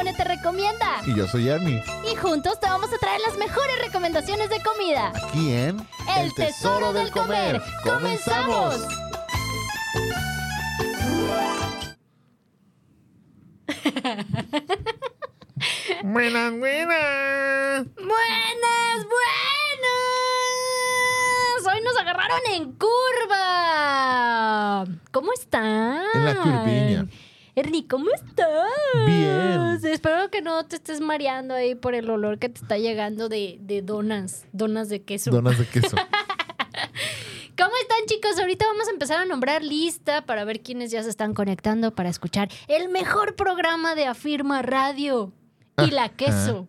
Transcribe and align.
Simone 0.00 0.16
te 0.16 0.24
recomienda. 0.24 1.02
Y 1.04 1.14
yo 1.14 1.28
soy 1.28 1.50
Ernie. 1.50 1.84
Y 2.10 2.16
juntos 2.16 2.58
te 2.58 2.66
vamos 2.66 2.90
a 2.90 2.96
traer 2.96 3.20
las 3.20 3.36
mejores 3.36 3.78
recomendaciones 3.84 4.48
de 4.48 4.62
comida. 4.62 5.12
Aquí 5.14 5.52
en 5.52 5.86
El, 6.16 6.32
tesoro, 6.32 6.94
del 6.94 7.10
comer. 7.10 7.60
¡Comenzamos! 7.84 8.76
Buenas, 16.02 16.58
buenas. 16.58 17.84
Buenas, 17.94 19.04
buenas. 19.04 19.60
Hoy 21.74 21.82
nos 21.84 21.94
agarraron 21.98 22.40
en 22.54 22.72
curva. 22.72 23.26
¿Cómo 25.10 25.34
están? 25.34 26.04
En 26.14 26.24
la 26.24 26.36
curviña. 26.36 27.06
Ernie, 27.60 27.86
¿cómo 27.86 28.06
estás? 28.14 28.48
Bien. 29.06 29.78
Espero 29.92 30.30
que 30.30 30.40
no 30.40 30.64
te 30.64 30.76
estés 30.76 31.02
mareando 31.02 31.52
ahí 31.52 31.74
por 31.74 31.94
el 31.94 32.08
olor 32.08 32.38
que 32.38 32.48
te 32.48 32.58
está 32.58 32.78
llegando 32.78 33.28
de, 33.28 33.58
de 33.60 33.82
donas, 33.82 34.46
donas 34.52 34.88
de 34.88 35.02
queso. 35.02 35.30
Donas 35.30 35.58
de 35.58 35.66
queso. 35.66 35.94
¿Cómo 37.58 37.72
están 37.82 37.98
chicos? 38.06 38.38
Ahorita 38.38 38.64
vamos 38.64 38.88
a 38.88 38.92
empezar 38.92 39.18
a 39.18 39.26
nombrar 39.26 39.62
lista 39.62 40.24
para 40.24 40.44
ver 40.46 40.62
quiénes 40.62 40.90
ya 40.90 41.02
se 41.02 41.10
están 41.10 41.34
conectando 41.34 41.94
para 41.94 42.08
escuchar 42.08 42.48
el 42.66 42.88
mejor 42.88 43.36
programa 43.36 43.94
de 43.94 44.06
Afirma 44.06 44.62
Radio. 44.62 45.34
Y 45.86 45.90
la 45.90 46.08
queso. 46.08 46.66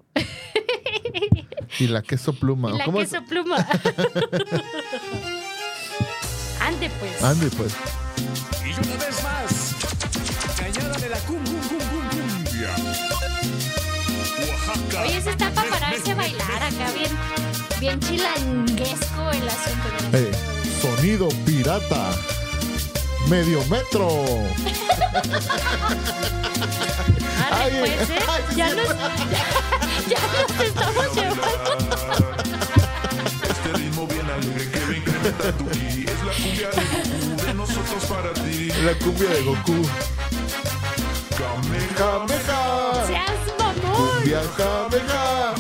y 1.80 1.88
la 1.88 2.02
queso 2.02 2.34
pluma. 2.34 2.72
Y 2.72 2.78
la 2.80 2.84
¿Cómo 2.84 3.00
es? 3.00 3.12
queso 3.12 3.24
pluma. 3.24 3.56
Ande 6.60 6.90
pues. 7.00 7.24
Ande, 7.24 7.50
pues. 7.56 7.74
Cumbia. 11.28 12.76
Oaxaca. 14.40 15.02
Oye, 15.04 15.18
ese 15.18 15.30
está 15.32 15.52
para 15.52 15.70
pararse 15.70 16.12
a 16.12 16.16
bailar 16.16 16.64
acá, 16.64 16.92
bien, 16.96 17.12
bien 17.80 18.00
chilanguesco 18.00 19.32
el 19.32 19.48
asunto. 19.48 19.90
Eh, 20.14 20.32
sonido 20.82 21.30
pirata. 21.46 22.12
Medio 23.28 23.64
metro. 23.66 24.10
Ay, 27.52 27.72
pues, 27.80 28.10
¿eh? 28.10 28.20
ya, 28.56 28.70
nos, 28.74 28.88
ya 30.08 30.20
nos 30.32 30.60
estamos 30.66 31.16
llevando. 31.16 32.36
Este 33.50 33.74
ritmo 33.74 34.08
bien 34.08 34.30
alegre 34.30 34.72
que 34.72 34.80
va 34.80 34.88
a 34.88 34.98
incrementar 34.98 35.54
tu 35.54 35.70
ki. 35.70 36.06
Es 36.08 36.24
la 36.24 36.34
cumbia 36.34 36.70
de 36.70 36.82
Goku, 36.82 37.46
de 37.46 37.54
nosotros 37.54 38.06
para 38.06 38.34
ti. 38.34 38.72
La 38.84 38.94
cumbia 38.96 39.30
de 39.30 39.42
Goku. 39.44 39.88
Kamehameha. 41.38 41.96
Kameha. 41.98 43.06
Seas 43.08 43.40
mamón. 43.60 43.96
Cumbia 44.16 44.42
Kameha. 44.58 45.54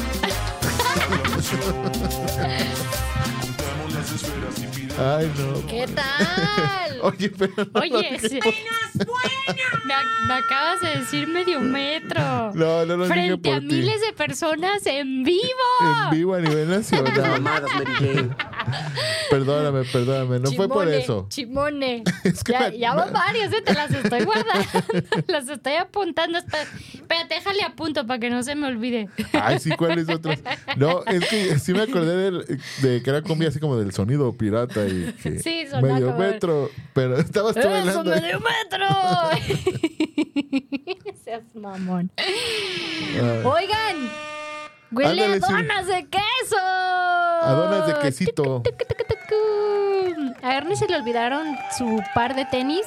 Juntamos 3.42 3.94
las 3.94 4.12
esferas 4.12 4.60
y 4.60 4.68
pide. 4.68 4.94
Ay, 5.00 5.32
no. 5.38 5.66
¿Qué 5.68 5.88
tal? 5.88 7.00
Oye, 7.04 7.30
pero. 7.32 7.54
no 7.74 7.82
Oye, 7.82 8.20
me, 9.86 9.94
ac- 9.96 10.28
me 10.28 10.34
acabas 10.36 10.82
de 10.82 11.00
decir 11.00 11.28
medio 11.28 11.60
metro. 11.60 12.52
No, 12.54 12.86
no 12.86 12.98
lo 12.98 13.04
dije 13.06 13.14
Frente 13.14 13.38
por 13.50 13.54
a 13.56 13.60
ti. 13.60 13.66
miles 13.66 14.02
de 14.02 14.14
personas 14.14 14.86
en 14.86 15.24
vivo. 15.24 15.42
En 16.06 16.12
vivo 16.12 16.36
a 16.36 16.40
nivel 16.42 16.70
nacional. 16.70 17.14
Mamadas. 17.42 17.72
Perdóname, 19.30 19.84
perdóname. 19.86 20.40
No 20.40 20.52
fue 20.52 20.68
por 20.68 20.88
eso. 20.88 21.26
Chimone. 21.30 22.04
Es 22.24 22.44
que 22.44 22.52
ya, 22.54 22.70
me- 22.70 22.78
ya 22.78 22.94
van 22.96 23.14
varios, 23.14 23.52
¿eh? 23.54 23.62
te 23.66 23.74
las 23.74 23.92
estoy 23.92 24.24
guardando. 24.24 24.68
las 25.28 25.48
estoy 25.50 25.74
apuntando. 25.76 26.38
Espera- 26.38 26.68
Espérate, 26.94 27.36
déjale 27.36 27.64
a 27.64 27.74
punto 27.76 28.06
para 28.08 28.20
que 28.20 28.30
no 28.30 28.42
se 28.44 28.56
me 28.56 28.68
olvide. 28.68 29.10
Ay, 29.34 29.60
sí, 29.60 29.70
¿cuáles 29.72 30.08
otros? 30.10 30.38
No, 30.78 31.04
es 31.06 31.28
que 31.28 31.60
sí 31.60 31.74
me 31.74 31.82
acordé 31.82 32.16
del- 32.16 32.60
de 32.82 33.02
que 33.04 33.10
era 33.10 33.22
cumbia 33.22 33.50
así 33.50 33.60
como 33.60 33.76
del 33.78 33.92
sonido 33.94 34.32
pirata 34.34 34.86
y 34.88 35.14
que 35.22 35.40
Sí, 35.40 35.66
sonaba 35.70 35.94
medio 35.94 36.14
metro, 36.16 36.70
pero 36.94 37.18
estabas 37.18 37.54
tú 37.54 37.60
¡Eso, 37.62 37.70
bailando. 37.70 38.12
medio 38.12 38.40
metro! 38.40 38.88
Seas 41.24 41.44
mamón. 41.56 42.12
Oigan, 43.44 44.10
huele 44.92 45.24
Ándale, 45.26 45.44
a 45.44 45.48
sí. 45.48 45.54
donas 45.54 45.88
de 45.88 46.08
queso. 46.08 46.58
a 46.60 47.52
donas 47.56 47.88
de 47.88 48.00
quesito. 48.00 48.64
A 50.44 50.56
Ernie 50.58 50.76
se 50.76 50.88
le 50.88 50.96
olvidaron 50.96 51.48
su 51.78 52.02
par 52.14 52.36
de 52.36 52.46
tenis 52.46 52.86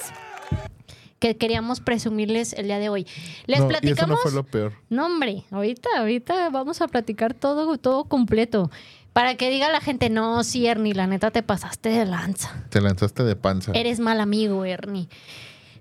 que 1.18 1.36
queríamos 1.36 1.80
presumirles 1.80 2.52
el 2.52 2.66
día 2.66 2.78
de 2.78 2.88
hoy. 2.88 3.06
Les 3.46 3.60
No, 3.60 3.66
y 3.66 3.68
eso 3.70 3.72
no 3.72 3.78
platicamos. 3.80 4.20
fue 4.22 4.32
lo 4.32 4.42
peor. 4.44 4.72
No, 4.90 5.06
hombre, 5.06 5.44
ahorita, 5.50 5.88
ahorita 5.98 6.50
vamos 6.50 6.80
a 6.82 6.88
platicar 6.88 7.32
todo, 7.34 7.78
todo 7.78 8.04
completo. 8.04 8.70
Para 9.14 9.36
que 9.36 9.48
diga 9.48 9.70
la 9.70 9.80
gente, 9.80 10.10
no, 10.10 10.42
sí, 10.42 10.66
Ernie, 10.66 10.92
la 10.92 11.06
neta 11.06 11.30
te 11.30 11.42
pasaste 11.42 11.88
de 11.88 12.04
lanza. 12.04 12.64
Te 12.68 12.80
lanzaste 12.80 13.22
de 13.22 13.36
panza. 13.36 13.70
Eres 13.74 14.00
mal 14.00 14.20
amigo, 14.20 14.64
Ernie. 14.64 15.08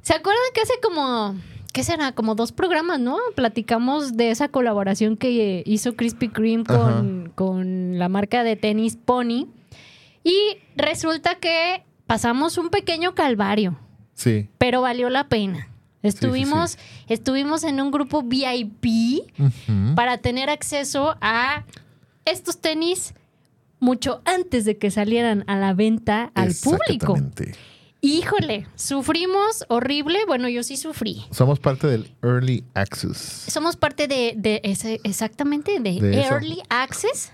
¿Se 0.01 0.13
acuerdan 0.13 0.44
que 0.53 0.61
hace 0.61 0.73
como, 0.81 1.35
qué 1.73 1.84
será? 1.84 2.13
Como 2.13 2.35
dos 2.35 2.51
programas, 2.53 3.00
¿no? 3.00 3.17
Platicamos 3.35 4.16
de 4.16 4.31
esa 4.31 4.47
colaboración 4.47 5.17
que 5.17 5.63
hizo 5.66 5.95
Krispy 5.95 6.29
Kreme 6.29 6.63
con, 6.63 7.31
con 7.35 8.00
la 8.00 8.07
marca 8.07 8.44
de 8.44 8.56
tenis 8.56 8.95
Pony. 8.95 9.47
Y 10.23 10.57
resulta 10.78 11.35
que 11.35 11.84
pasamos 12.07 12.57
un 12.57 12.69
pequeño 12.69 13.13
calvario, 13.16 13.78
Sí. 14.13 14.47
pero 14.57 14.81
valió 14.81 15.09
la 15.09 15.28
pena. 15.28 15.67
Estuvimos, 16.03 16.78
estuvimos 17.07 17.63
en 17.63 17.81
un 17.81 17.90
grupo 17.91 18.23
VIP 18.23 19.23
para 19.95 20.17
tener 20.19 20.50
acceso 20.50 21.16
a 21.22 21.66
estos 22.25 22.59
tenis 22.59 23.13
mucho 23.79 24.22
antes 24.25 24.66
de 24.66 24.78
que 24.78 24.91
salieran 24.91 25.44
a 25.47 25.55
la 25.57 25.73
venta 25.73 26.31
al 26.35 26.53
público. 26.63 27.13
Exactamente. 27.16 27.53
Híjole, 28.06 28.68
sufrimos 28.75 29.64
horrible. 29.69 30.19
Bueno, 30.28 30.50
yo 30.50 30.62
sí 30.64 30.75
sufrí. 30.75 31.24
Somos 31.31 31.59
parte 31.62 31.88
del 31.88 32.12
Early 32.22 32.66
Access. 32.74 33.18
Somos 33.47 33.78
parte 33.78 34.09
de, 34.09 34.34
de 34.36 34.59
ese, 34.66 35.00
exactamente, 35.06 35.80
de, 35.80 36.02
De 36.02 36.19
eso. 36.19 36.34
Early 36.34 36.62
Access 36.68 37.31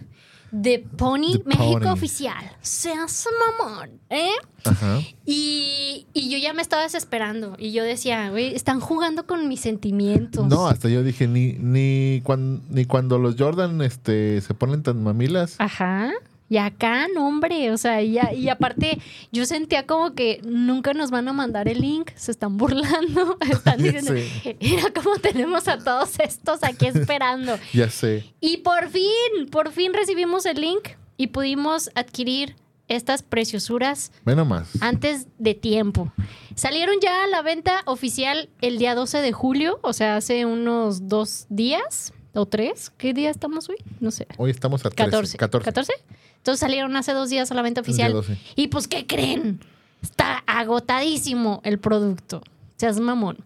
de 0.52 0.80
Pony 0.80 1.42
México 1.46 1.80
Pony. 1.80 1.88
Oficial. 1.92 2.52
Seas 2.62 3.28
mamón, 3.60 4.00
¿eh? 4.12 4.30
Ajá. 4.64 5.00
Y, 5.26 6.06
y 6.14 6.30
yo 6.30 6.38
ya 6.38 6.54
me 6.54 6.62
estaba 6.62 6.84
desesperando. 6.84 7.56
Y 7.58 7.72
yo 7.72 7.84
decía, 7.84 8.30
güey, 8.30 8.54
están 8.56 8.80
jugando 8.80 9.26
con 9.26 9.48
mis 9.48 9.62
sentimientos. 9.62 10.46
No, 10.48 10.68
hasta 10.68 10.88
yo 10.88 11.02
dije, 11.04 11.28
ni, 11.28 11.54
ni, 11.54 12.22
cuan- 12.24 12.62
ni 12.70 12.86
cuando 12.86 13.18
los 13.18 13.36
Jordan 13.40 13.82
este, 13.82 14.40
se 14.42 14.54
ponen 14.54 14.84
tan 14.84 15.02
mamilas. 15.04 15.56
Ajá. 15.58 16.12
Y 16.50 16.58
acá, 16.58 17.08
no, 17.14 17.28
hombre, 17.28 17.72
o 17.72 17.78
sea, 17.78 18.02
y, 18.02 18.18
a- 18.18 18.34
y 18.34 18.50
aparte, 18.50 19.00
yo 19.32 19.46
sentía 19.46 19.86
como 19.86 20.14
que 20.16 20.42
nunca 20.44 20.94
nos 20.94 21.12
van 21.12 21.28
a 21.28 21.34
mandar 21.34 21.68
el 21.68 21.80
link, 21.82 22.10
se 22.16 22.32
están 22.32 22.58
burlando, 22.58 23.38
están 23.52 23.78
diciendo, 23.82 24.14
mira 24.60 24.86
cómo 24.94 25.16
tenemos 25.18 25.68
a 25.68 25.78
todos 25.78 26.20
estos 26.20 26.64
aquí 26.64 26.88
esperando. 26.88 27.58
Ya 27.74 27.90
sé. 27.90 28.34
Y 28.42 28.58
por 28.58 28.90
fin, 28.90 29.48
por 29.52 29.72
fin 29.72 29.94
recibimos 29.94 30.46
el 30.48 30.60
link 30.62 30.90
y 31.18 31.28
pudimos 31.28 31.92
adquirir 31.96 32.56
estas 32.88 33.22
preciosuras 33.22 34.12
nomás. 34.26 34.70
antes 34.82 35.28
de 35.38 35.54
tiempo. 35.54 36.12
Salieron 36.56 36.96
ya 37.02 37.24
a 37.24 37.28
la 37.28 37.44
venta 37.44 37.84
oficial 37.86 38.50
el 38.62 38.80
día 38.80 38.96
12 38.96 39.22
de 39.22 39.32
julio, 39.32 39.80
o 39.84 39.94
sea, 39.94 40.16
hace 40.16 40.46
unos 40.48 41.08
dos 41.08 41.46
días 41.50 42.12
o 42.40 42.46
tres. 42.46 42.92
¿Qué 42.98 43.14
día 43.14 43.30
estamos 43.30 43.70
hoy? 43.70 43.78
No 44.00 44.12
sé. 44.12 44.28
Hoy 44.38 44.52
estamos 44.52 44.86
a 44.86 44.90
13, 44.90 45.12
14. 45.12 45.38
14. 45.38 45.66
14. 45.66 45.94
Entonces 46.38 46.60
salieron 46.60 46.96
hace 46.96 47.14
dos 47.14 47.30
días 47.30 47.52
día 47.52 47.82
oficial. 47.82 48.14
12. 48.14 48.38
Y 48.56 48.68
pues, 48.68 48.88
¿qué 48.88 49.06
creen? 49.06 49.60
Está 50.02 50.44
agotadísimo 50.48 51.62
el 51.64 51.80
producto. 51.80 52.42
Seas 52.78 53.00
mamón. 53.00 53.38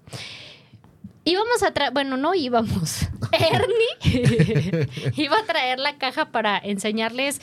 Íbamos 1.26 1.64
a 1.64 1.72
traer, 1.72 1.94
bueno, 1.94 2.18
no 2.18 2.36
íbamos. 2.36 3.08
Ernie 3.32 4.88
iba 5.18 5.38
a 5.38 5.46
traer 5.46 5.80
la 5.80 5.98
caja 5.98 6.32
para 6.32 6.58
enseñarles 6.58 7.42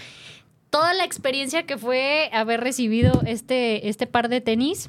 toda 0.69 0.94
la 0.94 1.05
experiencia 1.05 1.67
que 1.67 1.79
fue 1.79 2.31
haber 2.32 2.61
recibido 2.61 3.23
este, 3.26 3.88
este 3.88 4.06
par 4.06 4.29
de 4.29 4.41
tenis, 4.41 4.88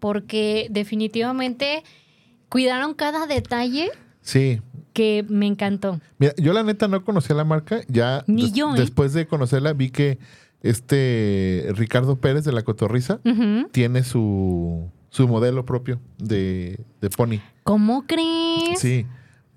porque 0.00 0.66
definitivamente 0.70 1.84
cuidaron 2.48 2.94
cada 2.94 3.26
detalle 3.26 3.92
Sí. 4.28 4.60
Que 4.98 5.24
me 5.28 5.46
encantó. 5.46 6.00
Mira, 6.18 6.34
yo 6.36 6.52
la 6.52 6.62
neta 6.64 6.88
no 6.88 7.04
conocía 7.04 7.36
la 7.36 7.44
marca. 7.44 7.80
Ya 7.88 8.24
Ni 8.26 8.42
des- 8.42 8.52
yo, 8.52 8.74
¿eh? 8.74 8.78
después 8.78 9.12
de 9.12 9.26
conocerla 9.26 9.72
vi 9.72 9.90
que 9.90 10.18
este 10.62 11.66
Ricardo 11.74 12.16
Pérez 12.16 12.44
de 12.44 12.52
la 12.52 12.62
Cotorriza 12.62 13.20
tiene 13.72 14.02
su, 14.02 14.90
su 15.10 15.28
modelo 15.28 15.64
propio 15.64 16.00
de, 16.18 16.80
de 17.00 17.10
Pony. 17.10 17.38
¿Cómo 17.64 18.04
crees? 18.06 18.80
Sí, 18.80 19.06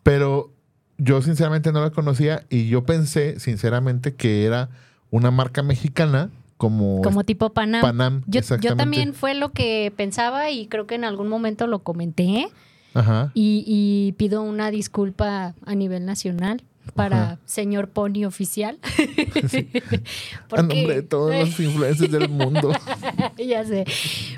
pero 0.03 0.51
yo 0.97 1.21
sinceramente 1.21 1.71
no 1.71 1.81
la 1.81 1.89
conocía 1.89 2.45
y 2.49 2.67
yo 2.67 2.83
pensé 2.85 3.39
sinceramente 3.39 4.13
que 4.13 4.45
era 4.45 4.69
una 5.09 5.31
marca 5.31 5.63
mexicana 5.63 6.29
como, 6.57 7.01
Como 7.01 7.23
tipo 7.23 7.51
Panam. 7.51 7.81
Panam. 7.81 8.21
Yo, 8.27 8.41
también 8.75 9.15
fue 9.15 9.33
lo 9.33 9.51
que 9.51 9.91
pensaba 9.97 10.51
y 10.51 10.67
creo 10.67 10.85
que 10.85 10.93
en 10.93 11.03
algún 11.05 11.27
momento 11.27 11.65
lo 11.65 11.79
comenté. 11.79 12.47
Ajá. 12.93 13.31
y, 13.33 13.63
y 13.67 14.11
pido 14.13 14.41
una 14.41 14.69
disculpa 14.71 15.55
a 15.65 15.75
nivel 15.75 16.05
nacional 16.05 16.63
para 16.95 17.23
Ajá. 17.23 17.39
señor 17.45 17.89
Pony 17.89 18.25
oficial. 18.25 18.79
A 20.51 20.61
nombre 20.61 20.95
de 20.95 21.01
todos 21.03 21.33
los 21.33 21.59
influencers 21.59 22.11
del 22.11 22.29
mundo. 22.29 22.71
ya 23.37 23.65
sé. 23.65 23.85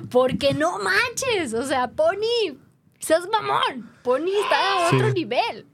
Porque 0.09 0.53
no 0.53 0.77
manches. 0.79 1.53
O 1.53 1.65
sea, 1.65 1.89
Pony, 1.91 2.57
seas 3.00 3.21
mamón. 3.31 3.89
Pony 4.03 4.29
está 4.44 4.88
a 4.88 4.89
Sí. 4.89 4.95
otro 4.97 5.13
nivel. 5.13 5.65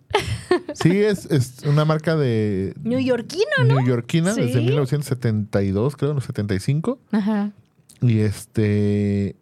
Sí, 0.73 0.97
es, 1.03 1.25
es 1.25 1.59
una 1.65 1.85
marca 1.85 2.15
de 2.15 2.73
Neoyorquino, 2.83 3.45
¿no? 3.59 3.75
neoyorquina 3.75 4.33
desde 4.33 4.53
Sí. 4.59 4.65
1972, 4.65 5.95
creo, 5.95 6.13
no 6.13 6.21
75. 6.21 6.99
Ajá. 7.11 7.51
Y 8.01 8.19
este. 8.19 9.35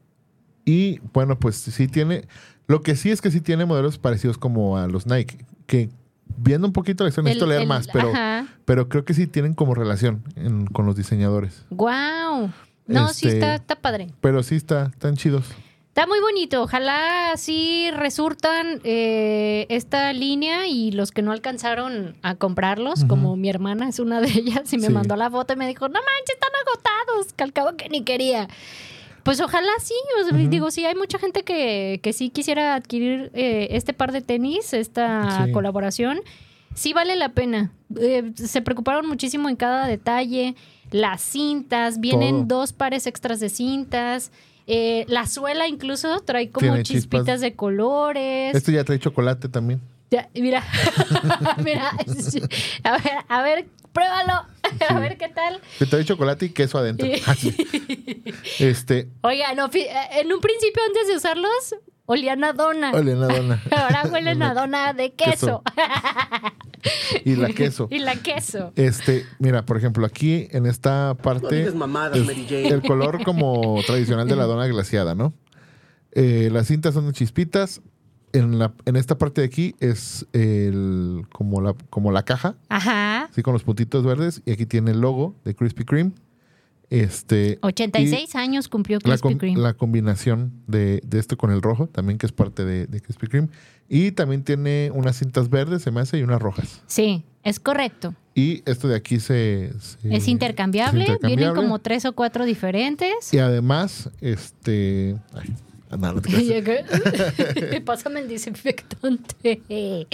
Y 0.66 1.00
bueno, 1.14 1.40
pues 1.40 1.56
sí 1.56 1.88
tiene. 1.88 2.28
Lo 2.68 2.82
que 2.82 2.96
sí 2.96 3.12
es 3.12 3.22
que 3.22 3.32
sí 3.32 3.42
tiene 3.42 3.66
modelos 3.66 3.98
parecidos 3.98 4.38
como 4.38 4.78
a 4.78 4.88
los 4.88 5.06
Nike. 5.08 5.38
Que 5.66 5.90
viendo 6.38 6.68
un 6.68 6.74
poquito 6.74 7.04
la 7.04 7.10
historia, 7.10 7.26
necesito 7.30 7.46
El- 7.46 7.50
leer 7.50 7.62
el- 7.64 7.68
más, 7.68 7.88
pero, 7.92 8.10
Ajá. 8.10 8.46
pero 8.66 8.90
creo 8.90 9.06
que 9.06 9.14
sí 9.14 9.26
tienen 9.28 9.54
como 9.54 9.74
relación 9.74 10.24
en- 10.36 10.68
con 10.68 10.86
los 10.86 10.96
diseñadores. 10.96 11.66
Wow. 11.70 12.52
No, 12.88 13.10
sí 13.14 13.28
Este- 13.28 13.40
está, 13.40 13.56
está 13.56 13.76
padre. 13.76 14.08
Pero 14.22 14.44
sí 14.44 14.56
está, 14.56 14.88
están 14.88 15.16
chidos. 15.16 15.46
Está 15.90 16.06
muy 16.06 16.20
bonito. 16.20 16.62
Ojalá 16.62 17.32
sí 17.38 17.90
resurtan 17.92 18.82
eh, 18.84 19.66
esta 19.70 20.14
línea 20.14 20.68
y 20.68 20.92
los 20.92 21.10
que 21.12 21.24
no 21.24 21.32
alcanzaron 21.32 22.16
a 22.22 22.36
comprarlos, 22.36 23.04
como 23.06 23.36
mi 23.36 23.50
hermana 23.50 23.90
es 23.90 23.98
una 24.00 24.22
de 24.22 24.28
ellas 24.30 24.72
y 24.74 24.78
me 24.78 24.88
Sí. 24.88 24.94
mandó 24.94 25.16
la 25.16 25.32
foto 25.32 25.54
y 25.54 25.56
me 25.56 25.68
dijo, 25.68 25.88
no 25.88 25.96
manches, 25.96 26.36
están 26.36 26.52
agotados, 26.68 27.34
que 27.34 27.44
al 27.44 27.52
cabo 27.52 27.76
que 27.78 27.90
ni 27.90 28.04
quería. 28.04 28.48
Pues 29.28 29.42
ojalá 29.42 29.68
sí, 29.84 29.94
digo, 30.48 30.72
sí, 30.72 30.86
hay 30.86 30.96
mucha 30.96 31.20
gente 31.20 31.44
que, 31.44 32.00
que 32.02 32.14
sí 32.14 32.30
quisiera 32.30 32.76
adquirir 32.76 33.30
eh, 33.34 33.68
este 33.72 33.92
par 33.92 34.14
de 34.14 34.22
tenis, 34.22 34.72
esta 34.74 35.46
Sí. 35.48 35.52
colaboración. 35.52 36.22
Sí 36.74 36.94
vale 36.94 37.18
la 37.18 37.30
pena. 37.34 37.72
Eh, 38.00 38.32
se 38.36 38.62
preocuparon 38.62 39.06
muchísimo 39.06 39.50
en 39.50 39.58
cada 39.58 39.86
detalle. 39.86 40.56
Las 40.92 41.22
cintas, 41.22 42.00
vienen 42.00 42.48
Todo. 42.48 42.60
dos 42.62 42.72
pares 42.72 43.06
extras 43.06 43.42
de 43.42 43.50
cintas. 43.50 44.32
Eh, 44.66 45.04
la 45.10 45.28
suela 45.28 45.68
incluso 45.68 46.22
trae 46.22 46.50
como 46.50 46.66
Tiene 46.66 46.84
chispitas 46.84 47.26
chispas. 47.26 47.42
de 47.42 47.54
colores. 47.54 48.56
Este 48.56 48.72
ya 48.72 48.86
trae 48.86 48.98
chocolate 48.98 49.50
también. 49.50 49.82
Ya, 50.10 50.30
mira, 50.36 50.64
mira, 51.66 51.92
a 52.84 52.92
ver, 52.94 53.12
a 53.28 53.42
ver, 53.42 53.66
pruébalo, 53.98 54.46
a 54.90 55.00
ver 55.00 55.18
qué 55.18 55.30
tal. 55.30 55.60
Que 55.80 55.86
trae 55.88 56.06
chocolate 56.06 56.46
y 56.46 56.50
queso 56.50 56.78
adentro. 56.78 57.08
Este, 58.60 59.10
Oiga, 59.22 59.54
no, 59.56 59.68
eh, 59.74 59.90
en 60.20 60.32
un 60.32 60.42
principio 60.42 60.82
antes 60.88 61.08
de 61.08 61.16
usarlos, 61.16 61.76
olían 62.06 62.44
a 62.44 62.54
dona. 62.54 62.92
dona. 62.92 63.64
Ahora 63.72 64.04
huelen 64.12 64.42
a 64.44 64.54
dona 64.54 64.94
de 64.94 65.14
queso. 65.14 65.64
Y 67.26 67.36
la 67.36 67.50
queso. 67.50 67.88
y 67.90 68.00
la 68.00 68.16
queso. 68.16 68.74
Este, 68.76 69.26
mira, 69.40 69.66
por 69.66 69.78
ejemplo, 69.78 70.06
aquí 70.06 70.48
en 70.52 70.66
esta 70.66 71.16
parte. 71.16 71.66
No 71.66 71.76
mamadas, 71.76 72.18
es 72.18 72.26
Mary 72.26 72.46
Jane. 72.48 72.68
El 72.68 72.82
color 72.82 73.24
como 73.24 73.82
tradicional 73.86 74.28
de 74.28 74.36
la 74.36 74.44
dona 74.44 74.68
glaciada, 74.68 75.16
¿no? 75.16 75.34
Eh, 76.12 76.50
las 76.52 76.68
cintas 76.68 76.94
son 76.94 77.08
de 77.08 77.14
chispitas. 77.14 77.82
En, 78.38 78.60
la, 78.60 78.74
en 78.86 78.96
esta 78.96 79.18
parte 79.18 79.42
de 79.42 79.48
aquí 79.48 79.76
es 79.80 80.26
el, 80.34 81.26
como, 81.32 81.62
la, 81.62 81.76
como 81.90 82.12
la 82.12 82.24
caja, 82.24 82.56
Ajá. 82.70 83.26
así 83.26 83.42
con 83.42 83.54
los 83.54 83.64
puntitos 83.64 84.04
verdes. 84.06 84.42
Y 84.46 84.52
aquí 84.52 84.66
tiene 84.66 84.92
el 84.92 85.02
logo 85.02 85.36
de 85.46 85.56
Krispy 85.56 85.84
Kreme. 85.86 86.12
Este, 86.90 87.60
86 87.64 88.36
años 88.36 88.70
cumplió 88.70 89.00
Krispy 89.02 89.36
Kreme. 89.36 89.60
la 89.60 89.74
combinación 89.74 90.54
de, 90.68 91.02
de 91.06 91.20
esto 91.20 91.36
con 91.38 91.52
el 91.52 91.62
rojo, 91.62 91.88
también 91.88 92.18
que 92.18 92.26
es 92.26 92.32
parte 92.32 92.64
de, 92.64 92.88
de 92.88 93.02
Krispy 93.02 93.28
Kreme. 93.28 93.50
Y 93.90 94.12
también 94.12 94.44
tiene 94.44 94.92
unas 94.94 95.18
cintas 95.18 95.50
verdes, 95.50 95.82
se 95.82 95.92
me 95.92 96.00
hace, 96.02 96.18
y 96.20 96.24
unas 96.24 96.42
rojas. 96.42 96.82
Sí, 96.88 97.26
es 97.44 97.60
correcto. 97.60 98.14
Y 98.36 98.62
esto 98.66 98.88
de 98.88 98.96
aquí 98.96 99.20
se... 99.20 99.74
se- 99.80 100.16
Es 100.16 100.28
intercambiable. 100.28 101.04
es 101.04 101.10
intercambiable. 101.10 101.36
Vienen 101.46 101.56
como 101.56 101.80
tres 101.80 102.06
o 102.06 102.14
cuatro 102.14 102.46
diferentes. 102.46 103.34
Y 103.34 103.40
además, 103.40 104.10
este... 104.22 105.18
ay, 105.34 105.54
no, 105.92 106.14
no. 106.14 106.22
Pásame 107.86 108.20
el 108.22 108.28
desinfectante. 108.28 109.62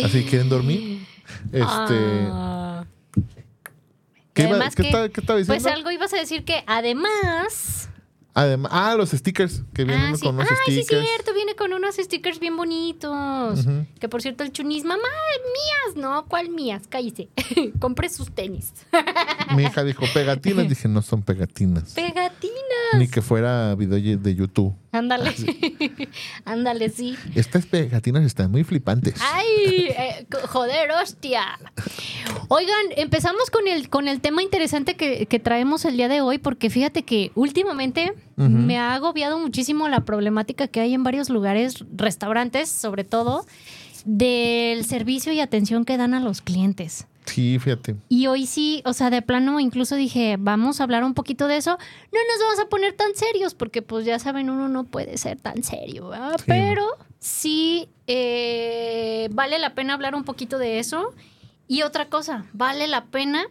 Así 0.04 0.24
quieren 0.26 0.50
dormir. 0.50 1.06
Este... 1.52 2.28
Ah. 2.32 2.86
¿Qué, 4.34 4.44
iba- 4.50 4.70
qué 4.70 4.76
que, 4.76 4.88
está- 4.90 5.10
qué 5.10 5.22
estaba 5.22 5.40
diciendo? 5.40 5.64
Pues 5.64 5.74
algo 5.76 5.92
ibas 5.92 6.14
a 6.14 6.18
decir 6.18 6.44
que 6.44 6.64
además. 6.66 7.90
Además, 8.36 8.72
ah, 8.74 8.96
los 8.98 9.12
stickers, 9.12 9.62
que 9.76 9.84
vienen 9.84 10.14
Ah, 10.14 10.16
sí. 10.18 10.24
con 10.26 10.34
unos 10.34 10.48
Ay, 10.50 10.58
sí, 10.74 10.82
stickers. 10.82 11.08
cierto, 11.08 11.34
viene 11.36 11.56
con 11.56 11.72
unos 11.72 11.98
stickers 11.98 12.40
bien 12.40 12.58
bonitos. 12.58 13.60
Que 14.00 14.10
por 14.10 14.24
cierto, 14.24 14.44
el 14.44 14.52
chunis, 14.52 14.86
mamá, 14.86 14.98
mías. 15.04 15.96
No, 15.98 16.26
¿cuál 16.26 16.50
mías? 16.50 16.82
Cállese. 16.90 17.30
Compre 17.80 18.10
sus 18.10 18.32
tenis. 18.34 18.74
Mi 19.56 19.64
hija 19.64 19.84
dijo 19.84 20.06
pegatinas. 20.14 20.70
Dije, 20.70 20.88
no 20.88 21.02
son 21.02 21.22
pegatinas. 21.24 21.94
Pegatinas. 21.94 22.54
Ni 22.98 23.08
que 23.08 23.22
fuera 23.22 23.76
video 23.76 24.18
de 24.18 24.36
YouTube. 24.36 24.74
Ándale. 24.92 25.34
Ándale, 26.46 26.90
sí. 26.90 27.18
Estas 27.36 27.66
pegatinas 27.66 28.24
están 28.24 28.52
muy 28.52 28.64
flipantes. 28.64 29.16
Ay, 29.22 29.88
eh, 29.90 30.28
joder, 30.48 30.92
hostia. 30.92 31.60
Oigan, 32.50 32.86
empezamos 32.96 33.50
con 33.50 33.68
el, 33.68 33.90
con 33.90 34.08
el 34.08 34.22
tema 34.22 34.44
interesante 34.44 34.96
que, 34.96 35.26
que 35.26 35.40
traemos 35.40 35.86
el 35.86 35.98
día 35.98 36.08
de 36.08 36.22
hoy, 36.22 36.38
porque 36.38 36.70
fíjate 36.70 37.04
que 37.04 37.32
últimamente 37.36 38.14
me 38.36 38.80
ha 38.80 38.96
agobiado 38.96 39.38
muchísimo 39.38 39.88
la 39.90 40.06
problemática 40.06 40.68
que 40.68 40.80
hay 40.80 40.94
en 40.94 41.04
varios 41.04 41.30
lugares, 41.30 41.86
restaurantes 41.96 42.70
sobre 42.70 43.04
todo, 43.04 43.46
del 44.06 44.86
servicio 44.86 45.32
y 45.34 45.40
atención 45.40 45.86
que 45.86 45.98
dan 45.98 46.14
a 46.14 46.20
los 46.20 46.42
clientes. 46.42 47.08
Sí, 47.26 47.60
fíjate. 47.60 47.96
Y 48.10 48.28
hoy 48.28 48.46
sí, 48.46 48.82
o 48.86 48.94
sea, 48.94 49.10
de 49.10 49.22
plano 49.22 49.60
incluso 49.60 49.96
dije, 49.96 50.36
vamos 50.40 50.80
a 50.80 50.84
hablar 50.84 51.04
un 51.04 51.14
poquito 51.14 51.48
de 51.48 51.58
eso. 51.58 51.72
No 52.12 52.20
nos 52.32 52.40
vamos 52.40 52.60
a 52.60 52.70
poner 52.70 52.94
tan 52.94 53.16
serios 53.16 53.54
porque 53.56 53.82
pues 53.82 54.06
ya 54.06 54.20
saben, 54.20 54.50
uno 54.50 54.70
no 54.70 54.84
puede 54.84 55.18
ser 55.18 55.40
tan 55.40 55.64
serio, 55.64 56.10
¿verdad? 56.10 56.38
Sí. 56.38 56.44
Pero 56.48 56.86
sí 57.20 57.90
eh, 58.08 59.30
vale 59.32 59.60
la 59.60 59.74
pena 59.74 59.94
hablar 59.94 60.16
un 60.16 60.24
poquito 60.24 60.58
de 60.58 60.80
eso. 60.80 61.14
Y 61.68 61.82
otra 61.84 62.10
cosa, 62.10 62.46
vale 62.54 62.88
la 62.88 63.06
pena 63.06 63.44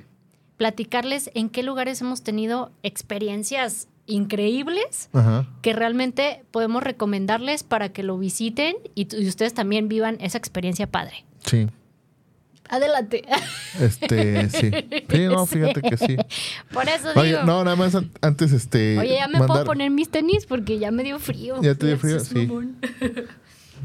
platicarles 0.57 1.31
en 1.35 1.49
qué 1.49 1.63
lugares 1.63 2.01
hemos 2.03 2.23
tenido 2.23 2.71
experiencias 2.83 3.89
increíbles 4.07 5.09
Ajá. 5.13 5.47
que 5.63 5.73
realmente 5.73 6.45
podemos 6.51 6.83
recomendarles 6.83 7.63
para 7.63 7.91
que 7.91 8.03
lo 8.03 8.19
visiten 8.19 8.77
y, 8.95 9.09
y 9.17 9.29
ustedes 9.29 9.55
también 9.55 9.89
vivan 9.89 10.19
esa 10.21 10.39
experiencia 10.39 10.87
padre. 10.87 11.25
Sí. 11.45 11.69
Adelante. 12.73 13.23
Este, 13.81 14.49
sí. 14.49 14.71
Sí, 15.11 15.19
no, 15.27 15.45
fíjate 15.47 15.83
que 15.83 15.97
sí. 15.99 16.17
Por 16.73 16.89
eso 16.89 17.09
Oye, 17.17 17.29
digo. 17.33 17.43
no, 17.45 17.63
nada 17.65 17.77
más 17.77 17.95
an- 17.95 18.11
antes, 18.23 18.51
este. 18.53 18.99
Oye, 18.99 19.17
ya 19.17 19.29
me 19.29 19.47
puedo 19.47 19.65
poner 19.65 19.91
mis 19.91 20.09
tenis 20.11 20.47
porque 20.47 20.79
ya 20.79 20.91
me 20.91 21.05
dio 21.05 21.19
frío. 21.19 21.61
¿Ya 21.61 21.75
te 21.75 21.87
dio 21.89 21.99
frío? 21.99 22.19
Sí. 22.21 22.49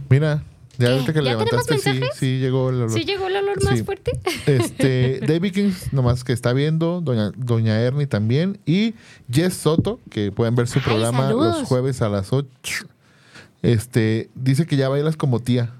Mira, 0.09 0.41
ya 0.77 0.91
ahorita 0.93 1.11
que 1.11 1.23
¿Ya 1.23 1.31
levantaste, 1.31 1.79
sí, 1.79 1.99
sí 2.15 2.39
llegó 2.39 2.69
el 2.69 2.75
olor. 2.75 2.91
¿Sí 2.91 3.03
llegó 3.03 3.27
el 3.27 3.35
olor 3.35 3.61
más 3.63 3.79
Sí. 3.79 3.83
fuerte? 3.83 4.11
Este, 4.45 5.19
David 5.27 5.51
Kings, 5.53 5.91
nomás 5.91 6.23
que 6.23 6.31
está 6.33 6.53
viendo, 6.53 7.01
doña, 7.01 7.31
doña 7.35 7.79
Ernie 7.81 8.07
también, 8.07 8.59
y 8.65 8.93
Jess 9.29 9.55
Soto, 9.55 9.99
que 10.09 10.31
pueden 10.31 10.55
ver 10.55 10.67
su 10.67 10.79
Ay, 10.79 10.85
programa 10.85 11.27
saludos. 11.27 11.59
los 11.59 11.67
jueves 11.67 12.01
a 12.01 12.09
las 12.09 12.31
8. 12.31 12.85
Este, 13.63 14.29
dice 14.35 14.65
que 14.65 14.77
ya 14.77 14.87
bailas 14.87 15.17
como 15.17 15.39
tía. 15.41 15.73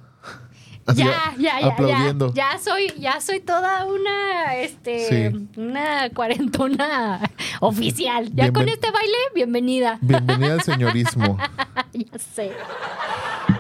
Ya, 0.96 1.34
ya, 1.38 1.60
ya, 1.60 1.68
aplaudiendo. 1.68 2.34
ya. 2.34 2.54
Ya 2.54 2.60
soy, 2.60 2.94
ya 2.98 3.20
soy 3.20 3.40
toda 3.42 3.86
una, 3.86 4.56
este, 4.56 5.08
Sí. 5.32 5.48
una 5.60 6.10
cuarentona 6.12 7.20
oficial. 7.62 8.30
Ya 8.34 8.46
Bienven- 8.48 8.54
con 8.54 8.70
este 8.70 8.92
baile, 8.92 9.18
bienvenida. 9.36 9.98
Bienvenida 10.02 10.54
al 10.54 10.62
señorismo. 10.64 11.38
ya 11.94 12.20
sé. 12.20 12.52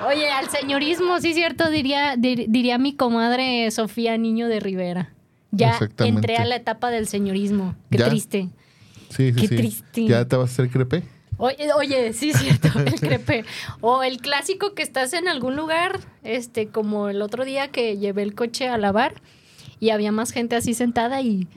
Oye, 0.07 0.29
al 0.31 0.49
señorismo, 0.49 1.19
sí, 1.19 1.33
cierto, 1.33 1.69
diría, 1.69 2.15
dir- 2.15 2.45
diría 2.47 2.77
mi 2.77 2.95
comadre 2.95 3.69
Sofía 3.71 4.17
Niño 4.17 4.47
de 4.47 4.59
Rivera. 4.59 5.09
Ya 5.51 5.77
entré 5.99 6.37
a 6.37 6.45
la 6.45 6.55
etapa 6.57 6.91
del 6.91 7.07
señorismo. 7.07 7.75
Qué 7.89 7.97
Ya. 7.97 8.09
triste. 8.09 8.49
Sí, 9.09 9.31
sí, 9.31 9.33
Qué 9.33 9.47
sí. 9.47 9.55
triste. 9.55 10.05
¿Ya 10.05 10.25
te 10.25 10.35
vas 10.35 10.49
a 10.49 10.53
hacer 10.53 10.69
crepe? 10.69 11.03
Oye, 11.37 11.71
oye, 11.73 12.13
sí 12.13 12.31
es 12.31 12.39
cierto, 12.39 12.69
el 12.85 12.99
crepe. 12.99 13.45
O 13.81 14.03
el 14.03 14.19
clásico 14.19 14.73
que 14.73 14.83
estás 14.83 15.13
en 15.13 15.27
algún 15.27 15.55
lugar, 15.55 15.99
este, 16.23 16.67
como 16.67 17.09
el 17.09 17.21
otro 17.21 17.45
día 17.45 17.69
que 17.69 17.97
llevé 17.97 18.23
el 18.23 18.35
coche 18.35 18.67
a 18.67 18.77
lavar 18.77 19.21
y 19.79 19.91
había 19.91 20.11
más 20.11 20.31
gente 20.31 20.55
así 20.55 20.73
sentada 20.73 21.21
y, 21.21 21.47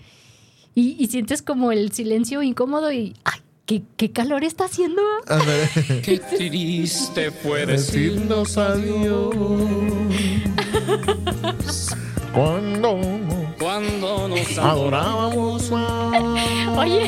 y, 0.75 0.97
y 0.99 1.07
sientes 1.07 1.43
como 1.43 1.73
el 1.73 1.93
silencio 1.93 2.43
incómodo 2.43 2.93
y 2.93 3.15
¡ay! 3.25 3.41
¿Qué, 3.67 3.83
qué 3.97 4.11
calor 4.11 4.43
está 4.43 4.65
haciendo? 4.65 5.01
Qué 6.03 6.19
triste 6.19 7.31
fue 7.31 7.67
decir 7.67 8.15
Decirnos 8.15 8.59
adiós. 8.59 9.33
Cuando 12.35 12.99
cuando 13.61 14.27
nos 14.29 14.59
adorábamos 14.59 15.71
más. 15.71 16.79
Oye, 16.79 17.07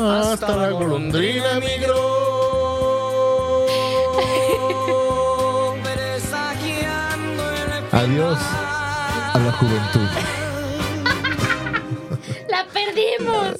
Hasta 0.00 0.56
la 0.56 0.70
golondrina 0.70 1.60
migró. 1.60 3.66
Adiós 7.92 8.38
a 8.38 9.38
la 9.38 9.52
juventud. 9.52 10.08
¡La 12.48 12.66
perdimos! 12.72 13.56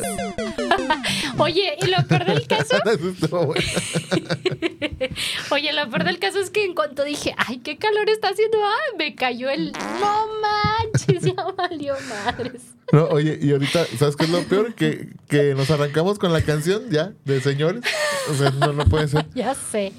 Oye, 1.38 1.76
y 1.82 1.86
lo 1.86 2.02
peor 2.06 2.24
del 2.24 2.46
caso, 2.46 2.76
oye, 5.50 5.72
lo 5.72 5.90
peor 5.90 6.04
del 6.04 6.18
caso 6.18 6.40
es 6.40 6.48
que 6.48 6.64
en 6.64 6.74
cuanto 6.74 7.04
dije, 7.04 7.34
ay, 7.36 7.58
qué 7.58 7.76
calor 7.76 8.08
está 8.08 8.28
haciendo, 8.28 8.56
ay, 8.64 8.96
me 8.96 9.14
cayó 9.14 9.50
el. 9.50 9.72
No 10.00 10.26
manches, 10.40 11.22
ya 11.22 11.34
valió 11.56 11.96
madres. 12.08 12.62
No, 12.92 13.04
oye, 13.06 13.38
y 13.40 13.52
ahorita, 13.52 13.84
¿sabes 13.98 14.16
qué 14.16 14.24
es 14.24 14.30
lo 14.30 14.42
peor? 14.44 14.74
Que, 14.74 15.08
que 15.28 15.54
nos 15.54 15.70
arrancamos 15.70 16.18
con 16.18 16.32
la 16.32 16.42
canción 16.42 16.82
ya, 16.90 17.12
de 17.24 17.40
señores. 17.40 17.82
O 18.30 18.34
sea, 18.34 18.50
no, 18.50 18.72
no 18.72 18.84
puede 18.86 19.06
ser. 19.08 19.26
Ya 19.34 19.54
sé. 19.54 19.92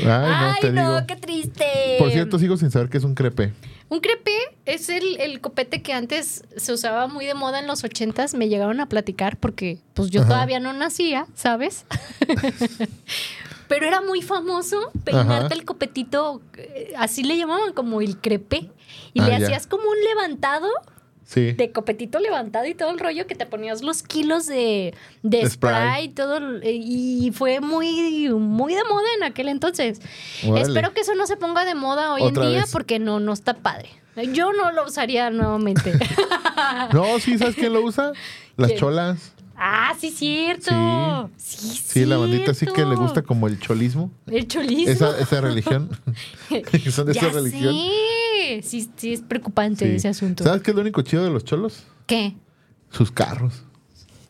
Ay, 0.00 0.04
no, 0.04 0.14
Ay, 0.14 0.60
te 0.60 0.72
no, 0.72 0.94
digo. 0.94 1.06
qué 1.06 1.16
triste. 1.16 1.96
Por 1.98 2.10
cierto, 2.10 2.38
sigo 2.38 2.56
sin 2.56 2.70
saber 2.70 2.88
qué 2.90 2.98
es 2.98 3.04
un 3.04 3.14
crepe. 3.14 3.52
Un 3.88 4.00
crepe 4.00 4.32
es 4.66 4.88
el, 4.88 5.20
el 5.20 5.40
copete 5.40 5.82
que 5.82 5.92
antes 5.92 6.44
se 6.56 6.72
usaba 6.72 7.06
muy 7.06 7.26
de 7.26 7.34
moda 7.34 7.60
en 7.60 7.66
los 7.66 7.84
ochentas. 7.84 8.34
Me 8.34 8.48
llegaron 8.48 8.80
a 8.80 8.88
platicar 8.88 9.36
porque 9.38 9.78
pues 9.94 10.10
yo 10.10 10.20
Ajá. 10.22 10.28
todavía 10.30 10.60
no 10.60 10.72
nacía, 10.72 11.26
¿sabes? 11.34 11.84
Pero 13.68 13.86
era 13.86 14.00
muy 14.02 14.20
famoso 14.20 14.90
peinarte 15.04 15.46
Ajá. 15.46 15.54
el 15.54 15.64
copetito, 15.64 16.42
eh, 16.56 16.92
así 16.98 17.22
le 17.22 17.36
llamaban 17.38 17.72
como 17.72 18.00
el 18.02 18.18
crepe. 18.18 18.70
Y 19.14 19.20
Ah, 19.20 19.28
le 19.28 19.38
ya. 19.40 19.46
hacías 19.46 19.66
como 19.66 19.84
un 19.88 19.96
levantado 20.04 20.68
Sí. 21.26 21.52
de 21.52 21.72
copetito 21.72 22.18
levantado 22.20 22.66
y 22.66 22.74
todo 22.74 22.90
el 22.90 22.98
rollo 22.98 23.26
que 23.26 23.34
te 23.34 23.46
ponías 23.46 23.82
los 23.82 24.02
kilos 24.02 24.46
de, 24.46 24.94
de 25.22 25.48
spray, 25.48 26.04
y 26.04 26.08
todo 26.10 26.60
eh, 26.60 26.72
y 26.74 27.30
fue 27.32 27.60
muy 27.60 28.28
muy 28.30 28.74
de 28.74 28.84
moda 28.84 29.06
en 29.16 29.22
aquel 29.24 29.48
entonces. 29.48 30.00
Espero 30.56 30.92
que 30.92 31.00
eso 31.00 31.14
no 31.14 31.26
se 31.26 31.36
ponga 31.36 31.64
de 31.64 31.74
moda 31.74 32.12
hoy 32.12 32.22
en 32.24 32.34
día 32.34 32.60
vez. 32.60 32.70
porque 32.72 32.98
no 32.98 33.20
no 33.20 33.32
está 33.32 33.54
padre. 33.54 33.88
Yo 34.32 34.52
no 34.52 34.70
lo 34.72 34.84
usaría 34.86 35.30
nuevamente. 35.30 35.92
No, 36.92 37.18
sí, 37.18 37.36
¿sabes 37.36 37.56
quién 37.56 37.72
lo 37.72 37.80
usa? 37.82 38.12
Las 38.56 38.68
¿Quién? 38.68 38.80
cholas. 38.80 39.32
ah, 39.56 39.92
sí 39.98 40.10
cierto. 40.10 41.30
Sí, 41.36 41.68
Sí, 41.84 42.04
la 42.06 42.16
bandita 42.16 42.54
sí 42.54 42.66
que 42.66 42.84
le 42.84 42.94
gusta 42.94 43.22
como 43.22 43.48
el 43.48 43.58
cholismo. 43.58 44.10
el 44.26 44.46
cholismo. 44.46 44.88
Esa, 44.92 45.18
esa 45.18 45.40
religión. 45.40 45.88
Son 46.92 47.06
de 47.06 47.14
ya 47.14 47.22
esa 47.22 47.30
religión. 47.30 47.74
sé. 47.74 47.90
Sí, 48.62 48.88
sí 48.96 49.12
es 49.14 49.20
preocupante 49.22 49.86
Sí. 49.86 49.96
ese 49.96 50.08
asunto. 50.08 50.44
¿Sabes 50.44 50.62
qué 50.62 50.70
es 50.70 50.74
lo 50.74 50.82
único 50.82 51.02
chido 51.02 51.24
de 51.24 51.30
los 51.30 51.44
cholos? 51.44 51.84
¿Qué? 52.06 52.34
Sus 52.90 53.10
carros. 53.10 53.62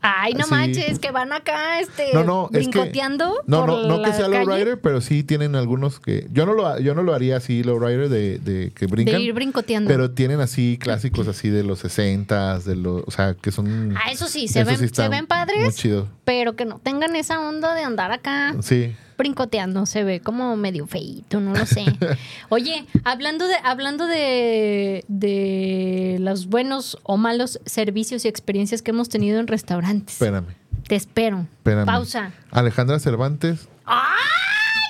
Ay, 0.07 0.35
no 0.35 0.45
Sí. 0.45 0.51
manches, 0.51 0.99
que 0.99 1.11
van 1.13 1.33
acá 1.33 1.81
este 1.81 2.13
No, 2.13 2.25
no, 2.25 2.45
es 2.53 2.69
que. 2.69 2.79
brincoteando 2.79 3.37
No, 3.47 3.61
por 3.61 3.69
no, 3.71 3.87
no 3.87 4.03
que 4.03 4.13
sea 4.13 4.29
lowrider, 4.29 4.79
pero 4.79 5.01
sí 5.01 5.23
tienen 5.25 5.57
algunos 5.57 5.99
que. 5.99 6.27
Yo 6.31 6.45
no 6.45 6.53
lo, 6.53 6.79
yo 6.79 6.95
no 6.95 7.03
lo 7.03 7.15
haría 7.15 7.39
así, 7.39 7.63
lowrider, 7.63 8.11
de, 8.11 8.39
de 8.39 8.71
que 8.75 8.85
brincan. 8.87 9.15
De 9.17 9.23
ir 9.23 9.33
brincoteando. 9.33 9.89
Pero 9.89 10.11
tienen 10.11 10.41
así 10.41 10.77
clásicos 10.79 11.27
así 11.27 11.49
de 11.49 11.63
los 11.65 11.79
60 11.79 12.59
de 12.59 12.77
los. 12.77 13.03
O 13.07 13.11
sea, 13.11 13.33
que 13.35 13.51
son. 13.51 13.97
Ah, 13.97 14.11
eso 14.13 14.27
sí, 14.29 14.47
se, 14.47 14.63
ven, 14.65 14.77
sí 14.77 14.89
se 14.93 15.09
ven 15.09 15.27
padres, 15.27 15.63
Muy 15.65 15.73
chido. 15.73 16.07
pero 16.27 16.55
que 16.55 16.67
no 16.67 16.81
tengan 16.81 17.17
esa 17.17 17.41
onda 17.41 17.75
de 17.75 17.83
andar 17.83 18.13
acá 18.13 18.55
Sí. 18.61 18.95
Brincoteando. 19.17 19.87
Se 19.87 20.05
ve 20.05 20.21
como 20.21 20.57
medio 20.57 20.87
feíto, 20.87 21.41
no 21.41 21.55
lo 21.55 21.67
sé. 21.67 21.85
Oye, 22.49 22.87
hablando 23.05 23.47
de, 23.47 23.57
hablando 23.63 24.07
de, 24.07 25.05
de 25.09 26.17
los 26.21 26.47
buenos 26.47 26.99
o 27.03 27.17
malos 27.17 27.61
servicios 27.67 28.25
y 28.25 28.29
experiencias 28.29 28.83
que 28.83 28.91
hemos 28.91 29.09
tenido 29.09 29.41
en 29.41 29.47
restaurantes. 29.47 30.15
Espérame. 30.15 30.47
Te 30.89 30.97
espero. 30.97 31.47
Espérame. 31.59 31.87
Pausa. 31.87 32.33
Alejandra 32.51 32.99
Cervantes 32.99 33.69
¡Ay, 33.87 34.05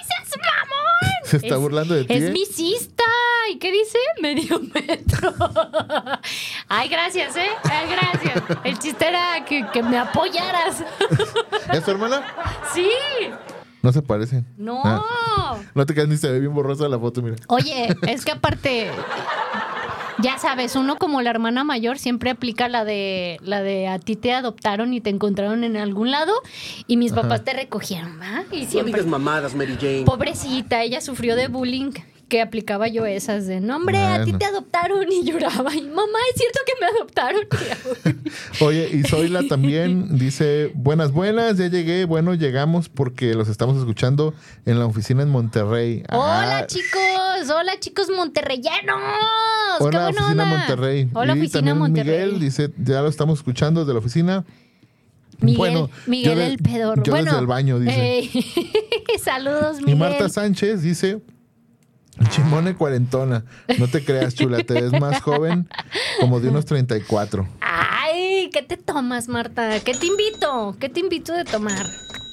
seas 0.06 0.30
mamón! 0.40 1.24
se 1.24 1.36
está 1.36 1.54
Es- 1.54 1.60
burlando 1.60 1.94
de 1.94 2.04
ti. 2.04 2.12
Es 2.14 2.24
¿eh? 2.24 2.30
misista. 2.30 3.04
¿Y 3.52 3.58
qué 3.58 3.70
dice? 3.70 3.98
Medio 4.22 4.58
metro. 4.58 5.34
Ay, 6.68 6.88
gracias, 6.88 7.36
¿eh? 7.36 7.46
Ay, 7.64 7.86
gracias. 7.90 8.42
El 8.64 8.78
chiste 8.78 9.06
era 9.06 9.44
que, 9.44 9.66
que 9.72 9.82
me 9.82 9.98
apoyaras. 9.98 10.82
¿Es 11.72 11.84
tu 11.84 11.90
hermana? 11.90 12.24
Sí. 12.72 12.88
No 13.84 13.92
se 13.92 14.02
parecen. 14.02 14.46
No. 14.56 14.80
Ah, 14.84 15.56
no 15.74 15.84
te 15.86 15.94
quedas 15.94 16.08
ni 16.08 16.16
se 16.16 16.32
ve 16.32 16.40
bien 16.40 16.54
borrosa 16.54 16.88
la 16.88 16.98
foto, 16.98 17.20
mira. 17.22 17.36
Oye, 17.48 17.94
es 18.08 18.24
que 18.24 18.32
aparte, 18.32 18.90
ya 20.22 20.38
sabes, 20.38 20.74
uno 20.74 20.96
como 20.96 21.20
la 21.20 21.30
hermana 21.30 21.64
mayor 21.64 21.98
siempre 21.98 22.30
aplica 22.30 22.68
la 22.68 22.84
de 22.84 23.36
la 23.42 23.60
de 23.62 23.88
a 23.88 23.98
ti 23.98 24.16
te 24.16 24.32
adoptaron 24.32 24.94
y 24.94 25.00
te 25.00 25.10
encontraron 25.10 25.64
en 25.64 25.76
algún 25.76 26.10
lado 26.10 26.32
y 26.86 26.96
mis 26.96 27.12
papás 27.12 27.44
te 27.44 27.52
recogieron, 27.52 28.18
¿va? 28.20 28.44
Y 28.50 28.62
No 28.64 28.70
siempre 28.70 28.92
digas 28.94 29.06
mamadas, 29.06 29.54
Mary 29.54 29.76
Jane. 29.78 30.04
pobrecita, 30.06 30.82
ella 30.82 31.00
sufrió 31.00 31.36
de 31.36 31.48
bullying 31.48 31.90
que 32.34 32.40
aplicaba 32.42 32.88
yo 32.88 33.06
esas 33.06 33.46
de, 33.46 33.60
no 33.60 33.76
hombre, 33.76 33.96
a 33.96 34.24
ti 34.24 34.32
te 34.32 34.44
adoptaron 34.44 35.06
y 35.12 35.22
lloraba 35.24 35.72
y 35.72 35.82
mamá, 35.82 36.18
es 36.34 36.40
cierto 36.40 36.58
que 36.66 36.72
me 36.80 36.86
adoptaron. 36.88 38.22
Oye, 38.60 38.88
y 38.92 39.04
Zoila 39.04 39.44
también 39.48 40.18
dice, 40.18 40.72
buenas, 40.74 41.12
buenas, 41.12 41.58
ya 41.58 41.68
llegué. 41.68 42.06
Bueno, 42.06 42.34
llegamos 42.34 42.88
porque 42.88 43.34
los 43.34 43.46
estamos 43.48 43.76
escuchando 43.78 44.34
en 44.66 44.80
la 44.80 44.86
oficina 44.86 45.22
en 45.22 45.28
Monterrey. 45.28 46.02
Hola 46.10 46.58
Ah, 46.58 46.66
chicos, 46.66 47.50
hola 47.56 47.78
chicos 47.78 48.08
monterreyanos. 48.10 48.98
¡Qué 49.78 49.84
Hola, 49.84 50.08
oficina 50.08 50.30
onda! 50.32 50.44
Monterrey. 50.44 51.08
Hola 51.14 51.36
y 51.36 51.38
oficina 51.38 51.74
Monterrey. 51.76 52.18
Miguel 52.24 52.40
dice, 52.40 52.72
ya 52.78 53.00
lo 53.00 53.06
estamos 53.10 53.38
escuchando 53.38 53.82
desde 53.82 53.92
la 53.92 54.00
oficina. 54.00 54.44
Miguel, 55.38 55.56
Bueno, 55.58 55.90
Miguel 56.08 56.32
yo 56.34 56.38
de- 56.40 56.46
el 56.48 56.58
pedor. 56.58 57.00
yo 57.04 57.12
bueno, 57.12 57.26
desde 57.26 57.38
el 57.38 57.46
baño, 57.46 57.78
dice. 57.78 58.18
eh, 58.18 58.30
saludos, 59.22 59.78
Y 59.78 59.82
Miguel. 59.84 59.98
Marta 59.98 60.28
Sánchez 60.28 60.82
dice, 60.82 61.20
chimone 62.28 62.74
cuarentona. 62.74 63.44
No 63.78 63.88
te 63.88 64.04
creas, 64.04 64.34
chula, 64.34 64.62
te 64.62 64.74
ves 64.74 64.92
más 65.00 65.20
joven, 65.22 65.68
como 66.20 66.40
de 66.40 66.48
unos 66.48 66.64
34. 66.64 67.48
Ay, 67.60 68.50
¿qué 68.52 68.62
te 68.62 68.76
tomas, 68.76 69.28
Marta? 69.28 69.80
¿Qué 69.80 69.94
te 69.94 70.06
invito? 70.06 70.76
¿Qué 70.78 70.88
te 70.88 71.00
invito 71.00 71.32
de 71.32 71.44
tomar? 71.44 71.86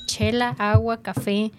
Chela, 0.06 0.56
agua, 0.60 1.02
café, 1.02 1.52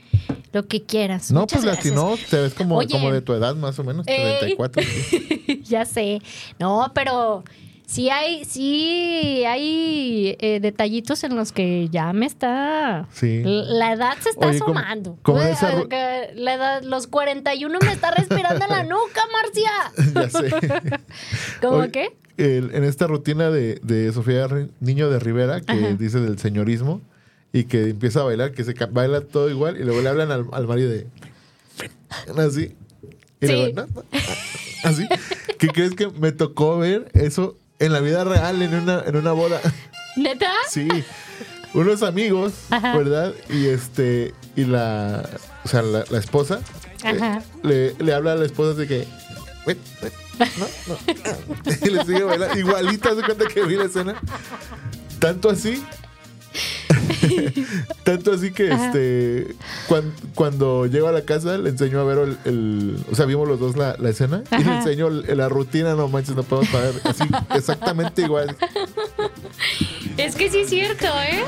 lo 0.52 0.66
que 0.66 0.82
quieras. 0.82 1.30
No, 1.30 1.40
Muchas 1.40 1.62
pues 1.64 1.76
latino, 1.76 2.16
te 2.30 2.40
ves 2.40 2.54
como, 2.54 2.76
Oye. 2.76 2.88
como 2.90 3.10
de 3.10 3.22
tu 3.22 3.32
edad, 3.32 3.54
más 3.56 3.78
o 3.78 3.84
menos, 3.84 4.06
Ey. 4.06 4.38
34. 4.56 4.82
sí. 4.82 5.62
ya 5.64 5.84
sé. 5.84 6.20
No, 6.58 6.92
pero 6.94 7.44
sí 7.92 8.08
hay, 8.10 8.44
sí 8.46 9.44
hay 9.46 10.36
eh, 10.40 10.60
detallitos 10.60 11.22
en 11.24 11.36
los 11.36 11.52
que 11.52 11.88
ya 11.90 12.12
me 12.12 12.26
está. 12.26 13.06
Sí. 13.12 13.42
La 13.44 13.92
edad 13.92 14.16
se 14.20 14.30
está 14.30 14.46
Oye, 14.48 14.56
asomando. 14.56 15.18
como 15.22 15.40
esa 15.42 15.72
la 16.34 16.54
edad, 16.54 16.82
los 16.82 17.06
41 17.06 17.78
me 17.82 17.92
está 17.92 18.10
respirando 18.12 18.64
en 18.64 18.70
la 18.70 18.82
nuca, 18.84 19.20
Marcia. 19.32 19.70
ya 20.14 20.30
sé. 20.30 21.00
¿Cómo 21.60 21.76
Oye, 21.78 21.90
qué? 21.90 22.16
el- 22.38 22.74
en 22.74 22.84
esta 22.84 23.06
rutina 23.06 23.50
de, 23.50 23.78
de 23.82 24.10
Sofía 24.12 24.48
Niño 24.80 25.10
de 25.10 25.18
Rivera, 25.18 25.60
que 25.60 25.72
Ajá. 25.72 25.94
dice 25.98 26.18
del 26.20 26.38
señorismo, 26.38 27.02
y 27.52 27.64
que 27.64 27.90
empieza 27.90 28.20
a 28.20 28.24
bailar, 28.24 28.52
que 28.52 28.64
se 28.64 28.72
baila 28.72 29.20
todo 29.20 29.50
igual, 29.50 29.78
y 29.78 29.84
luego 29.84 30.00
le 30.00 30.08
hablan 30.08 30.30
al, 30.32 30.46
al 30.52 30.66
marido 30.66 30.90
de... 30.90 31.06
Así. 32.38 32.74
Y 33.40 33.46
Sí. 33.46 33.72
no, 33.74 33.86
no, 33.86 34.02
así. 34.84 35.06
¿Qué 35.58 35.68
crees 35.68 35.94
que 35.94 36.08
me 36.08 36.32
tocó 36.32 36.78
ver 36.78 37.10
eso 37.12 37.56
en 37.84 37.92
la 37.92 38.00
vida 38.00 38.24
real, 38.24 38.62
en 38.62 38.74
una, 38.74 39.02
en 39.06 39.16
una 39.16 39.32
boda? 39.32 39.60
¿Neta? 40.16 40.52
Sí. 40.70 40.88
Unos 41.74 42.02
amigos, 42.02 42.52
Ajá. 42.70 42.96
¿verdad? 42.96 43.32
Y 43.48 43.66
este, 43.66 44.34
y 44.56 44.64
la, 44.64 45.28
o 45.64 45.68
sea, 45.68 45.82
la, 45.82 46.04
la 46.10 46.18
esposa 46.18 46.60
eh, 47.04 47.38
le, 47.62 47.94
le 47.98 48.14
habla 48.14 48.32
a 48.32 48.36
la 48.36 48.44
esposa 48.44 48.78
de 48.78 48.86
que, 48.86 49.06
"Ven, 49.66 49.78
ven, 50.02 50.12
no, 50.58 50.66
no. 50.88 50.98
Y 51.86 51.90
le 51.90 52.04
sigue 52.04 52.22
bailando. 52.24 52.58
Igualita, 52.58 53.14
se 53.14 53.22
cuenta 53.22 53.46
que 53.46 53.62
vi 53.64 53.76
la 53.76 53.84
escena. 53.84 54.14
Tanto 55.18 55.48
así. 55.50 55.82
Tanto 58.04 58.32
así 58.32 58.52
que 58.52 58.70
este 58.70 59.54
cuan- 59.88 60.12
cuando 60.34 60.86
llego 60.86 61.08
a 61.08 61.12
la 61.12 61.22
casa 61.22 61.56
le 61.58 61.70
enseño 61.70 62.00
a 62.00 62.04
ver 62.04 62.18
el, 62.18 62.38
el- 62.44 63.04
o 63.10 63.14
sea 63.14 63.26
vimos 63.26 63.46
los 63.48 63.58
dos 63.60 63.76
la, 63.76 63.96
la 63.98 64.10
escena 64.10 64.42
y 64.50 64.62
le 64.64 64.68
el- 65.08 65.36
la 65.38 65.48
rutina 65.48 65.94
no 65.94 66.08
manches 66.08 66.34
no 66.36 66.42
podemos 66.42 66.70
parar 66.70 66.92
así 67.04 67.24
exactamente 67.54 68.22
igual 68.22 68.56
Es 70.18 70.34
que 70.36 70.50
sí 70.50 70.58
es 70.58 70.68
cierto, 70.68 71.06
¿eh? 71.06 71.42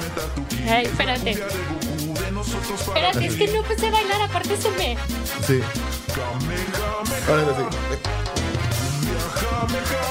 Ay, 0.69 0.87
espérate. 0.87 1.33
Espérate, 1.33 3.27
es 3.27 3.35
que 3.35 3.47
no 3.49 3.57
empecé 3.57 3.89
a 3.89 3.91
bailar, 3.91 4.23
aparte 4.23 4.57
se 4.57 4.71
me... 4.71 4.97
Sí. 5.47 5.61
Ahora 7.29 7.45
sí. 7.57 7.63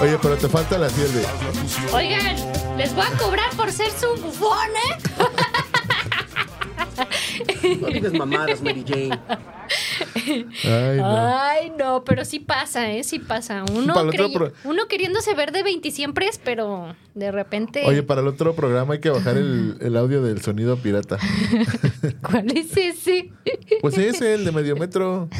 Oye, 0.01 0.17
pero 0.21 0.35
te 0.37 0.47
falta 0.49 0.77
la 0.77 0.87
piel 0.89 1.11
de. 1.13 1.25
Oigan, 1.93 2.35
les 2.77 2.93
voy 2.93 3.05
a 3.05 3.17
cobrar 3.17 3.49
por 3.55 3.71
ser 3.71 3.89
su 3.91 4.21
bufón, 4.21 4.69
¿eh? 4.89 4.97
No 7.81 7.87
digas 7.87 8.13
mamadas, 8.13 8.61
Mary 8.61 8.83
Jane. 8.87 9.19
Ay, 10.65 10.97
no. 10.97 11.37
Ay, 11.39 11.71
no, 11.77 12.03
pero 12.03 12.25
sí 12.25 12.39
pasa, 12.39 12.91
¿eh? 12.91 13.03
Sí 13.03 13.19
pasa. 13.19 13.63
Uno, 13.73 13.93
pro- 13.93 14.51
queriéndose 14.87 15.33
ver 15.33 15.51
de 15.51 15.63
20 15.63 15.91
siempre 15.91 16.27
es, 16.27 16.37
pero 16.37 16.95
de 17.15 17.31
repente. 17.31 17.83
Oye, 17.85 18.03
para 18.03 18.21
el 18.21 18.27
otro 18.27 18.53
programa 18.55 18.93
hay 18.95 18.99
que 18.99 19.09
bajar 19.09 19.37
el, 19.37 19.77
el 19.81 19.97
audio 19.97 20.21
del 20.21 20.41
sonido 20.41 20.77
pirata. 20.77 21.17
¿cuál 22.21 22.51
es 22.55 22.75
ese? 22.77 23.31
Pues 23.81 23.97
ese, 23.97 24.35
el 24.35 24.45
de 24.45 24.51
medio 24.51 24.75
metro. 24.75 25.29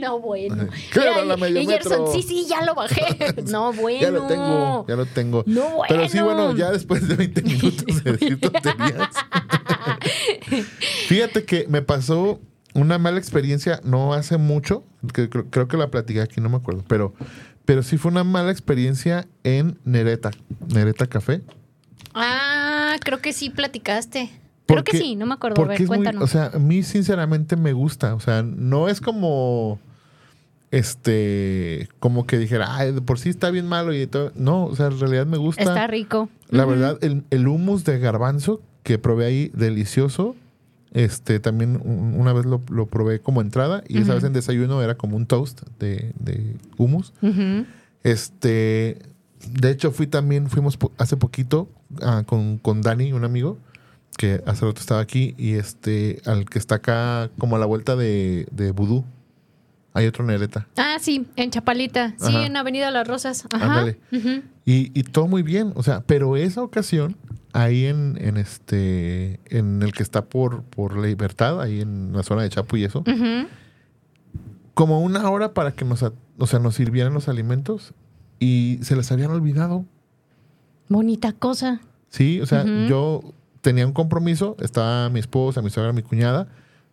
No, 0.00 0.18
bueno. 0.18 0.66
Mira, 0.96 1.24
la 1.24 1.36
medio 1.36 1.60
y 1.62 1.66
Gerson, 1.66 1.92
metro. 1.92 2.12
sí, 2.12 2.22
sí, 2.22 2.46
ya 2.48 2.60
lo 2.64 2.74
bajé. 2.74 3.02
No, 3.50 3.72
bueno. 3.72 4.00
Ya 4.00 4.10
lo 4.10 4.26
tengo, 4.26 4.84
ya 4.88 4.96
lo 4.96 5.06
tengo. 5.06 5.44
No, 5.46 5.78
Pero 5.88 6.08
sí, 6.08 6.18
bueno. 6.20 6.44
bueno, 6.46 6.56
ya 6.58 6.72
después 6.72 7.06
de 7.06 7.14
20 7.14 7.42
minutos 7.42 8.04
de 8.04 8.12
decir 8.12 8.40
tonterías. 8.40 9.08
Fíjate 11.08 11.44
que 11.44 11.66
me 11.68 11.82
pasó 11.82 12.40
una 12.74 12.98
mala 12.98 13.18
experiencia 13.18 13.80
no 13.84 14.12
hace 14.12 14.36
mucho, 14.36 14.84
que 15.14 15.28
creo, 15.28 15.46
creo 15.50 15.68
que 15.68 15.76
la 15.76 15.90
platiqué 15.90 16.20
aquí, 16.20 16.40
no 16.40 16.48
me 16.48 16.56
acuerdo, 16.56 16.84
pero, 16.86 17.14
pero 17.64 17.82
sí 17.82 17.96
fue 17.96 18.10
una 18.10 18.24
mala 18.24 18.50
experiencia 18.50 19.26
en 19.44 19.78
Nereta, 19.84 20.30
Nereta 20.68 21.06
Café. 21.06 21.42
Ah, 22.14 22.96
creo 23.02 23.20
que 23.20 23.32
sí 23.32 23.50
platicaste. 23.50 24.30
Creo 24.66 24.84
que 24.84 24.98
sí, 24.98 25.14
no 25.16 25.26
me 25.26 25.34
acuerdo. 25.34 25.62
A 25.62 25.66
ver, 25.66 25.80
es 25.80 25.88
muy, 25.88 25.98
cuéntanos. 25.98 26.22
o 26.22 26.26
sea, 26.26 26.50
a 26.52 26.58
mí 26.58 26.82
sinceramente 26.82 27.56
me 27.56 27.72
gusta, 27.72 28.14
o 28.14 28.20
sea, 28.20 28.42
no 28.42 28.88
es 28.88 29.00
como 29.00 29.78
este 30.72 31.88
como 32.00 32.26
que 32.26 32.36
dijera, 32.38 32.74
ay, 32.76 32.92
por 32.92 33.18
sí 33.18 33.28
está 33.28 33.50
bien 33.50 33.66
malo 33.68 33.94
y 33.94 34.06
todo. 34.06 34.32
No, 34.34 34.64
o 34.64 34.74
sea, 34.74 34.86
en 34.86 34.98
realidad 34.98 35.26
me 35.26 35.36
gusta. 35.36 35.62
Está 35.62 35.86
rico. 35.86 36.28
La 36.48 36.64
verdad, 36.64 36.98
el, 37.02 37.24
el 37.30 37.46
hummus 37.46 37.84
de 37.84 37.98
garbanzo 37.98 38.60
que 38.86 38.98
probé 38.98 39.26
ahí, 39.26 39.50
delicioso. 39.52 40.36
Este, 40.92 41.40
también 41.40 41.80
un- 41.84 42.14
una 42.18 42.32
vez 42.32 42.46
lo, 42.46 42.62
lo 42.70 42.86
probé 42.86 43.20
como 43.20 43.40
entrada 43.42 43.82
y 43.88 43.98
esa 43.98 44.14
vez 44.14 44.22
en 44.24 44.32
desayuno 44.32 44.80
era 44.82 44.94
como 44.96 45.16
un 45.16 45.26
toast 45.26 45.60
de, 45.80 46.12
de 46.20 46.56
hummus. 46.78 47.12
Este, 48.04 48.98
de 49.50 49.70
hecho 49.70 49.90
fui 49.90 50.06
también, 50.06 50.48
fuimos 50.48 50.78
hace 50.98 51.16
poquito 51.16 51.68
ah, 52.02 52.22
con, 52.26 52.58
con 52.58 52.80
Dani, 52.82 53.12
un 53.12 53.24
amigo, 53.24 53.58
que 54.16 54.40
hace 54.46 54.64
rato 54.64 54.80
estaba 54.80 55.00
aquí 55.00 55.34
y 55.36 55.54
este, 55.54 56.22
al 56.24 56.48
que 56.48 56.58
está 56.58 56.76
acá 56.76 57.30
como 57.38 57.56
a 57.56 57.58
la 57.58 57.66
vuelta 57.66 57.96
de, 57.96 58.46
de 58.52 58.70
Vudú. 58.70 59.04
Hay 59.96 60.06
otro 60.06 60.26
Nereta. 60.26 60.66
Ah, 60.76 60.98
sí, 61.00 61.26
en 61.36 61.50
Chapalita. 61.50 62.14
Sí, 62.18 62.36
en 62.36 62.54
Avenida 62.58 62.90
Las 62.90 63.08
Rosas. 63.08 63.46
Ajá. 63.50 63.64
Ándale. 63.64 63.98
Y, 64.66 64.92
y 64.92 65.02
todo 65.04 65.26
muy 65.26 65.42
bien, 65.42 65.72
o 65.74 65.82
sea, 65.82 66.02
pero 66.06 66.36
esa 66.36 66.62
ocasión, 66.62 67.16
ahí 67.54 67.86
en, 67.86 68.18
en 68.20 68.36
este, 68.36 69.40
en 69.46 69.80
el 69.82 69.92
que 69.94 70.02
está 70.02 70.26
por, 70.26 70.64
por 70.64 70.98
la 70.98 71.06
libertad, 71.06 71.62
ahí 71.62 71.80
en 71.80 72.12
la 72.12 72.22
zona 72.24 72.42
de 72.42 72.50
Chapu 72.50 72.76
y 72.76 72.84
eso, 72.84 73.04
como 74.74 75.00
una 75.00 75.30
hora 75.30 75.54
para 75.54 75.72
que 75.72 75.86
nos, 75.86 76.02
o 76.02 76.46
sea, 76.46 76.58
nos 76.58 76.74
sirvieran 76.74 77.14
los 77.14 77.30
alimentos 77.30 77.94
y 78.38 78.78
se 78.82 78.96
les 78.96 79.10
habían 79.12 79.30
olvidado. 79.30 79.86
Bonita 80.90 81.32
cosa. 81.32 81.80
Sí, 82.10 82.38
o 82.42 82.46
sea, 82.46 82.66
yo 82.86 83.22
tenía 83.62 83.86
un 83.86 83.94
compromiso, 83.94 84.56
estaba 84.60 85.08
mi 85.08 85.20
esposa, 85.20 85.62
mi 85.62 85.70
suegra, 85.70 85.94
mi 85.94 86.02
cuñada, 86.02 86.48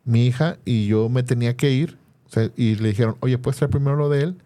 mi 0.06 0.26
hija, 0.26 0.56
y 0.64 0.88
yo 0.88 1.10
me 1.10 1.24
tenía 1.24 1.58
que 1.58 1.72
ir. 1.72 1.98
Sea, 2.34 2.50
y 2.56 2.76
le 2.76 2.90
dijeron, 2.90 3.16
oye, 3.20 3.38
puedes 3.38 3.58
traer 3.58 3.70
primero 3.70 3.96
lo 3.96 4.10
de 4.10 4.24
él. 4.24 4.38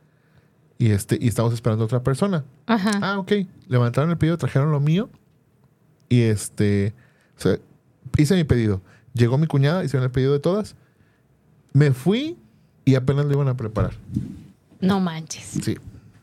Y 0.78 0.92
este, 0.92 1.18
y 1.20 1.28
estamos 1.28 1.54
esperando 1.54 1.84
a 1.84 1.86
otra 1.86 2.04
persona. 2.04 2.44
Ajá. 2.68 2.92
Ah, 3.02 3.20
ok. 3.20 3.32
Levantaron 3.68 4.12
el 4.12 4.18
pedido, 4.18 4.38
trajeron 4.38 4.72
lo 4.72 4.80
mío. 4.80 5.10
Y 6.10 6.22
este, 6.22 6.94
o 7.38 7.42
sea, 7.42 7.58
hice 8.18 8.36
mi 8.36 8.44
pedido. 8.44 8.82
Llegó 9.14 9.38
mi 9.38 9.48
cuñada, 9.48 9.84
hicieron 9.84 10.04
el 10.04 10.12
pedido 10.12 10.34
de 10.34 10.40
todas. 10.40 10.76
Me 11.74 11.92
fui 11.92 12.38
y 12.86 12.96
apenas 12.96 13.26
lo 13.26 13.34
iban 13.34 13.48
a 13.48 13.58
preparar. 13.58 13.94
No 14.80 15.00
manches. 15.00 15.46
Sí. 15.64 15.78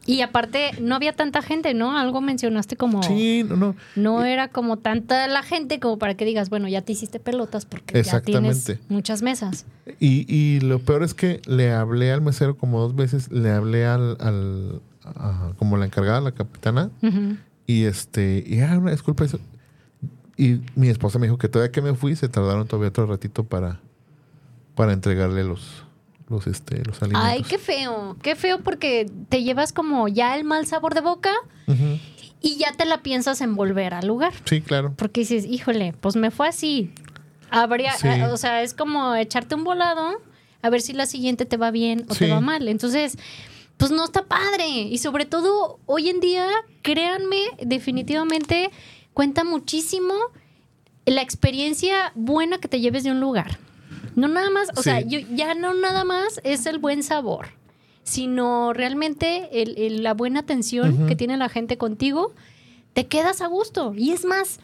Y 0.07 0.21
aparte, 0.21 0.73
no 0.81 0.95
había 0.95 1.15
tanta 1.15 1.41
gente, 1.41 1.73
¿no? 1.73 1.97
Algo 1.99 2.21
mencionaste 2.21 2.77
como. 2.77 3.03
Sí, 3.05 3.43
no, 3.49 3.57
no. 3.57 3.77
No 3.97 4.25
era 4.25 4.49
como 4.49 4.77
tanta 4.79 5.27
la 5.29 5.43
gente 5.43 5.81
como 5.81 5.99
para 5.99 6.15
que 6.15 6.25
digas, 6.27 6.51
bueno, 6.51 6.69
ya 6.69 6.83
te 6.83 6.93
hiciste 6.93 7.21
pelotas 7.21 7.65
porque 7.65 7.95
ya 8.03 8.21
tienes 8.21 8.57
muchas 8.89 9.23
mesas. 9.23 9.65
Y, 10.01 10.27
y 10.29 10.61
lo 10.61 10.79
peor 10.81 11.03
es 11.05 11.15
que 11.15 11.41
le 11.47 11.73
hablé 11.73 12.13
al 12.13 12.21
mesero 12.21 12.57
como 12.59 12.81
dos 12.81 12.95
veces, 12.95 13.31
le 13.33 13.51
hablé 13.51 13.87
al, 13.87 14.17
al 14.21 14.83
a- 15.05 15.53
como 15.59 15.77
la 15.79 15.87
encargada, 15.87 16.21
la 16.21 16.33
capitana, 16.33 16.91
y 17.67 17.85
este, 17.85 18.45
y 18.47 18.61
ah, 18.61 18.77
una 18.79 18.91
disculpa 18.91 19.25
eso. 19.25 19.39
Y 20.37 20.61
mi 20.75 20.89
esposa 20.89 21.19
me 21.19 21.27
dijo 21.29 21.39
que 21.39 21.49
todavía 21.49 21.73
que 21.73 21.81
me 21.81 21.95
fui, 21.95 22.15
se 22.17 22.29
tardaron 22.29 22.67
todavía 22.67 22.89
otro 22.91 23.07
ratito 23.07 23.45
para, 23.45 23.81
para 24.75 24.93
entregarle 24.93 25.45
los, 25.45 25.85
los, 26.29 26.47
este, 26.47 26.83
los 26.85 27.03
alimentos. 27.03 27.29
Ay, 27.31 27.43
qué 27.43 27.59
feo. 27.59 28.17
Qué 28.23 28.35
feo 28.37 28.61
porque 28.61 29.11
te 29.29 29.43
llevas 29.43 29.73
como 29.73 30.09
ya 30.09 30.37
el 30.37 30.45
mal 30.45 30.67
sabor 30.67 30.95
de 30.95 31.01
boca 31.01 31.33
y 32.41 32.57
ya 32.57 32.73
te 32.73 32.85
la 32.85 33.03
piensas 33.03 33.41
en 33.41 33.55
volver 33.57 33.95
al 33.95 34.07
lugar. 34.07 34.33
Sí, 34.45 34.61
claro. 34.61 34.95
Porque 34.97 35.21
dices, 35.23 35.45
híjole, 35.47 35.95
pues 36.01 36.17
me 36.17 36.31
fue 36.31 36.49
así. 36.49 36.91
Habría, 37.51 37.93
Sí. 37.93 38.09
eh, 38.09 38.25
o 38.27 38.37
sea, 38.37 38.63
es 38.63 38.75
como 38.75 39.15
echarte 39.15 39.55
un 39.55 39.65
volado 39.65 40.21
a 40.63 40.71
ver 40.71 40.81
si 40.81 40.93
la 40.93 41.07
siguiente 41.07 41.45
te 41.47 41.57
va 41.57 41.71
bien 41.71 42.05
o 42.09 42.15
Sí. 42.15 42.21
te 42.27 42.31
va 42.31 42.41
mal. 42.41 42.69
Entonces, 42.69 43.17
pues 43.77 43.91
no 43.91 44.05
está 44.05 44.25
padre. 44.25 44.67
Y 44.69 44.99
sobre 44.99 45.25
todo, 45.27 45.79
hoy 45.87 46.09
en 46.09 46.21
día, 46.21 46.47
créanme, 46.83 47.43
definitivamente 47.63 48.71
cuenta 49.13 49.45
muchísimo 49.45 50.15
la 51.07 51.21
experiencia 51.23 52.13
buena 52.15 52.59
que 52.59 52.69
te 52.69 52.81
lleves 52.81 53.05
de 53.05 53.11
un 53.11 53.21
lugar. 53.21 53.59
No 54.17 54.29
nada 54.29 54.51
más, 54.51 54.69
o 54.77 54.77
Sí. 54.77 54.83
sea, 54.85 55.01
yo, 55.01 55.19
ya 55.35 55.55
no 55.55 55.75
nada 55.75 56.05
más 56.05 56.41
es 56.45 56.67
el 56.67 56.79
buen 56.79 57.03
sabor, 57.03 57.47
sino 58.03 58.73
realmente 58.73 59.63
el- 59.63 59.77
el- 59.79 60.03
la 60.03 60.15
buena 60.15 60.41
atención 60.41 61.07
que 61.07 61.17
tiene 61.17 61.37
la 61.37 61.49
gente 61.49 61.79
contigo, 61.79 62.33
te 62.93 63.07
quedas 63.07 63.41
a 63.41 63.47
gusto. 63.47 63.93
Y 63.97 64.13
es 64.13 64.25
más, 64.25 64.61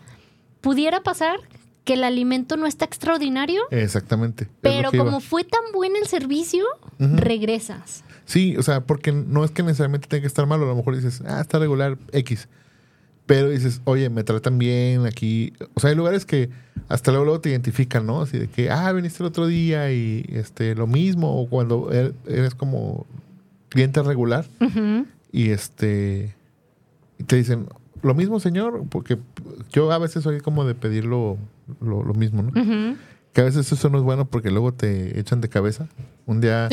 pudiera 0.61 1.03
pasar 1.03 1.39
que 1.85 1.95
el 1.95 2.05
alimento 2.05 2.57
no 2.57 2.67
está 2.67 2.85
extraordinario, 2.85 3.63
Exactamente. 3.71 4.47
pero 4.61 4.91
iba. 4.93 5.05
como 5.05 5.21
fue 5.21 5.43
tan 5.45 5.63
buen 5.73 5.97
el 5.97 6.07
servicio, 6.07 6.65
regresas. 6.99 8.05
Sí, 8.27 8.57
o 8.57 8.63
sea, 8.63 8.83
porque 8.83 9.11
no 9.13 9.45
es 9.45 9.51
que 9.51 9.63
necesariamente 9.63 10.07
tenga 10.07 10.21
que 10.21 10.27
estar 10.27 10.47
malo. 10.47 10.65
A 10.65 10.69
lo 10.69 10.77
mejor 10.77 10.95
dices, 10.97 11.23
ah, 11.27 11.41
está 11.41 11.59
regular, 11.59 11.99
X. 12.13 12.49
Pero 13.31 13.49
dices, 13.51 13.81
oye, 13.85 14.11
me 14.11 14.25
tratan 14.25 14.59
bien 14.59 15.07
aquí. 15.07 15.53
O 15.75 15.79
sea, 15.81 15.91
hay 15.91 15.97
lugares 15.97 16.27
que 16.27 16.51
hasta 16.89 17.13
luego, 17.13 17.25
luego 17.27 17.41
te 17.41 17.51
identifican, 17.51 18.05
¿no? 18.05 18.23
Así 18.23 18.37
de 18.39 18.49
que, 18.49 18.71
ah, 18.71 18.91
viniste 18.93 19.23
el 19.23 19.29
otro 19.29 19.47
día 19.47 19.93
y 19.93 20.25
este 20.31 20.75
lo 20.75 20.89
mismo. 20.89 21.41
O 21.41 21.49
cuando 21.49 21.93
er- 21.93 22.13
eres 22.27 22.57
como 22.57 23.07
cliente 23.69 24.03
regular 24.03 24.47
y 25.31 25.51
este 25.51 26.35
y 27.21 27.23
te 27.23 27.37
dicen, 27.37 27.69
lo 28.03 28.15
mismo, 28.17 28.41
señor, 28.41 28.83
porque 28.89 29.17
yo 29.71 29.93
a 29.93 29.99
veces 29.99 30.25
soy 30.25 30.41
como 30.41 30.65
de 30.65 30.75
pedir 30.75 31.05
lo, 31.05 31.39
lo, 31.81 32.03
lo 32.03 32.15
mismo, 32.15 32.43
¿no? 32.43 32.49
Ujú. 32.61 32.97
Que 33.33 33.43
a 33.43 33.45
veces 33.45 33.71
eso 33.71 33.91
no 33.91 33.99
es 33.99 34.03
bueno 34.03 34.25
porque 34.25 34.51
luego 34.51 34.75
te 34.75 35.21
echan 35.21 35.41
de 35.41 35.49
cabeza. 35.49 35.87
Un 36.27 36.41
día 36.41 36.69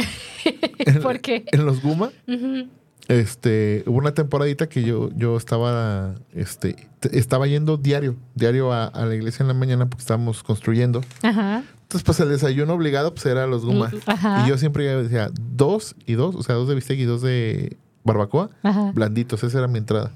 en, 0.87 1.01
¿Por 1.03 1.19
qué? 1.19 1.45
en 1.51 1.67
los 1.67 1.83
Guma, 1.83 2.09
Ujú. 2.27 2.67
Este, 3.07 3.83
hubo 3.87 3.97
una 3.97 4.13
temporadita 4.13 4.67
que 4.67 4.83
yo, 4.83 5.09
yo 5.15 5.37
estaba, 5.37 6.15
este, 6.33 6.75
estaba 7.11 7.47
yendo 7.47 7.77
diario, 7.77 8.15
diario 8.35 8.73
a, 8.73 8.85
a 8.85 9.05
la 9.05 9.15
iglesia 9.15 9.43
en 9.43 9.47
la 9.47 9.53
mañana 9.53 9.85
porque 9.87 10.01
estábamos 10.01 10.43
construyendo. 10.43 11.01
Ajá. 11.23 11.63
Entonces, 11.83 12.03
pues 12.03 12.19
el 12.19 12.29
desayuno 12.29 12.73
obligado 12.73 13.13
pues 13.13 13.25
era 13.25 13.47
los 13.47 13.65
Guma. 13.65 13.91
Ajá. 14.05 14.43
Y 14.45 14.49
yo 14.49 14.57
siempre 14.57 14.83
decía 15.03 15.29
dos 15.55 15.95
y 16.05 16.13
dos, 16.13 16.35
o 16.35 16.43
sea, 16.43 16.55
dos 16.55 16.67
de 16.67 16.75
bistec 16.75 16.99
y 16.99 17.05
dos 17.05 17.21
de 17.21 17.77
barbacoa, 18.03 18.49
Ajá. 18.63 18.91
blanditos, 18.93 19.41
esa 19.43 19.57
era 19.59 19.67
mi 19.67 19.77
entrada. 19.77 20.11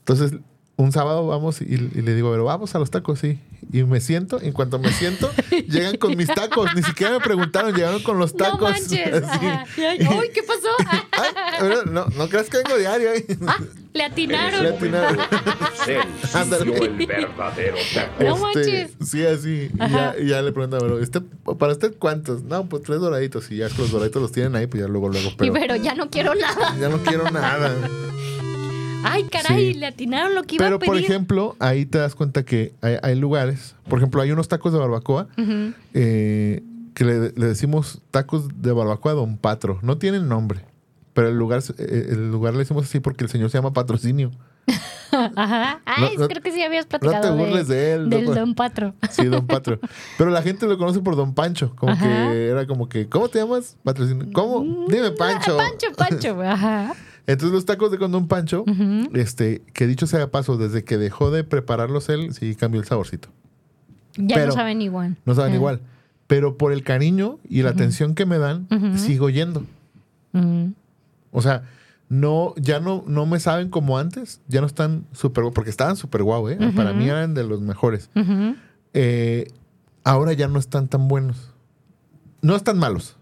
Entonces, 0.00 0.38
un 0.76 0.92
sábado 0.92 1.26
vamos 1.26 1.60
y, 1.60 1.64
y 1.64 2.02
le 2.02 2.14
digo, 2.14 2.30
pero 2.30 2.44
vamos 2.44 2.74
a 2.74 2.78
los 2.78 2.90
tacos, 2.90 3.18
sí. 3.18 3.38
Y 3.72 3.84
me 3.84 4.00
siento, 4.00 4.40
en 4.40 4.52
cuanto 4.52 4.78
me 4.78 4.90
siento, 4.92 5.30
llegan 5.68 5.96
con 5.96 6.16
mis 6.16 6.26
tacos. 6.26 6.74
Ni 6.74 6.82
siquiera 6.82 7.12
me 7.12 7.20
preguntaron, 7.20 7.74
llegaron 7.74 8.02
con 8.02 8.18
los 8.18 8.36
tacos. 8.36 8.60
No 8.60 8.70
manches. 8.70 9.24
ay, 9.78 10.30
¿qué 10.34 10.42
pasó? 10.42 10.68
Ay, 11.12 11.30
pero 11.60 11.84
no, 11.84 12.06
no 12.16 12.28
creas 12.28 12.48
que 12.50 12.58
vengo 12.58 12.76
diario. 12.76 13.12
¿eh? 13.12 13.24
Ah, 13.46 13.58
le 13.92 14.04
atinaron. 14.04 14.62
Le 14.62 14.68
atinaron. 14.70 15.18
El 16.66 17.06
verdadero 17.06 17.76
taco. 17.94 18.24
No 18.24 18.36
manches. 18.38 18.90
Sí, 19.04 19.24
así. 19.24 19.70
Y 19.72 19.78
ya, 19.78 20.14
y 20.18 20.26
ya 20.28 20.42
le 20.42 20.52
preguntan, 20.52 20.80
pero 20.80 20.98
este, 20.98 21.20
¿para 21.20 21.72
usted 21.72 21.94
cuántos? 21.98 22.42
No, 22.42 22.68
pues 22.68 22.82
tres 22.82 23.00
doraditos. 23.00 23.50
Y 23.50 23.58
ya 23.58 23.66
es 23.66 23.74
que 23.74 23.82
los 23.82 23.90
doraditos 23.90 24.20
los 24.20 24.32
tienen 24.32 24.56
ahí, 24.56 24.66
pues 24.66 24.82
ya 24.82 24.88
luego, 24.88 25.08
luego. 25.08 25.28
Y 25.30 25.34
Pero 25.36 25.52
pero 25.52 25.76
ya 25.76 25.94
no 25.94 26.10
quiero 26.10 26.34
nada. 26.34 26.76
ya 26.78 26.88
no 26.88 26.98
quiero 26.98 27.30
nada. 27.30 27.74
Ay, 29.04 29.24
caray, 29.24 29.72
Sí. 29.72 29.78
le 29.78 29.86
atinaron 29.86 30.34
lo 30.34 30.42
que 30.44 30.56
iba 30.56 30.64
Pero, 30.64 30.76
a 30.76 30.78
pedir. 30.78 30.90
por 30.92 30.98
ejemplo, 30.98 31.56
ahí 31.58 31.86
te 31.86 31.98
das 31.98 32.14
cuenta 32.14 32.44
que 32.44 32.74
hay, 32.80 32.96
hay 33.02 33.14
lugares, 33.16 33.74
por 33.88 33.98
ejemplo, 33.98 34.20
hay 34.22 34.30
unos 34.32 34.48
tacos 34.48 34.72
de 34.72 34.78
barbacoa 34.78 35.28
eh, 35.94 36.62
que 36.94 37.04
le, 37.04 37.30
le 37.32 37.46
decimos 37.46 38.02
tacos 38.10 38.48
de 38.60 38.72
barbacoa 38.72 39.12
Don 39.14 39.36
Patro. 39.38 39.78
No 39.82 39.98
tienen 39.98 40.28
nombre, 40.28 40.64
pero 41.14 41.28
el 41.28 41.36
lugar, 41.36 41.62
eh, 41.78 42.06
el 42.10 42.30
lugar 42.30 42.52
le 42.54 42.60
decimos 42.60 42.84
así 42.84 43.00
porque 43.00 43.24
el 43.24 43.30
señor 43.30 43.50
se 43.50 43.58
llama 43.58 43.72
Patrocinio. 43.72 44.30
Ajá. 45.36 45.80
Ay, 45.84 46.14
No, 46.16 46.22
no- 46.22 46.28
creo 46.28 46.42
que 46.42 46.52
sí 46.52 46.62
habías 46.62 46.86
No 46.90 46.98
platicado. 47.00 47.34
te 47.36 47.42
burles 47.42 47.68
de 47.68 47.92
él. 47.94 48.08
Del 48.10 48.24
no- 48.26 48.34
Don 48.34 48.54
Patro. 48.54 48.94
Sí, 49.10 49.26
Don 49.26 49.46
Patro. 49.46 49.78
Pero 50.16 50.30
la 50.30 50.40
gente 50.42 50.66
lo 50.66 50.78
conoce 50.78 51.00
por 51.00 51.16
Don 51.16 51.34
Pancho. 51.34 51.74
Como 51.76 51.92
Ajá. 51.92 52.06
que 52.30 52.48
era 52.48 52.66
como 52.66 52.88
que, 52.88 53.08
¿cómo 53.08 53.28
te 53.28 53.38
llamas? 53.40 53.76
Patrocinio. 53.82 54.28
¿Cómo? 54.32 54.86
Dime 54.88 55.10
Pancho. 55.10 55.58
Ah, 55.60 55.64
Pancho, 55.68 55.86
Pancho. 55.96 56.42
Ajá. 56.50 56.94
Entonces 57.26 57.52
los 57.54 57.64
tacos 57.66 57.90
de 57.90 57.98
con 57.98 58.10
Don 58.12 58.26
Pancho, 58.28 58.64
este, 59.14 59.62
que 59.72 59.86
dicho 59.86 60.06
sea 60.06 60.18
de 60.20 60.26
paso, 60.28 60.56
desde 60.56 60.84
que 60.84 60.98
dejó 60.98 61.30
de 61.30 61.44
prepararlos 61.44 62.08
él, 62.08 62.34
sí 62.34 62.54
cambió 62.56 62.80
el 62.80 62.86
saborcito. 62.86 63.28
Ya 64.16 64.34
Pero- 64.36 64.48
no 64.48 64.52
saben 64.52 64.82
igual. 64.82 65.16
No 65.24 65.34
saben 65.34 65.54
igual. 65.54 65.80
Pero 66.26 66.56
por 66.58 66.72
el 66.72 66.82
cariño 66.82 67.38
y 67.48 67.62
la 67.62 67.70
atención 67.70 68.14
que 68.14 68.26
me 68.26 68.38
dan, 68.38 68.66
sigo 68.98 69.28
yendo. 69.30 69.64
Ujú. 70.32 70.72
O 71.30 71.42
sea, 71.42 71.62
no, 72.08 72.54
ya 72.56 72.80
no, 72.80 73.04
no 73.06 73.24
me 73.26 73.38
saben 73.40 73.70
como 73.70 73.98
antes. 73.98 74.40
Ya 74.48 74.60
no 74.60 74.66
están 74.66 75.04
súper 75.12 75.44
porque 75.54 75.70
estaban 75.70 75.96
súper 75.96 76.22
guau, 76.22 76.48
¿eh? 76.48 76.58
Para 76.74 76.92
mí 76.92 77.08
eran 77.08 77.34
de 77.34 77.44
los 77.44 77.60
mejores. 77.60 78.10
Eh, 78.94 79.48
ahora 80.04 80.32
ya 80.32 80.48
no 80.48 80.58
están 80.58 80.88
tan 80.88 81.08
buenos. 81.08 81.50
No 82.42 82.56
están 82.56 82.78
malos. 82.78 83.16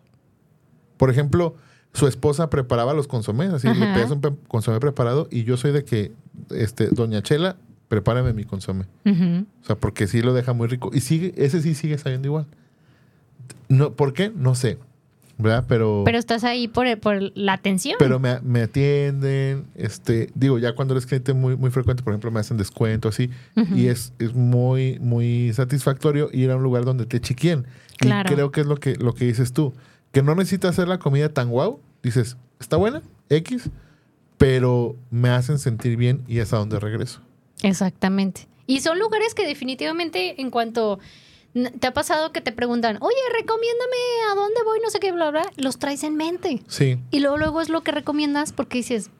Por 0.96 1.10
ejemplo, 1.10 1.54
su 1.92 2.06
esposa 2.06 2.50
preparaba 2.50 2.94
los 2.94 3.08
consomés, 3.08 3.52
así 3.52 3.66
le 3.68 3.86
pedías 3.92 4.10
un 4.10 4.20
consomé 4.48 4.78
preparado 4.80 5.28
y 5.30 5.44
yo 5.44 5.56
soy 5.56 5.72
de 5.72 5.84
que, 5.84 6.12
este, 6.50 6.88
doña 6.88 7.22
Chela, 7.22 7.56
prepárame 7.88 8.32
mi 8.32 8.44
consomé. 8.44 8.84
O 9.04 9.66
sea, 9.66 9.76
porque 9.76 10.06
sí 10.06 10.22
lo 10.22 10.32
deja 10.32 10.52
muy 10.52 10.68
rico. 10.68 10.90
Y 10.92 11.00
sigue, 11.00 11.34
ese 11.36 11.60
sí 11.60 11.74
sigue 11.74 11.98
sabiendo 11.98 12.28
igual. 12.28 12.46
No, 13.68 13.92
¿Por 13.92 14.12
qué? 14.12 14.32
No 14.34 14.54
sé. 14.54 14.78
¿Verdad? 15.38 15.64
Pero, 15.66 16.02
Pero 16.04 16.18
estás 16.18 16.44
ahí 16.44 16.68
por, 16.68 16.98
por 17.00 17.18
la 17.34 17.54
atención. 17.54 17.96
pero 17.98 18.20
me, 18.20 18.38
me 18.40 18.62
atienden. 18.62 19.64
Este, 19.74 20.30
digo, 20.34 20.58
ya 20.58 20.74
cuando 20.74 20.94
eres 20.94 21.06
cliente 21.06 21.32
muy, 21.32 21.56
muy 21.56 21.70
frecuente, 21.70 22.02
por 22.02 22.12
ejemplo, 22.12 22.30
me 22.30 22.40
hacen 22.40 22.58
descuento 22.58 23.08
así. 23.08 23.30
Y 23.74 23.86
es, 23.86 24.12
es 24.18 24.34
muy, 24.34 24.98
muy 25.00 25.52
satisfactorio 25.54 26.28
ir 26.32 26.50
a 26.50 26.56
un 26.56 26.62
lugar 26.62 26.84
donde 26.84 27.06
te 27.06 27.20
chiquien. 27.20 27.66
Claro. 27.96 28.30
Y 28.30 28.34
creo 28.34 28.50
que 28.50 28.60
es 28.60 28.66
lo 28.66 28.76
que, 28.76 28.96
lo 28.96 29.14
que 29.14 29.24
dices 29.24 29.52
tú. 29.52 29.72
Que 30.12 30.22
no 30.22 30.34
necesitas 30.34 30.70
hacer 30.72 30.88
la 30.88 30.98
comida 30.98 31.28
tan 31.28 31.50
guau. 31.50 31.80
Dices, 32.02 32.36
está 32.58 32.76
buena, 32.76 33.02
X, 33.28 33.70
pero 34.38 34.96
me 35.10 35.28
hacen 35.28 35.58
sentir 35.58 35.96
bien 35.96 36.22
y 36.26 36.38
es 36.38 36.52
a 36.52 36.56
donde 36.56 36.80
regreso. 36.80 37.20
Exactamente. 37.62 38.48
Y 38.66 38.80
son 38.80 38.98
lugares 38.98 39.34
que 39.34 39.46
definitivamente 39.46 40.40
en 40.40 40.50
cuanto 40.50 40.98
te 41.52 41.86
ha 41.86 41.92
pasado 41.92 42.32
que 42.32 42.40
te 42.40 42.52
preguntan, 42.52 42.98
oye, 43.00 43.16
recomiéndame 43.36 43.96
a 44.30 44.34
dónde 44.36 44.62
voy, 44.64 44.78
no 44.82 44.90
sé 44.90 45.00
qué, 45.00 45.12
bla, 45.12 45.30
bla, 45.30 45.50
los 45.56 45.78
traes 45.78 46.04
en 46.04 46.16
mente. 46.16 46.62
Sí. 46.68 46.98
Y 47.10 47.20
luego, 47.20 47.36
luego 47.36 47.60
es 47.60 47.68
lo 47.68 47.82
que 47.82 47.90
recomiendas 47.90 48.52
porque 48.52 48.78
dices, 48.78 49.10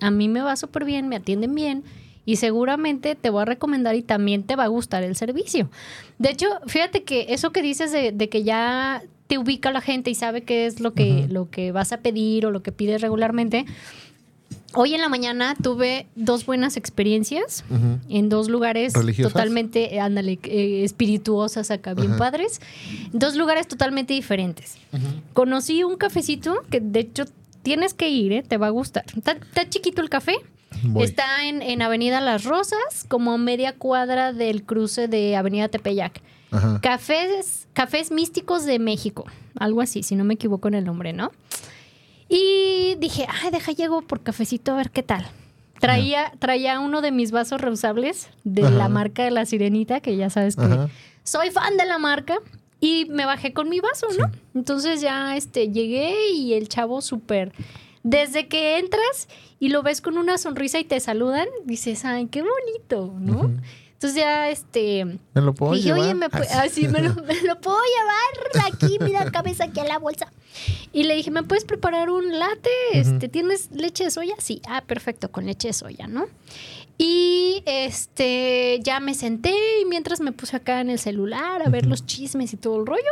a 0.00 0.10
mí 0.10 0.28
me 0.28 0.40
va 0.40 0.56
súper 0.56 0.84
bien, 0.84 1.08
me 1.08 1.16
atienden 1.16 1.54
bien 1.54 1.84
y 2.26 2.36
seguramente 2.36 3.14
te 3.14 3.30
voy 3.30 3.42
a 3.42 3.44
recomendar 3.44 3.94
y 3.94 4.02
también 4.02 4.42
te 4.42 4.56
va 4.56 4.64
a 4.64 4.68
gustar 4.68 5.02
el 5.02 5.16
servicio. 5.16 5.70
De 6.18 6.30
hecho, 6.30 6.46
fíjate 6.66 7.02
que 7.04 7.26
eso 7.30 7.52
que 7.52 7.62
dices 7.62 7.92
de, 7.92 8.12
de 8.12 8.28
que 8.28 8.44
ya 8.44 9.02
te 9.26 9.38
ubica 9.38 9.72
la 9.72 9.80
gente 9.80 10.10
y 10.10 10.14
sabe 10.14 10.42
qué 10.42 10.66
es 10.66 10.80
lo 10.80 10.92
que, 10.92 11.26
lo 11.28 11.48
que 11.50 11.72
vas 11.72 11.92
a 11.92 11.98
pedir 11.98 12.46
o 12.46 12.50
lo 12.50 12.62
que 12.62 12.72
pides 12.72 13.00
regularmente. 13.00 13.64
Hoy 14.76 14.92
en 14.92 15.00
la 15.00 15.08
mañana 15.08 15.54
tuve 15.60 16.06
dos 16.16 16.46
buenas 16.46 16.76
experiencias 16.76 17.64
en 18.08 18.28
dos 18.28 18.48
lugares 18.48 18.92
¿Religiosas? 18.92 19.32
totalmente, 19.32 20.00
ándale, 20.00 20.38
eh, 20.42 20.82
espirituosas 20.82 21.70
acá, 21.70 21.94
bien 21.94 22.16
padres. 22.16 22.60
Dos 23.12 23.36
lugares 23.36 23.68
totalmente 23.68 24.14
diferentes. 24.14 24.76
Conocí 25.32 25.84
un 25.84 25.96
cafecito 25.96 26.62
que 26.70 26.80
de 26.80 27.00
hecho 27.00 27.24
tienes 27.62 27.94
que 27.94 28.08
ir, 28.08 28.32
¿eh? 28.32 28.42
te 28.42 28.56
va 28.56 28.66
a 28.66 28.70
gustar. 28.70 29.04
Está, 29.16 29.32
está 29.32 29.68
chiquito 29.68 30.02
el 30.02 30.10
café. 30.10 30.34
Voy. 30.82 31.04
Está 31.04 31.46
en, 31.46 31.62
en 31.62 31.82
Avenida 31.82 32.20
Las 32.20 32.44
Rosas, 32.44 33.06
como 33.08 33.38
media 33.38 33.74
cuadra 33.76 34.32
del 34.32 34.64
cruce 34.64 35.08
de 35.08 35.36
Avenida 35.36 35.68
Tepeyac. 35.68 36.20
Ajá. 36.50 36.80
Cafés, 36.80 37.66
Cafés 37.72 38.10
Místicos 38.10 38.64
de 38.64 38.78
México, 38.78 39.24
algo 39.58 39.80
así, 39.80 40.02
si 40.02 40.16
no 40.16 40.24
me 40.24 40.34
equivoco 40.34 40.68
en 40.68 40.74
el 40.74 40.84
nombre, 40.84 41.12
¿no? 41.12 41.32
Y 42.28 42.96
dije, 42.98 43.26
ay, 43.42 43.50
deja 43.50 43.72
llego 43.72 44.02
por 44.02 44.22
cafecito 44.22 44.72
a 44.72 44.76
ver 44.76 44.90
qué 44.90 45.02
tal. 45.02 45.26
Traía, 45.80 46.32
traía 46.38 46.80
uno 46.80 47.02
de 47.02 47.10
mis 47.12 47.30
vasos 47.30 47.60
reusables 47.60 48.28
de 48.44 48.62
Ajá. 48.62 48.70
la 48.70 48.88
marca 48.88 49.24
de 49.24 49.30
la 49.30 49.44
sirenita, 49.44 50.00
que 50.00 50.16
ya 50.16 50.30
sabes 50.30 50.56
que 50.56 50.62
soy 51.24 51.50
fan 51.50 51.76
de 51.76 51.84
la 51.84 51.98
marca. 51.98 52.38
Y 52.80 53.06
me 53.06 53.24
bajé 53.24 53.54
con 53.54 53.70
mi 53.70 53.80
vaso, 53.80 54.08
¿no? 54.18 54.30
Entonces 54.54 55.00
ya 55.00 55.36
este, 55.36 55.70
llegué 55.70 56.32
y 56.32 56.52
el 56.52 56.68
chavo 56.68 57.00
súper. 57.00 57.52
Desde 58.04 58.46
que 58.46 58.78
entras 58.78 59.28
y 59.58 59.70
lo 59.70 59.82
ves 59.82 60.00
con 60.00 60.16
una 60.18 60.38
sonrisa 60.38 60.78
y 60.78 60.84
te 60.84 61.00
saludan, 61.00 61.48
dices, 61.64 62.04
ay, 62.04 62.26
qué 62.26 62.42
bonito, 62.42 63.12
¿no? 63.18 63.50
Entonces 63.94 64.14
ya 64.20 64.50
este. 64.50 65.04
¿Me 65.32 65.40
lo 65.40 65.54
puedo 65.54 65.72
Dije, 65.72 65.86
llevar? 65.86 66.00
oye, 66.02 66.14
¿me, 66.14 66.26
pu- 66.28 66.46
Ah, 66.52 66.62
así 66.66 66.86
me 66.86 67.00
lo, 67.00 67.14
me 67.14 67.40
lo 67.42 67.58
puedo 67.60 67.78
llevar 67.78 68.66
aquí, 68.72 68.98
mira, 69.00 69.30
cabeza 69.32 69.64
aquí 69.64 69.80
a 69.80 69.84
la 69.84 69.98
bolsa. 69.98 70.30
Y 70.92 71.04
le 71.04 71.16
dije, 71.16 71.30
¿me 71.30 71.42
puedes 71.42 71.64
preparar 71.64 72.10
un 72.10 72.38
latte? 72.38 72.68
Este, 72.92 73.28
¿Tienes 73.28 73.70
leche 73.72 74.04
de 74.04 74.10
soya? 74.10 74.34
Sí, 74.38 74.60
ah, 74.68 74.82
perfecto, 74.86 75.30
con 75.32 75.46
leche 75.46 75.68
de 75.68 75.72
soya, 75.74 76.06
¿no? 76.06 76.26
Y 76.98 77.62
este, 77.66 78.80
ya 78.82 79.00
me 79.00 79.14
senté 79.14 79.54
y 79.80 79.84
mientras 79.86 80.20
me 80.20 80.30
puse 80.32 80.56
acá 80.56 80.80
en 80.82 80.90
el 80.90 80.98
celular 80.98 81.62
a 81.66 81.70
ver 81.70 81.86
los 81.86 82.04
chismes 82.06 82.52
y 82.52 82.56
todo 82.58 82.78
el 82.80 82.86
rollo. 82.86 83.10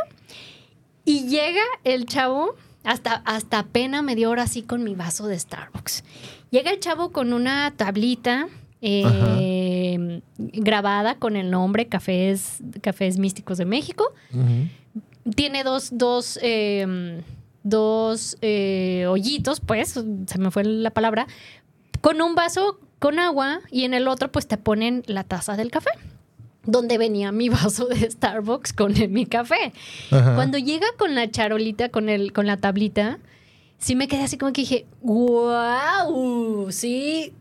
Y 1.03 1.27
llega 1.27 1.63
el 1.83 2.05
chavo, 2.05 2.55
hasta, 2.83 3.15
hasta 3.25 3.63
pena 3.63 4.01
me 4.01 4.15
dio 4.15 4.29
ahora 4.29 4.43
así 4.43 4.61
con 4.61 4.83
mi 4.83 4.95
vaso 4.95 5.27
de 5.27 5.37
Starbucks. 5.39 6.03
Llega 6.51 6.71
el 6.71 6.79
chavo 6.79 7.11
con 7.11 7.33
una 7.33 7.71
tablita 7.75 8.47
eh, 8.81 10.21
grabada 10.37 11.15
con 11.15 11.37
el 11.37 11.49
nombre 11.49 11.87
Cafés, 11.87 12.57
Cafés 12.81 13.17
Místicos 13.17 13.57
de 13.57 13.65
México. 13.65 14.13
Tiene 15.35 15.63
dos, 15.63 15.89
dos, 15.93 16.37
eh, 16.41 17.21
dos 17.63 18.37
eh, 18.41 19.05
hoyitos, 19.09 19.61
pues, 19.61 19.99
se 20.27 20.37
me 20.37 20.51
fue 20.51 20.65
la 20.65 20.91
palabra, 20.91 21.27
con 22.01 22.21
un 22.21 22.35
vaso 22.35 22.77
con 22.99 23.19
agua 23.19 23.61
y 23.71 23.85
en 23.85 23.93
el 23.93 24.07
otro 24.07 24.31
pues 24.31 24.47
te 24.47 24.57
ponen 24.57 25.03
la 25.07 25.23
taza 25.23 25.55
del 25.55 25.71
café, 25.71 25.91
donde 26.65 26.97
venía 26.97 27.31
mi 27.31 27.49
vaso 27.49 27.85
de 27.87 28.09
Starbucks 28.09 28.73
con 28.73 28.95
el- 28.95 29.09
mi 29.09 29.25
café. 29.25 29.73
Ajá. 30.11 30.35
Cuando 30.35 30.57
llega 30.57 30.87
con 30.97 31.15
la 31.15 31.29
charolita, 31.29 31.89
con, 31.89 32.09
el, 32.09 32.31
con 32.33 32.45
la 32.47 32.57
tablita, 32.57 33.19
sí 33.79 33.95
me 33.95 34.07
quedé 34.07 34.23
así 34.23 34.37
como 34.37 34.53
que 34.53 34.61
dije, 34.61 34.85
wow, 35.01 36.71
sí, 36.71 37.33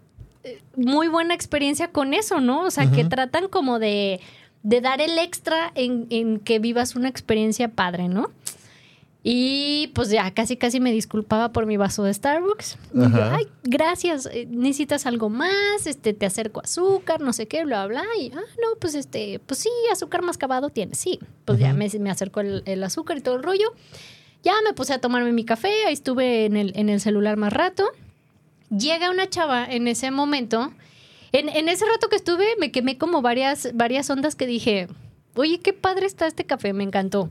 eh, 0.44 0.60
muy 0.76 1.08
buena 1.08 1.34
experiencia 1.34 1.88
con 1.88 2.14
eso, 2.14 2.40
¿no? 2.40 2.62
O 2.62 2.70
sea, 2.70 2.90
que 2.90 3.04
tratan 3.04 3.48
como 3.48 3.78
de, 3.78 4.20
de 4.62 4.80
dar 4.80 5.00
el 5.00 5.18
extra 5.18 5.70
en, 5.74 6.06
en 6.10 6.38
que 6.40 6.58
vivas 6.58 6.96
una 6.96 7.08
experiencia 7.08 7.68
padre, 7.68 8.08
¿no? 8.08 8.30
Y 9.24 9.92
pues 9.94 10.10
ya 10.10 10.32
casi 10.34 10.56
casi 10.56 10.80
me 10.80 10.90
disculpaba 10.90 11.52
por 11.52 11.66
mi 11.66 11.76
vaso 11.76 12.02
de 12.02 12.12
Starbucks. 12.12 12.76
Yo. 12.92 13.06
Ay, 13.30 13.46
gracias, 13.62 14.26
eh, 14.26 14.48
necesitas 14.50 15.06
algo 15.06 15.28
más, 15.28 15.86
este, 15.86 16.12
te 16.12 16.26
acerco 16.26 16.60
azúcar, 16.60 17.20
no 17.20 17.32
sé 17.32 17.46
qué, 17.46 17.64
bla, 17.64 17.86
bla. 17.86 18.02
Y, 18.18 18.32
ah, 18.34 18.40
no, 18.60 18.78
pues 18.80 18.96
este, 18.96 19.40
pues 19.46 19.60
sí, 19.60 19.70
azúcar 19.92 20.22
mascabado 20.22 20.70
tienes, 20.70 20.98
sí. 20.98 21.20
Pues 21.44 21.60
ya 21.60 21.72
me, 21.72 21.88
me 22.00 22.10
acercó 22.10 22.40
el, 22.40 22.64
el 22.66 22.82
azúcar 22.82 23.16
y 23.16 23.20
todo 23.20 23.36
el 23.36 23.44
rollo. 23.44 23.72
Ya 24.42 24.54
me 24.64 24.72
puse 24.72 24.92
a 24.92 25.00
tomarme 25.00 25.32
mi 25.32 25.44
café, 25.44 25.84
ahí 25.86 25.92
estuve 25.92 26.46
en 26.46 26.56
el, 26.56 26.72
en 26.74 26.88
el 26.88 27.00
celular 27.00 27.36
más 27.36 27.52
rato. 27.52 27.84
Llega 28.76 29.10
una 29.10 29.28
chava 29.28 29.64
en 29.66 29.86
ese 29.86 30.10
momento. 30.10 30.72
En, 31.30 31.48
en 31.48 31.68
ese 31.68 31.84
rato 31.86 32.08
que 32.08 32.16
estuve, 32.16 32.56
me 32.58 32.72
quemé 32.72 32.98
como 32.98 33.22
varias, 33.22 33.70
varias 33.74 34.10
ondas 34.10 34.34
que 34.34 34.46
dije, 34.46 34.88
oye, 35.36 35.60
qué 35.60 35.72
padre 35.72 36.06
está 36.06 36.26
este 36.26 36.44
café, 36.44 36.72
me 36.72 36.82
encantó. 36.82 37.30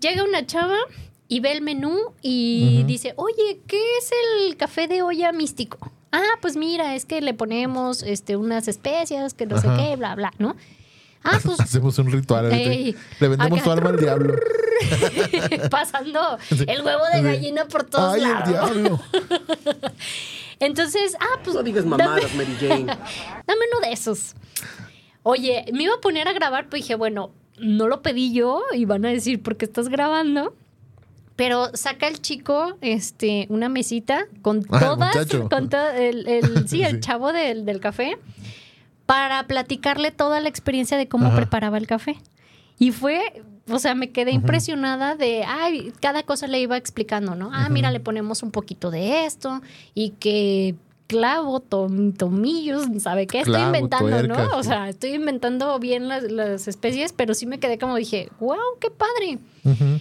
Llega 0.00 0.24
una 0.24 0.46
chava 0.46 0.78
y 1.28 1.40
ve 1.40 1.52
el 1.52 1.60
menú 1.62 1.96
y 2.22 2.84
dice, 2.86 3.12
oye, 3.16 3.60
¿qué 3.66 3.80
es 3.98 4.10
el 4.46 4.56
café 4.56 4.86
de 4.88 5.02
olla 5.02 5.32
místico? 5.32 5.90
Ah, 6.12 6.38
pues 6.40 6.56
mira, 6.56 6.94
es 6.94 7.04
que 7.04 7.20
le 7.20 7.34
ponemos 7.34 8.02
este, 8.02 8.36
unas 8.36 8.68
especias, 8.68 9.34
que 9.34 9.46
no 9.46 9.56
Ajá. 9.56 9.76
sé 9.76 9.82
qué, 9.82 9.96
bla, 9.96 10.14
bla, 10.14 10.32
¿no? 10.38 10.56
Ah, 11.24 11.38
pues 11.44 11.58
Hacemos 11.60 11.98
un 11.98 12.10
ritual. 12.12 12.52
Ey, 12.52 12.94
Le 13.20 13.28
vendemos 13.28 13.58
acá. 13.60 13.64
tu 13.64 13.70
alma 13.72 13.90
al 13.90 13.98
diablo. 13.98 14.34
pasando 15.70 16.38
el 16.50 16.82
huevo 16.82 17.02
de 17.12 17.22
gallina 17.22 17.64
por 17.66 17.84
todos 17.84 18.14
¡Ay, 18.14 18.22
el 18.22 18.28
lados. 18.28 18.48
diablo! 18.48 19.00
Entonces, 20.60 21.16
ah, 21.20 21.40
pues 21.44 21.54
No 21.56 21.62
digas 21.62 21.84
dame- 21.84 21.96
mamadas, 22.04 22.34
Mary 22.34 22.56
Jane. 22.60 22.84
Dame 22.86 23.60
uno 23.72 23.80
de 23.86 23.92
esos. 23.92 24.34
Oye, 25.22 25.64
me 25.72 25.82
iba 25.84 25.94
a 25.94 26.00
poner 26.00 26.28
a 26.28 26.32
grabar, 26.32 26.68
pues 26.68 26.82
dije, 26.82 26.94
bueno, 26.94 27.30
no 27.58 27.88
lo 27.88 28.00
pedí 28.02 28.32
yo 28.32 28.62
y 28.72 28.84
van 28.84 29.04
a 29.04 29.08
decir, 29.10 29.42
¿por 29.42 29.56
qué 29.56 29.64
estás 29.64 29.88
grabando? 29.88 30.54
Pero 31.36 31.70
saca 31.74 32.08
el 32.08 32.20
chico 32.22 32.76
este, 32.80 33.46
una 33.50 33.68
mesita 33.68 34.26
con 34.42 34.64
Ah, 34.70 34.78
el 34.78 34.80
todas, 34.80 35.14
muchacho. 35.16 35.48
con 35.50 35.68
todo 35.68 35.90
el, 35.90 36.26
el- 36.26 36.68
sí, 36.68 36.82
el 36.82 36.94
Sí. 36.96 37.00
chavo 37.00 37.32
del, 37.32 37.64
del 37.66 37.78
café, 37.80 38.18
para 39.04 39.46
platicarle 39.46 40.10
toda 40.10 40.40
la 40.40 40.48
experiencia 40.48 40.96
de 40.96 41.08
cómo 41.08 41.26
Ajá. 41.28 41.36
preparaba 41.36 41.78
el 41.78 41.86
café. 41.86 42.16
Y 42.78 42.90
fue, 42.92 43.42
o 43.70 43.78
sea, 43.78 43.94
me 43.94 44.10
quedé 44.10 44.32
impresionada 44.32 45.14
de, 45.14 45.44
ay, 45.46 45.92
cada 46.00 46.22
cosa 46.24 46.46
le 46.46 46.60
iba 46.60 46.76
explicando, 46.76 47.34
¿no? 47.34 47.50
Ah, 47.52 47.68
mira, 47.70 47.90
le 47.90 48.00
ponemos 48.00 48.42
un 48.42 48.50
poquito 48.50 48.90
de 48.90 49.24
esto 49.26 49.62
y 49.94 50.10
que 50.10 50.74
clavo, 51.06 51.60
tom- 51.60 52.12
tomillos, 52.12 52.84
¿sabe 52.98 53.26
qué? 53.26 53.40
Estoy 53.40 53.62
inventando, 53.62 54.22
¿no? 54.24 54.56
O 54.56 54.62
sea, 54.62 54.88
estoy 54.88 55.14
inventando 55.14 55.78
bien 55.78 56.08
las, 56.08 56.24
las 56.24 56.66
especies, 56.68 57.12
pero 57.12 57.32
sí 57.32 57.46
me 57.46 57.58
quedé 57.60 57.78
como 57.78 57.94
dije, 57.96 58.28
wow, 58.40 58.56
qué 58.80 58.90
padre. 58.90 59.38
Ujú. 59.64 60.00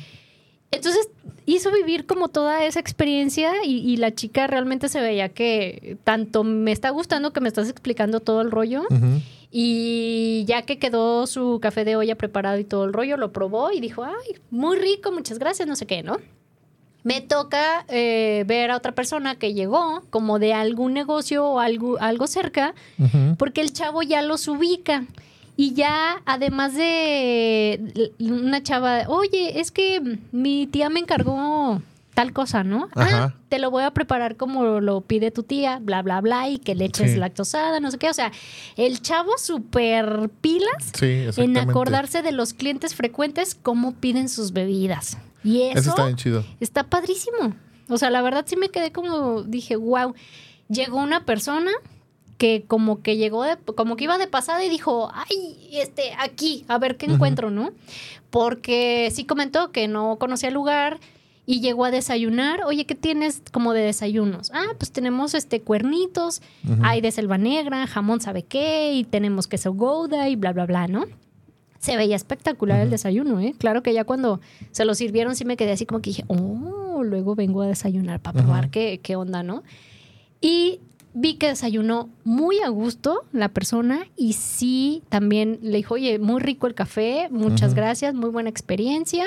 Entonces 0.71 1.09
hizo 1.45 1.71
vivir 1.71 2.05
como 2.05 2.27
toda 2.27 2.65
esa 2.65 2.79
experiencia 2.79 3.63
y, 3.63 3.77
y 3.77 3.97
la 3.97 4.13
chica 4.13 4.47
realmente 4.47 4.89
se 4.89 4.99
veía 4.99 5.29
que 5.29 5.97
tanto 6.03 6.43
me 6.43 6.71
está 6.71 6.89
gustando 6.89 7.33
que 7.33 7.41
me 7.41 7.47
estás 7.47 7.69
explicando 7.69 8.19
todo 8.19 8.41
el 8.41 8.51
rollo 8.51 8.83
y 9.51 10.43
ya 10.47 10.63
que 10.63 10.79
quedó 10.79 11.27
su 11.27 11.59
café 11.61 11.85
de 11.85 11.95
olla 11.95 12.15
preparado 12.15 12.57
y 12.59 12.65
todo 12.65 12.83
el 12.83 12.91
rollo, 12.91 13.15
lo 13.15 13.31
probó 13.31 13.71
y 13.71 13.79
dijo, 13.79 14.03
ay, 14.03 14.35
muy 14.51 14.77
rico, 14.77 15.13
muchas 15.13 15.39
gracias, 15.39 15.65
no 15.65 15.77
sé 15.77 15.85
qué, 15.85 16.03
¿no? 16.03 16.17
Me 17.03 17.21
toca 17.21 17.85
eh, 17.87 18.43
ver 18.47 18.71
a 18.71 18.75
otra 18.75 18.93
persona 18.93 19.35
que 19.35 19.53
llegó 19.53 20.03
como 20.09 20.39
de 20.39 20.53
algún 20.53 20.93
negocio 20.93 21.45
o 21.47 21.59
algo, 21.59 21.97
algo 22.01 22.27
cerca 22.27 22.73
porque 23.37 23.61
el 23.61 23.71
chavo 23.71 24.01
ya 24.01 24.21
los 24.21 24.47
ubica. 24.49 25.05
Y 25.57 25.73
ya, 25.73 26.21
además 26.25 26.73
de 26.75 28.13
una 28.19 28.61
chava, 28.61 29.03
oye, 29.07 29.59
es 29.59 29.71
que 29.71 30.19
mi 30.31 30.67
tía 30.67 30.89
me 30.89 30.99
encargó 30.99 31.81
tal 32.13 32.31
cosa, 32.33 32.63
¿no? 32.63 32.87
Ajá. 32.95 33.23
Ah, 33.25 33.33
te 33.49 33.59
lo 33.59 33.71
voy 33.71 33.83
a 33.83 33.91
preparar 33.91 34.37
como 34.37 34.79
lo 34.79 35.01
pide 35.01 35.31
tu 35.31 35.43
tía, 35.43 35.79
bla, 35.81 36.01
bla, 36.01 36.21
bla, 36.21 36.49
y 36.49 36.59
que 36.59 36.73
le 36.75 36.85
eches 36.85 37.11
Sí. 37.11 37.17
lactosada, 37.19 37.79
no 37.81 37.91
sé 37.91 37.97
qué. 37.97 38.09
O 38.09 38.13
sea, 38.13 38.31
el 38.77 39.01
chavo 39.01 39.37
súper 39.37 40.29
pilas 40.41 40.91
Sí, 40.97 41.25
en 41.37 41.57
acordarse 41.57 42.21
de 42.21 42.31
los 42.31 42.53
clientes 42.53 42.95
frecuentes 42.95 43.53
cómo 43.55 43.93
piden 43.93 44.29
sus 44.29 44.53
bebidas. 44.53 45.17
Y 45.43 45.61
eso, 45.63 45.79
Eso 45.79 45.89
está 45.91 46.05
bien 46.05 46.15
chido. 46.17 46.45
está 46.59 46.83
padrísimo. 46.85 47.53
O 47.89 47.97
sea, 47.97 48.09
la 48.09 48.21
verdad 48.21 48.45
sí 48.47 48.55
me 48.55 48.69
quedé 48.69 48.91
como, 48.91 49.43
dije, 49.43 49.75
wow, 49.75 50.15
llegó 50.69 50.97
una 50.97 51.25
persona 51.25 51.71
que 52.37 52.65
como 52.67 53.01
que 53.01 53.17
llegó, 53.17 53.43
de, 53.43 53.57
como 53.75 53.95
que 53.95 54.03
iba 54.05 54.17
de 54.17 54.27
pasada 54.27 54.63
y 54.63 54.69
dijo, 54.69 55.09
ay, 55.13 55.69
este, 55.73 56.13
aquí, 56.19 56.65
a 56.67 56.77
ver 56.77 56.97
qué 56.97 57.05
Ujú. 57.05 57.15
encuentro, 57.15 57.49
¿no? 57.51 57.71
Porque 58.29 59.09
sí 59.13 59.25
comentó 59.25 59.71
que 59.71 59.87
no 59.87 60.17
conocía 60.17 60.49
el 60.49 60.55
lugar 60.55 60.99
y 61.45 61.61
llegó 61.61 61.85
a 61.85 61.91
desayunar. 61.91 62.63
Oye, 62.65 62.85
¿qué 62.85 62.95
tienes 62.95 63.41
como 63.51 63.71
de 63.73 63.81
desayunos? 63.81 64.51
Ah, 64.53 64.65
pues 64.77 64.91
tenemos 64.91 65.33
este 65.33 65.61
cuernitos, 65.61 66.41
Ujú. 66.65 66.81
hay 66.83 67.01
de 67.01 67.11
selva 67.11 67.37
negra, 67.37 67.87
jamón 67.87 68.19
sabe 68.19 68.43
qué, 68.43 68.93
y 68.93 69.03
tenemos 69.03 69.47
queso 69.47 69.73
gouda 69.73 70.27
y 70.27 70.35
bla, 70.35 70.51
bla, 70.53 70.65
bla, 70.65 70.87
¿no? 70.87 71.05
Se 71.79 71.95
veía 71.97 72.15
espectacular 72.15 72.79
el 72.79 72.87
Ujú. 72.87 72.91
desayuno, 72.91 73.39
¿eh? 73.39 73.53
Claro 73.57 73.83
que 73.83 73.93
ya 73.93 74.03
cuando 74.05 74.41
se 74.71 74.85
lo 74.85 74.95
sirvieron 74.95 75.35
sí 75.35 75.45
me 75.45 75.55
quedé 75.55 75.71
así 75.71 75.85
como 75.85 76.01
que 76.01 76.09
dije, 76.09 76.23
oh, 76.27 77.03
luego 77.03 77.35
vengo 77.35 77.61
a 77.61 77.67
desayunar 77.67 78.19
para 78.19 78.41
probar 78.41 78.69
qué, 78.71 78.99
qué 79.03 79.15
onda, 79.15 79.43
¿no? 79.43 79.63
Y 80.41 80.79
vi 81.15 81.35
que 81.35 81.47
desayunó 81.47 82.09
muy 82.25 82.59
a 82.59 82.67
gusto 82.69 83.23
la 83.31 83.49
persona 83.49 84.05
y 84.17 84.33
sí 84.33 85.01
también 85.09 85.57
le 85.61 85.77
dijo, 85.77 85.93
oye, 85.95 86.19
muy 86.19 86.41
rico 86.41 86.67
el 86.67 86.75
café, 86.75 87.27
muchas 87.31 87.73
gracias, 87.73 88.13
muy 88.13 88.29
buena 88.29 88.49
experiencia 88.49 89.25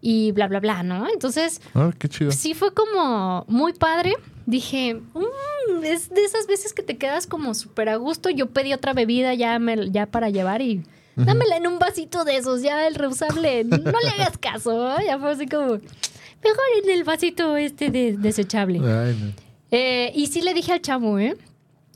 y 0.00 0.32
bla, 0.32 0.46
bla, 0.48 0.60
bla, 0.60 0.82
¿no? 0.82 1.08
Entonces, 1.08 1.60
Ah, 1.74 1.90
qué 1.98 2.08
chido. 2.08 2.30
sí 2.32 2.54
fue 2.54 2.72
como 2.74 3.44
muy 3.48 3.72
padre. 3.72 4.14
Dije, 4.46 4.94
"Mm, 4.94 5.84
es 5.84 6.10
de 6.10 6.24
esas 6.24 6.46
veces 6.48 6.72
que 6.74 6.82
te 6.82 6.98
quedas 6.98 7.26
como 7.26 7.54
súper 7.54 7.88
a 7.88 7.96
gusto. 7.96 8.28
Yo 8.28 8.50
pedí 8.50 8.72
otra 8.74 8.92
bebida 8.92 9.32
ya, 9.34 9.58
me- 9.58 9.90
ya 9.90 10.06
para 10.06 10.28
llevar 10.28 10.60
y 10.60 10.82
dámela 11.16 11.56
en 11.56 11.66
un 11.66 11.78
vasito 11.78 12.24
de 12.24 12.36
esos, 12.36 12.62
ya 12.62 12.86
el 12.88 12.94
reusable. 12.96 13.64
No 13.64 13.76
le 13.78 14.08
hagas 14.08 14.36
caso, 14.38 14.98
¿eh? 14.98 15.04
ya 15.06 15.18
fue 15.18 15.30
así 15.30 15.46
como, 15.46 15.66
mejor 15.66 16.66
en 16.82 16.90
el 16.90 17.04
vasito 17.04 17.56
este 17.56 17.90
de- 17.90 18.16
desechable. 18.18 18.80
Ay, 18.80 19.16
no. 19.20 19.51
Eh, 19.72 20.12
y 20.14 20.28
sí 20.28 20.40
le 20.42 20.54
dije 20.54 20.72
al 20.72 20.80
chavo, 20.82 21.18
¿eh? 21.18 21.36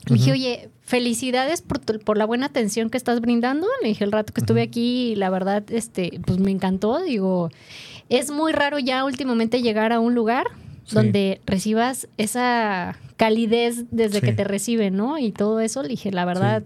Le 0.09 0.15
dije, 0.15 0.31
oye, 0.31 0.69
felicidades 0.81 1.61
por, 1.61 1.79
tu- 1.79 1.99
por 1.99 2.17
la 2.17 2.25
buena 2.25 2.45
atención 2.47 2.89
que 2.89 2.97
estás 2.97 3.19
brindando. 3.21 3.67
Le 3.81 3.89
dije 3.89 4.03
el 4.03 4.11
rato 4.11 4.33
que 4.33 4.41
estuve 4.41 4.61
aquí, 4.61 5.15
la 5.15 5.29
verdad, 5.29 5.63
este, 5.71 6.19
pues 6.25 6.39
me 6.39 6.49
encantó. 6.51 6.99
Digo, 7.01 7.49
es 8.09 8.31
muy 8.31 8.51
raro 8.53 8.79
ya 8.79 9.03
últimamente 9.05 9.61
llegar 9.61 9.91
a 9.93 9.99
un 9.99 10.15
lugar 10.15 10.47
Sí. 10.87 10.95
donde 10.95 11.41
recibas 11.45 12.07
esa 12.17 12.97
calidez 13.17 13.83
desde 13.91 14.21
Sí. 14.21 14.25
que 14.25 14.33
te 14.33 14.43
reciben, 14.45 14.95
¿no? 14.95 15.17
Y 15.19 15.31
todo 15.31 15.59
eso, 15.59 15.81
le 15.83 15.89
dije, 15.89 16.11
la 16.11 16.23
verdad, 16.25 16.63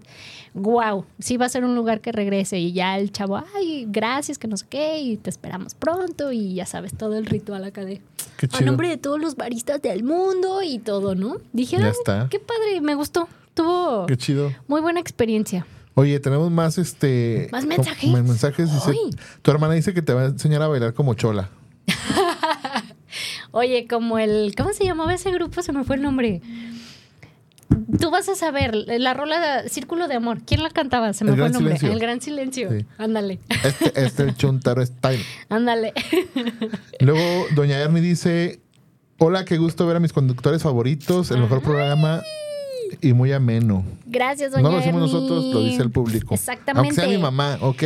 wow, 0.54 1.04
sí 1.18 1.36
va 1.36 1.46
a 1.46 1.48
ser 1.48 1.64
un 1.64 1.74
lugar 1.74 2.00
que 2.00 2.12
regrese. 2.12 2.58
Y 2.58 2.72
ya 2.72 2.98
el 2.98 3.10
chavo, 3.10 3.42
ay, 3.56 3.86
gracias, 3.88 4.38
que 4.38 4.46
no 4.48 4.56
sé 4.56 4.66
qué, 4.70 5.00
y 5.00 5.16
te 5.16 5.28
esperamos 5.28 5.74
pronto. 5.74 6.30
Y 6.32 6.54
ya 6.54 6.66
sabes, 6.66 6.94
todo 6.96 7.16
el 7.16 7.26
ritual 7.26 7.64
acá 7.64 7.84
de 7.84 8.00
Qué 8.36 8.46
a 8.46 8.48
chido. 8.48 8.66
nombre 8.66 8.88
de 8.88 8.96
todos 8.96 9.20
los 9.20 9.34
baristas 9.36 9.82
del 9.82 10.04
mundo 10.04 10.62
y 10.62 10.78
todo, 10.78 11.14
¿no? 11.14 11.36
Dije, 11.52 11.78
Ya 11.78 11.86
"Ay, 11.86 11.90
está. 11.90 12.28
qué 12.30 12.38
padre, 12.38 12.80
me 12.80 12.94
gustó. 12.94 13.28
Tuvo 13.54 14.06
Qué 14.06 14.16
chido. 14.16 14.52
muy 14.68 14.80
buena 14.80 15.00
experiencia. 15.00 15.66
Oye, 15.94 16.18
tenemos 16.20 16.50
más 16.50 16.78
este. 16.78 17.48
¿Más 17.52 17.66
mensajes? 17.66 18.08
Más 18.10 18.22
mensajes. 18.22 18.72
Dice, 18.72 18.92
tu 19.42 19.50
hermana 19.50 19.74
dice 19.74 19.92
que 19.92 20.00
te 20.00 20.14
va 20.14 20.22
a 20.22 20.26
enseñar 20.26 20.62
a 20.62 20.68
bailar 20.68 20.94
como 20.94 21.12
chola. 21.14 21.50
Oye, 23.52 23.86
como 23.86 24.18
el, 24.18 24.54
¿cómo 24.56 24.72
se 24.72 24.84
llamaba 24.84 25.14
ese 25.14 25.30
grupo? 25.30 25.62
Se 25.62 25.72
me 25.72 25.84
fue 25.84 25.96
el 25.96 26.02
nombre. 26.02 26.40
Tú 28.00 28.10
vas 28.10 28.28
a 28.28 28.34
saber, 28.34 28.74
la 28.74 29.14
rola 29.14 29.68
Círculo 29.68 30.08
de 30.08 30.14
Amor. 30.14 30.40
¿Quién 30.46 30.62
la 30.62 30.70
cantaba? 30.70 31.12
Se 31.12 31.24
me 31.24 31.30
El 31.32 31.36
fue 31.38 31.46
el 31.46 31.52
nombre. 31.52 31.74
Silencio. 31.76 31.92
El 31.92 31.98
Gran 32.00 32.20
Silencio. 32.20 32.70
Sí. 32.70 32.86
Ándale, 32.98 33.38
Este 33.64 33.86
este 33.86 34.02
es 34.04 34.18
el 34.20 34.34
Chuntaro 34.36 34.84
Style. 34.84 35.22
ándale. 35.48 35.92
Luego, 37.00 37.46
doña 37.54 37.78
Ernie 37.78 38.00
dice: 38.02 38.60
Hola, 39.18 39.44
qué 39.44 39.58
gusto 39.58 39.86
ver 39.86 39.96
a 39.96 40.00
mis 40.00 40.12
conductores 40.12 40.62
favoritos. 40.62 41.30
El 41.30 41.40
mejor 41.40 41.62
programa 41.62 42.22
y 43.00 43.12
muy 43.14 43.32
ameno. 43.32 43.84
Gracias, 44.06 44.52
doña 44.52 44.62
No 44.62 44.70
lo 44.70 44.76
decimos 44.78 45.02
Ernie. 45.02 45.12
nosotros, 45.14 45.44
lo 45.54 45.62
dice 45.64 45.82
el 45.82 45.90
público. 45.90 46.34
Exactamente. 46.34 46.88
Aunque 46.88 46.94
sea 46.94 47.08
mi 47.08 47.18
mamá, 47.22 47.58
¿ok? 47.60 47.82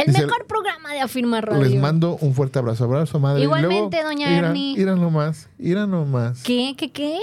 El 0.00 0.12
Dice, 0.12 0.26
mejor 0.26 0.46
programa 0.46 0.92
de 0.92 1.00
Afirma 1.00 1.40
Radio. 1.40 1.62
Les 1.62 1.80
mando 1.80 2.16
un 2.20 2.34
fuerte 2.34 2.58
abrazo. 2.58 2.84
Abrazo, 2.84 3.18
madre. 3.18 3.42
Igualmente, 3.42 3.96
luego, 3.96 4.08
doña 4.08 4.30
ira- 4.36 4.48
Ernie. 4.48 4.74
Ira 4.78 4.94
nomás, 4.94 5.48
ira 5.58 5.86
nomás. 5.86 6.42
¿Qué, 6.42 6.74
qué, 6.76 6.90
qué? 6.90 7.18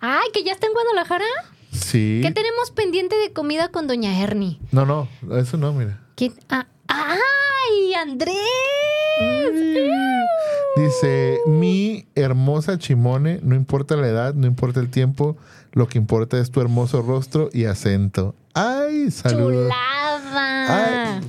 Ay, 0.00 0.28
que 0.32 0.42
ya 0.44 0.52
está 0.52 0.66
en 0.66 0.72
Guadalajara. 0.72 1.24
Sí. 1.72 2.20
¿Qué 2.22 2.30
tenemos 2.30 2.70
pendiente 2.70 3.16
de 3.16 3.32
comida 3.32 3.68
con 3.68 3.86
doña 3.86 4.20
Ernie? 4.20 4.58
No, 4.72 4.86
no, 4.86 5.08
eso 5.36 5.56
no, 5.56 5.72
mira. 5.72 6.00
¿Quién? 6.16 6.32
Ah, 6.48 6.66
¡Ay, 6.88 7.94
Andrés! 7.94 8.34
Dice, 10.76 11.38
mi 11.46 12.06
hermosa 12.14 12.78
Chimone, 12.78 13.38
no 13.42 13.54
importa 13.54 13.96
la 13.96 14.08
edad, 14.08 14.34
no 14.34 14.46
importa 14.46 14.80
el 14.80 14.90
tiempo, 14.90 15.36
lo 15.72 15.86
que 15.88 15.98
importa 15.98 16.38
es 16.38 16.50
tu 16.50 16.60
hermoso 16.60 17.02
rostro 17.02 17.48
y 17.52 17.64
acento. 17.66 18.34
¡Ay, 18.54 19.10
saludos! 19.10 19.64
¡Chulada! 19.72 21.14
Ay. 21.14 21.20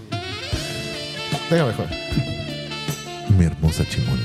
Déjame 1.49 1.69
mejor. 1.71 1.87
Mi 3.37 3.45
hermosa 3.45 3.83
Chimone, 3.87 4.21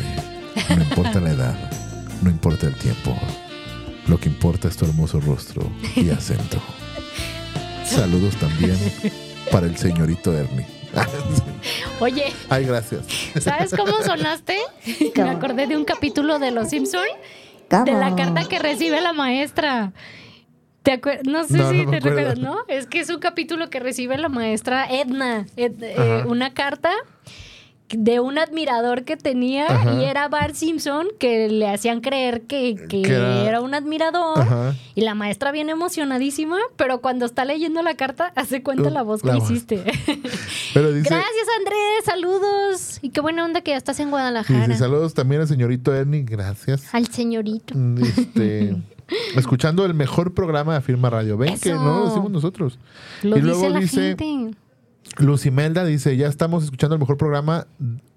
no 0.76 0.82
importa 0.82 1.20
la 1.20 1.30
edad, 1.30 1.54
no 2.22 2.30
importa 2.30 2.66
el 2.66 2.74
tiempo, 2.76 3.16
lo 4.06 4.18
que 4.18 4.28
importa 4.28 4.68
es 4.68 4.76
tu 4.76 4.84
hermoso 4.86 5.20
rostro 5.20 5.62
y 5.96 6.10
acento. 6.10 6.58
Saludos 7.84 8.36
también 8.36 8.76
para 9.50 9.66
el 9.66 9.76
señorito 9.76 10.32
Ernie. 10.36 10.66
Oye, 12.00 12.32
Ay, 12.48 12.64
gracias. 12.64 13.04
¿sabes 13.40 13.72
cómo 13.76 14.02
sonaste? 14.02 14.58
Me 15.16 15.30
acordé 15.30 15.66
de 15.66 15.76
un 15.76 15.84
capítulo 15.84 16.38
de 16.38 16.50
Los 16.50 16.70
Simpson 16.70 17.04
¿Cómo? 17.68 17.84
de 17.84 17.92
la 17.92 18.16
carta 18.16 18.44
que 18.44 18.58
recibe 18.58 19.00
la 19.00 19.12
maestra. 19.12 19.92
¿Te 20.82 21.00
acuer- 21.00 21.20
no 21.26 21.44
sé 21.44 21.58
No, 21.58 21.70
si 21.70 21.84
no 21.84 21.90
te 21.90 22.00
recuerdas, 22.00 22.38
¿no? 22.38 22.56
Es 22.68 22.86
que 22.86 23.00
es 23.00 23.10
un 23.10 23.18
capítulo 23.18 23.68
que 23.68 23.80
recibe 23.80 24.16
la 24.16 24.28
maestra 24.30 24.86
Edna, 24.90 25.46
Ed- 25.56 25.82
eh, 25.82 26.24
una 26.26 26.54
carta 26.54 26.90
de 27.92 28.20
un 28.20 28.38
admirador 28.38 29.02
que 29.02 29.16
tenía 29.16 29.66
Ajá. 29.66 29.94
y 30.00 30.04
era 30.04 30.28
Bart 30.28 30.54
Simpson 30.54 31.08
que 31.18 31.48
le 31.48 31.68
hacían 31.68 32.00
creer 32.00 32.42
que, 32.42 32.76
que 32.88 33.02
era- 33.02 33.42
era... 33.48 33.60
un 33.60 33.74
admirador 33.74 34.38
Ajá. 34.40 34.74
y 34.94 35.00
la 35.00 35.16
maestra 35.16 35.50
viene 35.50 35.72
emocionadísima, 35.72 36.56
pero 36.76 37.00
cuando 37.00 37.26
está 37.26 37.44
leyendo 37.44 37.82
la 37.82 37.96
carta 37.96 38.32
hace 38.36 38.62
cuenta 38.62 38.90
la 38.90 39.02
voz 39.02 39.22
que 39.22 39.28
La 39.28 39.38
hiciste. 39.38 39.82
Pero 40.72 40.92
dice, 40.92 41.08
Gracias 41.10 41.46
Andrés, 41.58 42.04
saludos 42.04 42.98
y 43.02 43.10
qué 43.10 43.20
buena 43.20 43.44
onda 43.44 43.60
que 43.60 43.72
ya 43.72 43.76
estás 43.76 43.98
en 43.98 44.10
Guadalajara. 44.10 44.68
dice, 44.68 44.78
saludos 44.78 45.12
también 45.12 45.40
al 45.40 45.48
señorito 45.48 45.92
Ernie, 45.92 46.22
gracias. 46.22 46.94
Al 46.94 47.08
señorito. 47.08 47.74
Este, 48.00 48.76
escuchando 49.36 49.84
el 49.84 49.94
mejor 49.94 50.34
programa 50.34 50.72
de 50.72 50.78
Afirma 50.78 51.10
Radio. 51.10 51.36
Ven 51.36 51.58
que 51.58 51.72
no 51.72 52.00
lo 52.00 52.06
decimos 52.06 52.30
nosotros. 52.30 52.78
Lo 53.22 53.36
y 53.36 53.40
dice 53.40 53.46
luego 53.46 53.68
la 53.68 53.80
dice, 53.80 54.16
gente. 54.16 54.56
Lucimelda 55.18 55.84
dice, 55.84 56.16
ya 56.16 56.28
estamos 56.28 56.64
escuchando 56.64 56.94
el 56.94 57.00
mejor 57.00 57.16
programa 57.16 57.66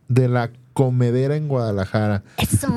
de 0.07 0.27
la 0.27 0.51
comedera 0.73 1.35
en 1.35 1.47
Guadalajara. 1.47 2.23
Eso. 2.37 2.67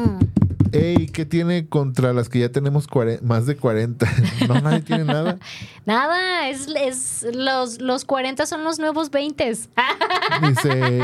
Ey, 0.77 1.07
¿qué 1.09 1.25
tiene 1.25 1.69
contra 1.69 2.13
las 2.13 2.29
que 2.29 2.41
ya 2.41 2.51
tenemos 2.51 2.87
más 3.23 3.47
de 3.47 3.57
40? 3.57 4.07
No, 4.49 4.61
nadie 4.61 4.81
tiene 4.83 5.05
nada. 5.05 5.39
Nada, 5.87 6.49
es, 6.49 6.67
es 6.69 7.27
los, 7.35 7.81
los 7.81 8.05
40 8.05 8.45
son 8.47 8.65
los 8.65 8.79
nuevos 8.79 9.11
20. 9.11 9.45
Dice. 10.49 11.03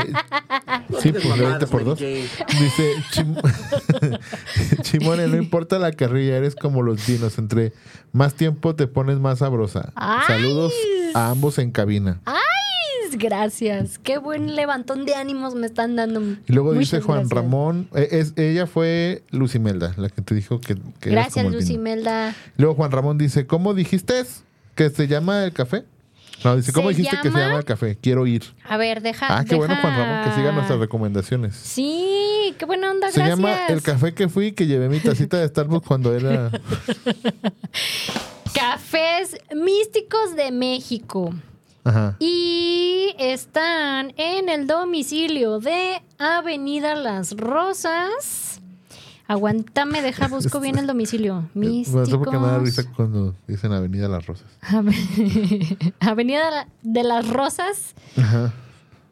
Sí, 1.01 1.11
pues 1.11 1.37
de 1.37 1.45
20 1.45 1.67
por 1.67 1.83
2. 1.85 1.99
Dice. 1.99 2.93
Chim- 3.11 3.35
Chimone, 4.81 5.27
no 5.27 5.37
importa 5.37 5.79
la 5.79 5.91
carrilla, 5.91 6.37
eres 6.37 6.55
como 6.55 6.81
los 6.83 7.05
dinos. 7.07 7.37
Entre 7.37 7.73
más 8.11 8.33
tiempo 8.35 8.75
te 8.75 8.87
pones 8.87 9.19
más 9.19 9.39
sabrosa. 9.39 9.91
Ay. 9.95 10.23
Saludos 10.27 10.73
a 11.13 11.29
ambos 11.29 11.57
en 11.59 11.71
cabina. 11.71 12.19
¡Ay! 12.25 12.35
Gracias. 13.17 13.99
Qué 13.99 14.17
buen 14.17 14.55
levantón 14.55 15.05
de 15.05 15.15
ánimos 15.15 15.55
me 15.55 15.67
están 15.67 15.95
dando. 15.95 16.21
Y 16.47 16.53
luego 16.53 16.73
dice 16.73 17.01
Juan 17.01 17.19
gracias. 17.19 17.35
Ramón. 17.43 17.87
eh, 17.95 18.07
es, 18.11 18.33
ella 18.37 18.67
fue 18.67 19.23
Lucimelda, 19.31 19.93
la 19.97 20.09
que 20.09 20.21
te 20.21 20.35
dijo 20.35 20.59
que. 20.59 20.75
Gracias, 21.01 21.33
como 21.43 21.49
el 21.49 21.55
Lucy 21.55 21.73
vino. 21.73 21.83
Melda. 21.83 22.35
Luego 22.57 22.75
Juan 22.75 22.91
Ramón 22.91 23.17
dice: 23.17 23.45
¿Cómo 23.47 23.73
dijiste 23.73 24.23
que 24.75 24.89
se 24.89 25.07
llama 25.07 25.43
el 25.45 25.53
café? 25.53 25.83
No, 26.43 26.55
dice: 26.57 26.73
¿Cómo 26.73 26.89
Se 26.89 26.95
dijiste 26.97 27.17
que 27.21 27.31
se 27.31 27.37
llama- 27.37 27.57
el 27.57 27.63
café? 27.65 27.97
Quiero 28.01 28.25
ir. 28.27 28.43
A 28.67 28.75
ver, 28.77 29.01
deja. 29.01 29.27
Ah, 29.37 29.45
qué 29.45 29.55
bueno, 29.55 29.75
Juan 29.81 29.95
Ramón, 29.97 30.29
que 30.29 30.35
siga 30.35 30.51
nuestras 30.51 30.79
recomendaciones. 30.79 31.55
Sí, 31.55 32.53
qué 32.57 32.65
buena 32.65 32.91
onda, 32.91 33.09
Se 33.11 33.19
gracias. 33.19 33.37
llama 33.37 33.67
El 33.67 33.81
café 33.81 34.13
que 34.13 34.27
fui 34.27 34.51
que 34.51 34.65
llevé 34.67 34.89
mi 34.89 34.99
tacita 34.99 35.37
de 35.37 35.47
Starbucks 35.47 35.87
cuando 35.87 36.13
era. 36.15 36.51
Cafés 38.53 39.37
Místicos 39.55 40.35
de 40.35 40.51
México. 40.51 41.33
Ajá. 41.83 42.15
Y 42.19 43.13
están 43.19 44.13
en 44.17 44.49
el 44.49 44.67
domicilio 44.67 45.59
de 45.59 46.01
Avenida 46.17 46.95
Las 46.95 47.35
Rosas. 47.35 48.61
Aguántame, 49.27 50.01
deja, 50.01 50.27
busco 50.27 50.59
bien 50.59 50.77
el 50.77 50.85
domicilio. 50.85 51.49
No 51.53 52.05
sé 52.05 52.17
por 52.17 52.29
qué 52.29 52.37
me 52.37 52.47
da 52.47 52.59
risa 52.59 52.81
Místicos. 52.81 52.95
cuando 52.95 53.35
dicen 53.47 53.71
Avenida 53.71 54.07
Las 54.09 54.25
Rosas. 54.25 54.45
Avenida 55.99 56.67
de 56.81 57.03
Las 57.03 57.27
Rosas, 57.29 57.95
Ajá. 58.17 58.53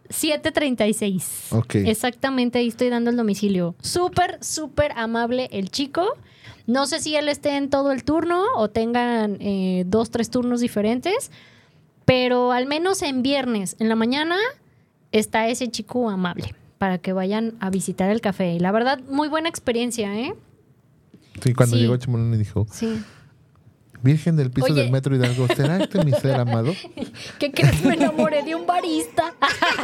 736. 0.10 1.47
Ok. 1.51 1.75
Exactamente, 1.75 2.60
ahí 2.60 2.67
estoy 2.67 2.89
dando 2.89 3.10
el 3.10 3.17
domicilio. 3.17 3.75
Súper, 3.81 4.38
súper 4.43 4.91
amable 4.97 5.49
el 5.51 5.69
chico. 5.71 6.05
No 6.67 6.86
sé 6.86 6.99
si 6.99 7.15
él 7.15 7.27
esté 7.29 7.55
en 7.57 7.69
todo 7.69 7.91
el 7.91 8.03
turno 8.03 8.43
o 8.55 8.69
tengan 8.69 9.38
eh, 9.39 9.84
dos, 9.88 10.12
tres 10.12 10.29
turnos 10.29 10.60
diferentes, 10.60 11.31
pero 12.05 12.51
al 12.51 12.65
menos 12.65 13.01
en 13.01 13.21
viernes, 13.23 13.75
en 13.79 13.89
la 13.89 13.95
mañana, 13.95 14.35
está 15.11 15.47
ese 15.47 15.69
chico 15.69 16.09
amable 16.09 16.55
para 16.77 16.97
que 16.97 17.13
vayan 17.13 17.53
a 17.59 17.69
visitar 17.69 18.09
el 18.11 18.21
café. 18.21 18.53
Y 18.53 18.59
la 18.59 18.71
verdad, 18.71 18.99
muy 19.09 19.27
buena 19.27 19.49
experiencia, 19.49 20.17
¿eh? 20.19 20.33
Sí, 21.43 21.53
cuando 21.53 21.75
Sí. 21.75 21.81
llegó 21.83 21.97
Chimolón 21.97 22.33
y 22.33 22.37
dijo: 22.37 22.67
Sí. 22.71 23.01
Virgen 24.03 24.35
del 24.35 24.49
piso 24.49 24.65
Oye. 24.73 24.81
del 24.81 24.91
metro 24.91 25.15
Hidalgo, 25.15 25.47
¿será 25.55 25.77
este 25.83 26.03
mi 26.03 26.11
ser 26.11 26.39
amado? 26.39 26.73
¿Qué 27.39 27.51
crees? 27.51 27.85
Me 27.85 27.93
enamoré 27.93 28.41
de 28.41 28.55
un 28.55 28.65
barista. 28.65 29.35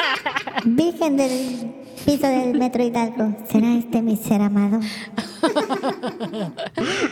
Virgen 0.66 1.18
del 1.18 1.72
piso 2.04 2.28
del 2.28 2.58
metro 2.58 2.84
Hidalgo, 2.84 3.36
¿será 3.48 3.76
este 3.76 4.02
mi 4.02 4.16
ser 4.18 4.42
amado? 4.42 4.80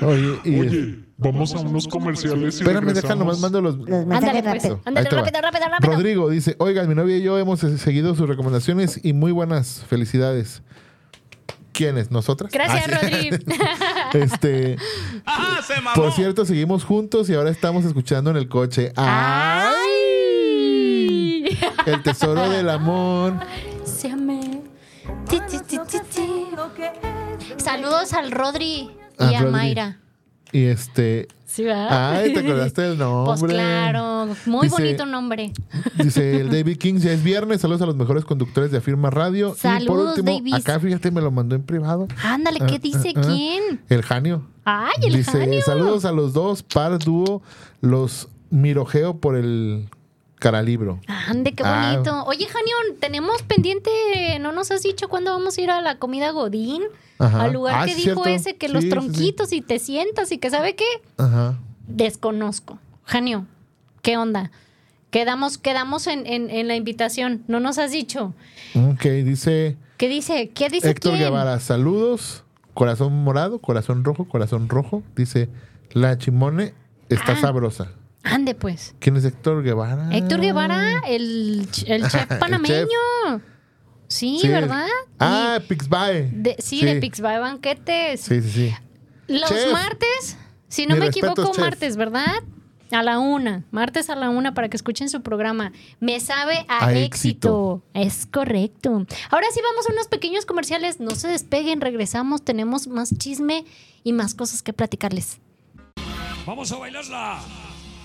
Oye, 0.01 0.39
y. 0.45 0.59
Oye, 0.59 0.95
vamos 1.17 1.53
a 1.55 1.59
unos 1.59 1.87
comerciales 1.87 2.55
y 2.55 2.59
Espérame, 2.59 2.85
regresamos. 2.85 3.17
nomás 3.19 3.39
mando 3.39 3.61
los. 3.61 3.77
Los 3.77 3.89
Ándale, 3.89 4.33
mensajes 4.41 4.67
pues. 4.67 4.79
Ándale, 4.85 5.09
te 5.09 5.15
va. 5.15 5.21
rápido, 5.23 5.41
rápido, 5.41 5.65
rápido. 5.71 5.93
Rodrigo 5.93 6.29
dice: 6.29 6.55
Oigan, 6.59 6.87
mi 6.89 6.95
novia 6.95 7.17
y 7.17 7.21
yo 7.23 7.37
hemos 7.37 7.59
seguido 7.59 8.15
sus 8.15 8.27
recomendaciones 8.27 8.99
y 9.03 9.13
muy 9.13 9.31
buenas. 9.31 9.83
Felicidades. 9.87 10.61
¿Quiénes? 11.73 12.09
¿Nosotras? 12.09 12.51
Gracias, 12.53 12.85
Ah, 12.89 12.99
sí. 13.01 13.29
Rodri. 13.31 13.45
Este. 14.21 14.77
Por 15.93 16.11
cierto, 16.13 16.45
seguimos 16.45 16.85
juntos 16.85 17.29
y 17.29 17.33
ahora 17.33 17.49
estamos 17.49 17.83
escuchando 17.83 18.29
en 18.31 18.37
el 18.37 18.47
coche. 18.47 18.93
¡Ay! 18.95 19.75
¡Ay! 21.49 21.57
El 21.85 22.01
tesoro 22.01 22.49
del 22.49 22.69
amor. 22.69 23.33
Se 23.83 24.09
amé. 24.09 24.61
Ti, 25.29 25.39
ti, 25.49 25.57
ti, 25.67 25.77
ti, 25.87 25.97
ti. 26.13 26.45
Saludos 27.57 28.13
al 28.13 28.31
Rodri 28.31 28.65
y 28.65 28.91
Ah, 29.19 29.27
a 29.27 29.39
Rodri. 29.39 29.51
Mayra. 29.51 29.99
Y 30.55 30.65
este. 30.67 31.27
Sí, 31.45 31.63
¿verdad? 31.63 32.17
Ay, 32.17 32.33
te 32.33 32.39
acordaste 32.39 32.81
del 32.81 32.97
nombre. 32.97 33.35
Pues 33.39 33.51
claro, 33.53 34.27
muy 34.45 34.67
Dice- 34.67 34.81
bonito 34.81 35.05
nombre. 35.05 35.51
Dice 36.01 36.39
el 36.41 36.49
David 36.49 36.77
King, 36.77 36.95
ya 36.95 37.11
es 37.11 37.23
viernes. 37.23 37.59
Saludos 37.61 37.81
a 37.81 37.85
los 37.85 37.95
mejores 37.97 38.23
conductores 38.23 38.71
de 38.71 38.77
Afirma 38.77 39.09
Radio. 39.09 39.47
y 39.49 39.51
por 39.51 39.57
Saludos, 39.59 40.17
último, 40.17 40.31
Davis. 40.37 40.53
acá 40.53 40.79
fíjate, 40.79 41.11
me 41.11 41.19
lo 41.21 41.31
mandó 41.31 41.55
en 41.55 41.63
privado. 41.63 42.07
Ándale, 42.23 42.59
¿qué 42.59 42.75
Ah, 42.75 42.79
dice 42.81 43.13
ah, 43.15 43.19
ah. 43.19 43.21
quién? 43.27 43.81
El 43.89 44.01
Janio. 44.03 44.43
Ay, 44.63 44.93
el 45.03 45.15
Dice, 45.17 45.31
Janio. 45.39 45.61
saludos 45.61 46.05
a 46.05 46.11
los 46.13 46.31
dos, 46.33 46.63
par 46.63 46.97
dúo, 46.99 47.41
los 47.81 48.29
mirojeo 48.49 49.17
por 49.17 49.35
el 49.35 49.89
caralibro. 50.49 50.99
Ande, 51.07 51.53
qué 51.53 51.63
Ah. 51.65 51.93
bonito. 51.93 52.23
Oye, 52.25 52.45
Janio, 52.45 52.75
tenemos 52.99 53.41
pendiente, 53.41 53.89
¿no 54.39 54.51
nos 54.51 54.69
has 54.69 54.83
dicho 54.83 55.07
cuándo 55.09 55.31
vamos 55.31 55.57
a 55.57 55.61
ir 55.61 55.71
a 55.71 55.81
la 55.81 55.97
comida 55.97 56.29
Godín? 56.29 56.83
Ajá. 57.17 57.45
Al 57.45 57.53
lugar 57.53 57.75
Ah, 57.81 57.85
que 57.85 57.95
dijo 57.95 58.23
cierto. 58.23 58.25
ese, 58.27 58.55
que 58.55 58.67
Sí, 58.67 58.73
los 58.73 58.83
sí, 58.83 58.89
sí. 58.89 58.91
tronquitos 58.91 59.53
y 59.53 59.61
te 59.61 59.79
sientas 59.79 60.31
y 60.31 60.37
que 60.37 60.51
sabe 60.51 60.75
qué. 60.75 60.85
Ajá. 61.17 61.57
Desconozco. 61.87 62.77
Janio, 63.05 63.47
¿qué 64.03 64.17
onda? 64.17 64.51
Quedamos, 65.09 65.57
quedamos 65.57 66.05
en, 66.05 66.27
en- 66.27 66.51
en 66.51 66.67
la 66.67 66.75
invitación. 66.75 67.43
No 67.47 67.59
nos 67.59 67.79
has 67.79 67.89
dicho. 67.91 68.33
Ok, 68.75 69.01
dice 69.23 69.77
¿Qué 69.97 70.09
dice? 70.09 70.49
¿Qué 70.49 70.69
dice 70.69 70.89
Héctor 70.91 71.13
quién? 71.13 71.23
Guevara, 71.23 71.59
saludos. 71.59 72.43
Corazón 72.75 73.13
morado, 73.23 73.57
corazón 73.59 74.03
rojo, 74.03 74.25
corazón 74.25 74.67
rojo. 74.69 75.01
Dice, 75.15 75.49
la 75.93 76.17
chimone 76.19 76.73
está 77.09 77.31
Ah. 77.31 77.37
sabrosa. 77.41 77.91
Ande, 78.25 78.55
pues. 78.55 78.95
¿Quién 78.99 79.15
es 79.17 79.25
Héctor 79.25 79.63
Guevara? 79.63 80.09
Héctor 80.15 80.41
Guevara, 80.41 80.99
el, 81.07 81.67
el 81.87 82.07
chef 82.09 82.31
El 82.31 82.37
panameño. 82.39 82.85
chef. 83.29 83.41
Sí, 84.07 84.37
Sí. 84.41 84.47
¿verdad? 84.47 84.87
Ah, 85.19 85.59
Pixbay. 85.67 86.55
Sí, 86.59 86.83
de 86.85 86.95
Pixby 86.97 87.23
Banquetes. 87.39 88.21
Sí, 88.21 88.41
sí, 88.41 88.49
sí. 88.51 88.73
Los 89.27 89.49
Chef. 89.49 89.71
martes, 89.71 90.37
si 90.67 90.85
no 90.85 90.95
me 90.95 91.07
equivoco, 91.07 91.45
chef. 91.47 91.57
martes, 91.59 91.97
¿verdad? 91.97 92.31
A 92.91 93.01
la 93.01 93.17
una, 93.17 93.63
martes 93.71 94.11
a 94.11 94.15
la 94.15 94.29
una 94.29 94.53
para 94.53 94.69
que 94.69 94.77
escuchen 94.77 95.09
su 95.09 95.21
programa. 95.23 95.71
Me 95.99 96.19
sabe 96.19 96.65
a, 96.69 96.85
A 96.85 96.93
éxito. 96.93 97.81
Es 97.95 98.27
correcto. 98.27 99.07
Ahora 99.31 99.47
sí 99.51 99.59
vamos 99.67 99.89
a 99.89 99.93
unos 99.93 100.07
pequeños 100.07 100.45
comerciales. 100.45 100.99
No 100.99 101.11
se 101.15 101.27
despeguen, 101.27 101.81
regresamos. 101.81 102.43
Tenemos 102.45 102.87
más 102.87 103.17
chisme 103.17 103.65
y 104.03 104.13
más 104.13 104.35
cosas 104.35 104.61
que 104.61 104.71
platicarles. 104.71 105.39
Vamos 106.45 106.71
a 106.71 106.77
bailarla. 106.77 107.39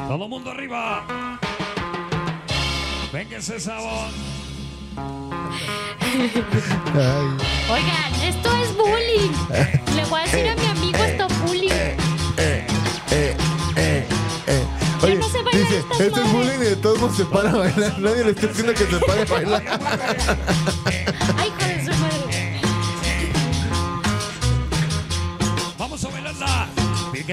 Todo 0.08 0.28
mundo 0.28 0.50
arriba. 0.50 1.04
Venga 3.12 3.36
ese 3.38 3.58
sabor. 3.60 4.10
Ay. 6.94 7.26
Oigan, 7.70 8.14
esto 8.24 8.50
es 8.56 8.76
bullying. 8.76 9.32
Le 9.96 10.04
voy 10.06 10.20
a 10.20 10.24
decir 10.24 10.48
a 10.48 10.54
mi 10.56 10.66
amigo 10.66 10.98
esto 10.98 11.28
bullying. 11.46 11.70
Eh, 12.36 12.66
eh. 13.10 13.36
Oye, 15.02 15.16
no 15.16 15.28
sé 15.28 15.42
bailar 15.42 15.62
dice, 15.62 15.78
estas 15.78 16.00
este 16.00 16.20
es 16.20 16.26
madres". 16.26 16.32
bullying 16.32 16.60
y 16.60 16.64
de 16.70 16.76
todos 16.76 16.98
modos 17.00 17.16
se 17.16 17.24
para 17.24 17.50
a 17.50 17.56
bailar. 17.56 17.98
Nadie 17.98 18.24
le 18.24 18.30
está 18.32 18.46
diciendo 18.48 18.74
que 18.74 18.84
se 18.86 18.98
pare 18.98 19.22
a 19.22 19.24
bailar. 19.24 19.62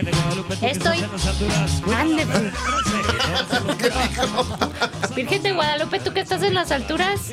Estoy- 0.01 0.67
estás 0.69 1.01
en 1.01 1.11
las 1.11 1.25
alturas. 1.27 1.81
Cuida 1.83 1.99
Ande. 2.01 2.25
Virgen 5.15 5.43
de 5.43 5.51
Guadalupe, 5.53 5.99
tú 5.99 6.13
que 6.13 6.19
estás 6.19 6.43
en 6.43 6.53
las 6.53 6.71
alturas. 6.71 7.31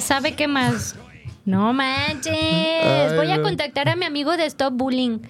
¿sabe 0.00 0.34
qué 0.34 0.48
más? 0.48 0.96
No 1.44 1.72
manches. 1.72 3.14
Voy 3.16 3.30
a 3.30 3.40
contactar 3.42 3.88
a 3.88 3.96
mi 3.96 4.04
amigo 4.06 4.36
de 4.36 4.46
Stop 4.46 4.74
Bullying, 4.74 5.20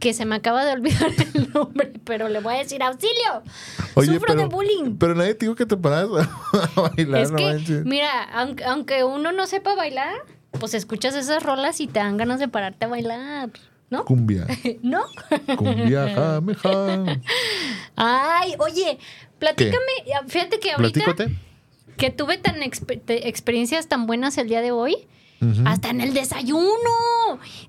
que 0.00 0.12
se 0.12 0.24
me 0.26 0.34
acaba 0.36 0.64
de 0.64 0.72
olvidar 0.72 1.10
el 1.34 1.50
nombre, 1.52 1.92
pero 2.04 2.28
le 2.28 2.40
voy 2.40 2.54
a 2.56 2.58
decir 2.58 2.82
auxilio. 2.82 3.42
Sufro 3.94 4.34
de 4.34 4.44
bullying. 4.46 4.96
Pero 4.98 5.14
nadie 5.14 5.34
te 5.34 5.46
dijo 5.46 5.54
que 5.54 5.64
te 5.66 5.76
paras 5.76 6.08
a 6.76 6.80
bailar, 6.96 7.20
es 7.22 7.30
no 7.30 7.36
que, 7.36 7.44
manches. 7.44 7.84
mira, 7.84 8.24
aunque, 8.34 8.64
aunque 8.64 9.04
uno 9.04 9.32
no 9.32 9.46
sepa 9.46 9.74
bailar, 9.76 10.12
pues 10.58 10.74
escuchas 10.74 11.14
esas 11.14 11.42
rolas 11.42 11.80
y 11.80 11.86
te 11.86 12.00
dan 12.00 12.16
ganas 12.16 12.38
de 12.40 12.48
pararte 12.48 12.84
a 12.84 12.88
bailar, 12.88 13.50
¿no? 13.90 14.04
Cumbia. 14.04 14.46
¿No? 14.82 15.02
Cumbia, 15.56 16.12
jame, 16.14 16.54
jame. 16.54 17.20
Ay, 17.96 18.54
oye, 18.58 18.98
platícame, 19.38 19.78
fíjate 20.26 20.58
que 20.60 20.72
ahorita 20.72 21.04
Platícote. 21.04 21.36
que 21.96 22.10
tuve 22.10 22.38
tan 22.38 22.56
experiencias 22.62 23.88
tan 23.88 24.06
buenas 24.06 24.36
el 24.38 24.48
día 24.48 24.60
de 24.62 24.72
hoy. 24.72 24.96
Hasta 25.66 25.90
en 25.90 26.00
el 26.00 26.14
desayuno. 26.14 26.64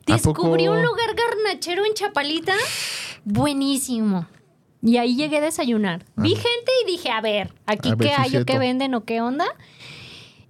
Descubrí 0.06 0.70
un 0.70 0.82
lugar 0.82 1.14
garnachero 1.14 1.86
en 1.86 1.94
Chapalita. 1.94 2.54
Buenísimo. 3.26 4.28
Y 4.82 4.96
ahí 4.98 5.18
llegué 5.18 5.40
a 5.40 5.42
desayunar. 5.42 6.06
Vi 6.16 6.36
gente 6.36 6.72
y 6.84 6.92
dije, 6.92 7.10
a 7.10 7.20
ver, 7.20 7.54
aquí 7.66 7.90
A 7.90 7.98
qué 7.98 8.12
hay 8.12 8.38
o 8.38 8.46
qué 8.46 8.60
venden 8.60 8.94
o 8.94 9.04
qué 9.04 9.20
onda. 9.20 9.46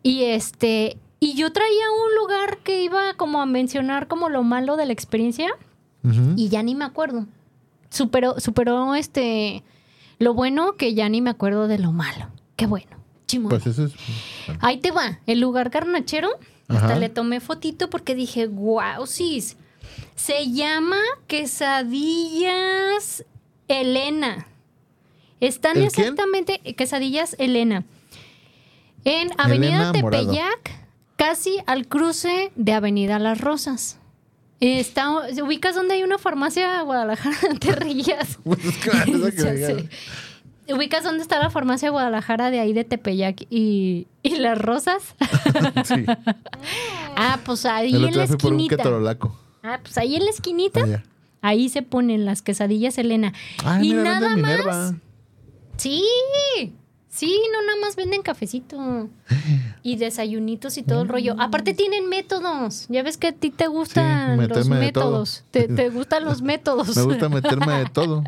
Y 0.04 0.26
este, 0.26 0.98
y 1.26 1.34
yo 1.34 1.52
traía 1.52 1.86
un 1.90 2.16
lugar 2.22 2.60
que 2.60 2.84
iba 2.84 3.16
como 3.16 3.42
a 3.42 3.48
mencionar 3.48 4.08
como 4.08 4.30
lo 4.30 4.44
malo 4.44 4.78
de 4.78 4.86
la 4.86 4.94
experiencia 4.94 5.50
y 6.36 6.50
ya 6.50 6.62
ni 6.62 6.76
me 6.76 6.86
acuerdo. 6.86 7.26
Superó, 7.90 8.40
superó 8.40 8.94
este 8.94 9.64
lo 10.20 10.36
bueno 10.36 10.76
que 10.76 10.94
ya 10.94 11.10
ni 11.10 11.22
me 11.22 11.32
acuerdo 11.32 11.68
de 11.68 11.80
lo 11.80 11.92
malo. 11.92 12.28
Qué 12.56 12.68
bueno. 12.68 12.98
Chimón. 13.26 13.50
Pues 13.50 13.66
eso 13.66 13.86
es. 13.86 13.94
Ahí 14.60 14.78
te 14.78 14.92
va, 14.92 15.20
el 15.26 15.40
lugar 15.40 15.72
garnachero. 15.72 16.30
Hasta 16.68 16.96
le 16.96 17.10
tomé 17.10 17.40
fotito 17.40 17.90
porque 17.90 18.14
dije, 18.14 18.46
wow, 18.46 19.08
sis. 19.08 19.58
Se 20.14 20.52
llama 20.52 21.00
Quesadillas 21.26 22.46
Elena. 23.68 24.46
Están 25.40 25.78
¿El 25.78 25.90
quién? 25.92 26.06
exactamente, 26.06 26.60
Quesadillas 26.76 27.36
Elena. 27.40 27.84
En 29.06 29.30
Avenida 29.40 29.90
Elena 29.90 30.02
Morado. 30.02 30.32
Casi 31.28 31.58
al 31.66 31.88
cruce 31.88 32.52
de 32.56 32.74
Avenida 32.74 33.18
Las 33.18 33.42
Rosas. 33.42 33.98
Está, 34.60 35.10
¿Ubicas 35.44 35.74
donde 35.74 35.96
hay 35.96 36.04
una 36.04 36.20
farmacia 36.20 36.80
Guadalajara? 36.84 37.36
Te. 37.60 37.74
Pues. 38.44 38.60
¿Ubicas 40.70 41.04
dónde 41.04 41.24
está 41.24 41.40
la 41.40 41.50
farmacia 41.50 41.90
Guadalajara 41.90 42.52
de 42.52 42.60
ahí 42.60 42.74
de 42.74 42.84
Tepeyac 42.84 43.42
y, 43.50 44.06
y 44.22 44.36
Las 44.36 44.60
Rosas? 44.60 45.16
Sí. 45.84 46.06
ah, 47.16 47.40
pues 47.44 47.66
ahí 47.66 47.90
El 47.96 48.04
en 48.04 48.10
otro 48.10 48.22
la 48.22 48.28
por 48.28 48.36
un 48.54 48.60
esquinita. 48.60 48.78
ketorolaco. 48.78 49.36
Ah, 49.64 49.80
pues 49.82 49.98
ahí 49.98 50.16
en 50.16 50.26
la 50.26 50.30
esquinita, 50.30 50.84
Allá. 50.84 51.04
ahí 51.42 51.70
se 51.70 51.82
ponen 51.82 52.26
las 52.26 52.44
quesadillas 52.44 53.00
Elena. 53.00 53.34
Ay, 53.64 53.88
y 53.90 53.94
mira, 53.96 54.04
nada 54.04 54.30
más. 54.30 54.36
Minerva. 54.38 54.96
Sí, 55.78 56.04
sí, 57.16 57.42
no 57.52 57.62
nada 57.62 57.80
más 57.82 57.96
venden 57.96 58.22
cafecito 58.22 59.10
y 59.84 59.96
desayunitos 59.96 60.78
y 60.78 60.84
todo 60.84 61.02
el 61.04 61.08
rollo. 61.08 61.36
Aparte 61.40 61.74
tienen 61.74 62.10
métodos. 62.10 62.86
Ya 62.90 63.04
ves 63.04 63.18
que 63.18 63.28
a 63.28 63.32
ti 63.32 63.50
te 63.50 63.68
gustan 63.68 64.40
Sí, 64.40 64.48
los 64.48 64.68
métodos. 64.68 65.44
Te, 65.52 65.68
te 65.68 65.90
gustan 65.92 66.26
los 66.26 66.42
métodos. 66.42 66.96
Me 66.96 67.04
gusta 67.04 67.30
meterme 67.30 67.80
de 67.80 67.86
todo. 67.94 68.24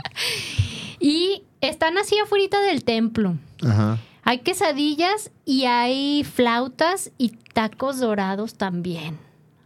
Y 0.99 1.43
están 1.61 1.97
así 1.97 2.17
afuera 2.19 2.61
del 2.61 2.83
templo. 2.83 3.35
Ajá. 3.63 3.99
Hay 4.23 4.39
quesadillas 4.39 5.31
y 5.45 5.65
hay 5.65 6.23
flautas 6.23 7.11
y 7.17 7.29
tacos 7.53 7.99
dorados 7.99 8.55
también. 8.55 9.17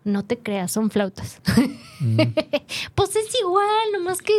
No 0.03 0.23
te 0.23 0.37
creas, 0.37 0.71
son 0.71 0.89
flautas. 0.89 1.41
Mm. 1.99 2.19
pues 2.95 3.15
es 3.15 3.39
igual, 3.39 3.91
nomás 3.93 4.21
que. 4.21 4.33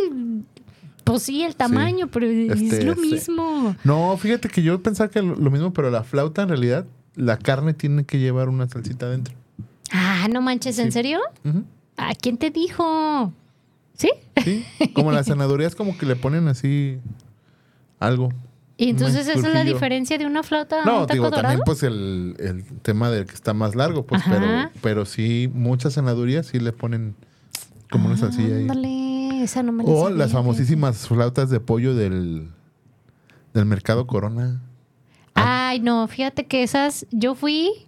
Pues 1.03 1.23
sí, 1.23 1.43
el 1.43 1.55
tamaño, 1.55 2.07
pero 2.07 2.25
es 2.27 2.61
Este, 2.61 2.83
lo 2.85 2.95
mismo. 2.95 3.75
No, 3.83 4.15
fíjate 4.17 4.49
que 4.49 4.63
yo 4.63 4.81
pensaba 4.81 5.09
que 5.09 5.21
lo 5.21 5.51
mismo, 5.51 5.73
pero 5.73 5.89
la 5.91 6.03
flauta 6.03 6.43
en 6.43 6.49
realidad, 6.49 6.85
la 7.15 7.37
carne 7.37 7.73
tiene 7.73 8.05
que 8.05 8.19
llevar 8.19 8.49
una 8.49 8.67
salsita 8.69 9.05
adentro. 9.07 9.33
Ah, 9.91 10.27
no 10.31 10.41
manches, 10.41 10.79
¿en 10.79 10.85
Sí. 10.87 10.91
serio? 10.93 11.19
Ujú. 11.43 11.63
¿A 11.97 12.13
quién 12.15 12.37
te 12.37 12.49
dijo? 12.49 13.31
¿Sí? 13.95 14.09
Sí. 14.43 14.65
Como 14.93 15.11
las 15.11 15.25
senadurías, 15.27 15.75
como 15.75 15.97
que 15.97 16.05
le 16.05 16.15
ponen 16.15 16.47
así 16.47 16.97
algo. 17.99 18.29
Y 18.75 18.89
entonces 18.89 19.27
esa 19.27 19.47
es 19.47 19.53
la 19.53 19.63
diferencia 19.63 20.17
de 20.17 20.25
una 20.25 20.41
flauta 20.41 20.81
a 20.81 20.85
No, 20.85 21.01
un 21.01 21.07
taco 21.07 21.13
digo, 21.13 21.25
dorado. 21.25 21.41
también 21.43 21.61
pues 21.63 21.83
el, 21.83 22.35
el 22.39 22.63
tema 22.81 23.11
del 23.11 23.27
que 23.27 23.33
está 23.35 23.53
más 23.53 23.75
largo, 23.75 24.03
pues, 24.05 24.21
Ajá. 24.21 24.31
pero, 24.71 24.71
pero 24.81 25.05
sí, 25.05 25.49
muchas 25.53 25.93
senadurías 25.93 26.47
sí 26.47 26.59
le 26.59 26.71
ponen 26.71 27.13
como 27.91 28.07
una 28.07 28.17
salsilla 28.17 28.55
ahí. 28.55 28.61
Ándale, 28.63 28.87
esa 29.43 29.63
no 29.63 29.71
me 29.71 29.83
la 29.83 29.89
O 29.89 30.03
sabía, 30.03 30.17
las 30.17 30.31
famosísimas 30.31 31.07
flautas 31.07 31.49
de 31.49 31.59
pollo 31.59 31.95
del, 31.95 32.49
del 33.53 33.65
mercado 33.65 34.07
Corona. 34.07 34.61
Ay, 35.33 35.79
no, 35.79 36.07
fíjate 36.07 36.45
que 36.45 36.63
esas 36.63 37.05
yo 37.11 37.35
fui 37.35 37.87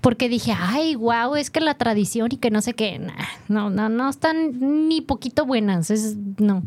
porque 0.00 0.28
dije, 0.28 0.52
ay, 0.56 0.94
wow, 0.94 1.34
es 1.34 1.50
que 1.50 1.60
la 1.60 1.74
tradición 1.74 2.28
y 2.30 2.36
que 2.36 2.50
no 2.50 2.62
sé 2.62 2.74
qué. 2.74 2.98
Nah, 2.98 3.12
no, 3.48 3.70
no, 3.70 3.88
no 3.88 4.08
están 4.08 4.88
ni 4.88 5.00
poquito 5.00 5.44
buenas. 5.44 5.90
Es, 5.90 6.16
no. 6.38 6.62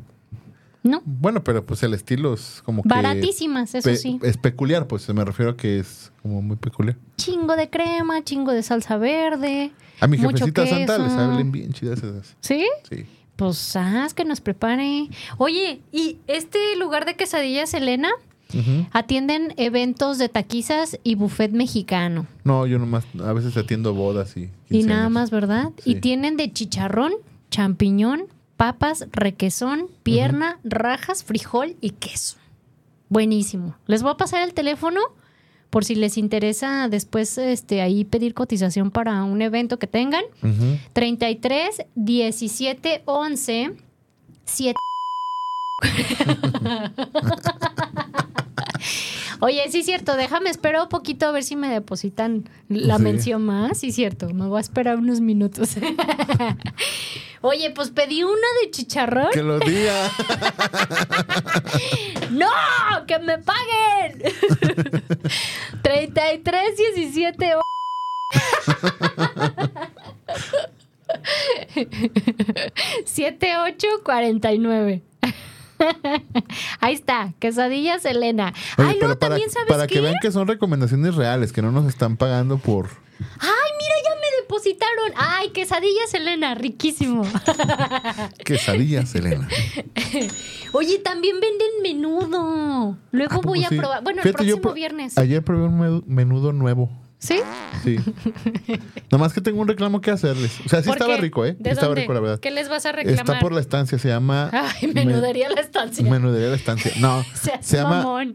No. 0.83 1.01
Bueno, 1.05 1.43
pero 1.43 1.65
pues 1.65 1.83
el 1.83 1.93
estilo 1.93 2.33
es 2.33 2.61
como 2.65 2.83
que... 2.83 2.89
Baratísimas, 2.89 3.75
eso 3.75 3.93
sí. 3.95 4.19
Es 4.23 4.37
peculiar, 4.37 4.87
pues 4.87 5.07
me 5.13 5.25
refiero 5.25 5.51
a 5.51 5.57
que 5.57 5.79
es 5.79 6.11
como 6.21 6.41
muy 6.41 6.55
peculiar. 6.55 6.97
Chingo 7.17 7.55
de 7.55 7.69
crema, 7.69 8.23
chingo 8.23 8.51
de 8.51 8.63
salsa 8.63 8.97
verde. 8.97 9.71
A 9.99 10.07
mi 10.07 10.17
jefecita 10.17 10.65
santa 10.65 10.97
le 10.97 11.09
salen 11.09 11.51
bien 11.51 11.73
chidas 11.73 11.99
esas. 11.99 12.37
¿Sí? 12.39 12.67
Sí. 12.89 13.05
Pues 13.39 13.75
haz 13.77 14.13
que 14.13 14.25
nos 14.25 14.41
prepare. 14.41 15.07
Oye, 15.37 15.79
¿y 15.93 16.17
este 16.27 16.75
lugar 16.75 17.05
de 17.05 17.15
quesadillas, 17.15 17.73
Elena? 17.73 18.09
Atienden 18.91 19.53
eventos 19.57 20.17
de 20.17 20.27
taquizas 20.27 20.99
y 21.03 21.15
buffet 21.15 21.51
mexicano. 21.51 22.27
No, 22.43 22.65
yo 22.65 22.79
nomás 22.79 23.05
a 23.23 23.31
veces 23.31 23.55
atiendo 23.55 23.93
bodas 23.93 24.35
y... 24.35 24.49
Y 24.69 24.81
15 24.81 24.87
nada 24.89 25.01
años. 25.03 25.11
más, 25.13 25.31
¿verdad? 25.31 25.69
Sí. 25.83 25.91
Y 25.91 25.95
tienen 26.01 26.35
de 26.35 26.51
chicharrón, 26.51 27.13
champiñón, 27.49 28.23
papas, 28.57 29.07
requesón, 29.11 29.87
pierna, 30.03 30.59
rajas, 30.65 31.23
frijol 31.23 31.77
y 31.79 31.91
queso. 31.91 32.37
Buenísimo. 33.07 33.75
Les 33.87 34.03
voy 34.03 34.11
a 34.11 34.17
pasar 34.17 34.41
el 34.41 34.53
teléfono 34.53 34.99
por 35.69 35.85
si 35.85 35.95
les 35.95 36.17
interesa 36.17 36.87
después 36.89 37.37
este, 37.37 37.81
ahí 37.81 38.03
pedir 38.05 38.33
cotización 38.33 38.89
para 38.91 39.23
un 39.23 39.41
evento 39.41 39.77
que 39.79 39.87
tengan. 39.87 40.23
Ujú. 40.41 40.77
33 40.93 41.83
17 41.95 43.03
11 43.05 43.71
7 44.45 44.75
Oye, 49.41 49.61
sí 49.69 49.79
es 49.79 49.85
cierto, 49.85 50.15
déjame 50.17 50.49
espero 50.49 50.83
un 50.83 50.89
poquito 50.89 51.25
a 51.27 51.31
ver 51.31 51.43
si 51.43 51.55
me 51.55 51.69
depositan 51.69 52.43
la 52.67 52.97
Sí. 52.97 53.03
mención 53.03 53.45
más, 53.45 53.77
sí 53.77 53.87
es 53.89 53.95
cierto, 53.95 54.29
me 54.33 54.47
voy 54.47 54.57
a 54.57 54.61
esperar 54.61 54.97
unos 54.97 55.21
minutos. 55.21 55.77
Oye, 57.41 57.71
pues 57.71 57.89
pedí 57.91 58.23
una 58.23 58.47
de 58.63 58.71
chicharrón. 58.71 59.29
Que 59.31 59.43
lo 59.43 59.59
diga. 59.59 59.93
¡No! 62.31 62.47
¡Que 63.07 63.19
me 63.19 63.37
paguen! 63.39 64.21
33 65.81 66.77
17 66.77 67.55
o- 67.55 67.61
Siete, 73.05 73.53
ocho, 73.57 73.87
cuarenta 74.03 74.51
y 74.53 74.59
nueve. 74.59 75.01
Ahí 76.81 76.93
está, 76.93 77.33
quesadillas 77.39 78.03
Elena. 78.05 78.53
Oye, 78.77 78.89
Ay, 78.89 78.95
no, 78.95 79.01
para, 79.07 79.15
también 79.15 79.49
sabes 79.49 79.69
para 79.69 79.87
qué? 79.87 79.95
que 79.95 80.01
vean 80.01 80.15
que 80.21 80.31
son 80.31 80.47
recomendaciones 80.47 81.15
reales, 81.15 81.53
que 81.53 81.61
no 81.61 81.71
nos 81.71 81.87
están 81.87 82.17
pagando 82.17 82.57
por... 82.57 82.89
Ay, 83.39 83.68
depositaron. 84.49 85.11
Ay, 85.15 85.49
quesadillas 85.49 86.13
Elena, 86.13 86.55
riquísimo. 86.55 87.23
Quesadillas, 88.43 89.13
Elena. 89.13 89.47
Oye, 90.73 90.97
también 90.99 91.39
venden 91.39 91.67
menudo. 91.83 92.97
Luego 93.11 93.33
¿A 93.33 93.35
poco 93.35 93.49
voy 93.49 93.63
a 93.63 93.69
sí? 93.69 93.77
probar. 93.77 94.03
Bueno, 94.03 94.21
el 94.21 94.23
Fíjate, 94.23 94.45
próximo 94.45 94.73
viernes. 94.73 95.17
Ayer 95.17 95.43
probé 95.43 95.67
un 95.67 96.03
menudo 96.07 96.51
nuevo. 96.51 96.89
¿Sí? 97.21 97.41
Sí. 97.83 97.97
Nomás 99.11 99.33
que 99.33 99.41
tengo 99.41 99.59
un 99.61 99.67
reclamo 99.67 99.99
que 99.99 100.09
hacerles. 100.09 100.57
O 100.65 100.69
sea, 100.69 100.81
sí 100.81 100.87
¿Por 100.87 100.95
estaba 100.95 101.15
qué? 101.17 101.21
rico, 101.21 101.45
¿eh? 101.45 101.53
¿De 101.59 101.71
estaba 101.71 101.87
dónde? 101.89 102.01
rico, 102.01 102.13
la 102.13 102.21
verdad. 102.21 102.39
¿Qué 102.39 102.49
les 102.49 102.69
vas 102.69 102.85
a 102.85 102.93
reclamar? 102.93 103.19
Está 103.19 103.39
por 103.39 103.51
la 103.51 103.59
estancia, 103.59 103.99
se 103.99 104.07
llama... 104.07 104.49
Ay, 104.53 104.87
Me- 104.87 105.05
menudería 105.05 105.49
la 105.49 105.59
estancia. 105.59 106.09
Menudería 106.09 106.47
la 106.47 106.55
estancia. 106.55 106.91
No, 107.01 107.21
Seas 107.33 107.65
se 107.65 107.75
llama... 107.75 108.25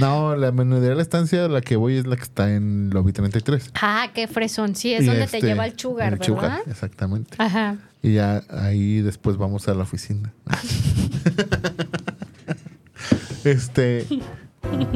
No, 0.00 0.36
la 0.36 0.52
menudería 0.52 0.94
la 0.94 1.02
estancia, 1.02 1.48
la 1.48 1.60
que 1.62 1.74
voy 1.74 1.96
es 1.96 2.06
la 2.06 2.14
que 2.16 2.22
está 2.22 2.52
en 2.54 2.90
Lobby 2.90 3.12
33. 3.12 3.72
Ah, 3.82 4.08
qué 4.14 4.28
fresón. 4.28 4.76
Sí, 4.76 4.94
es 4.94 5.02
Y 5.02 5.06
donde 5.06 5.26
te 5.26 5.38
este, 5.38 5.46
lleva 5.48 5.66
el 5.66 5.76
sugar, 5.78 6.12
el 6.12 6.18
¿verdad? 6.20 6.26
sugar, 6.34 6.62
exactamente. 6.70 7.34
Ajá. 7.38 7.76
Y 8.02 8.14
ya 8.14 8.42
ahí 8.50 9.00
después 9.00 9.36
vamos 9.36 9.66
a 9.68 9.74
la 9.74 9.82
oficina. 9.82 10.32
este. 13.44 14.06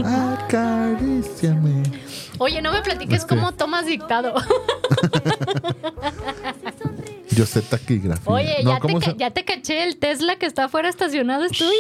Acaríciame. 0.05 1.83
Oye, 2.39 2.61
no 2.63 2.73
me 2.73 2.83
platiques 2.83 3.25
cómo 3.25 3.53
tomas 3.53 3.87
dictado. 3.87 4.35
Yo 7.31 7.45
sé 7.47 7.61
taquigrafía. 7.63 8.33
Oye, 8.33 8.57
No, 8.63 8.71
ya, 8.71 8.77
te, 8.77 8.81
¿cómo 8.81 8.99
ca- 9.01 9.07
se- 9.11 9.17
ya 9.17 9.31
te 9.31 9.45
caché 9.45 9.85
el 9.85 9.97
Tesla 9.99 10.37
que 10.37 10.47
está 10.47 10.65
afuera 10.65 10.89
estacionado, 10.89 11.45
es 11.45 11.53
tuyo, 11.53 11.71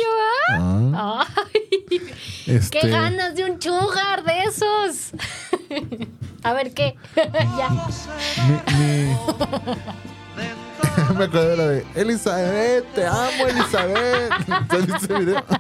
Ah, 0.51 0.91
¿ah? 0.95 1.27
Ay, 1.37 2.01
este, 2.47 2.81
qué 2.81 2.89
ganas 2.89 3.35
de 3.35 3.45
un 3.51 3.61
sugar 3.61 4.23
de 4.25 4.43
esos. 4.45 5.13
A 6.43 6.53
ver 6.53 6.73
qué. 6.75 6.95
ya. 7.57 7.71
Mi, 8.47 8.77
mi- 8.79 9.17
Me 11.18 11.24
acuerdo 11.24 11.49
de 11.49 11.57
la 11.57 11.66
de 11.68 11.84
Elizabeth, 11.94 12.84
te 12.94 13.07
amo, 13.07 13.47
Elizabeth. 13.49 14.30
¿Has 14.68 14.86
visto 14.86 14.97
ese 14.97 15.18
video? 15.18 15.44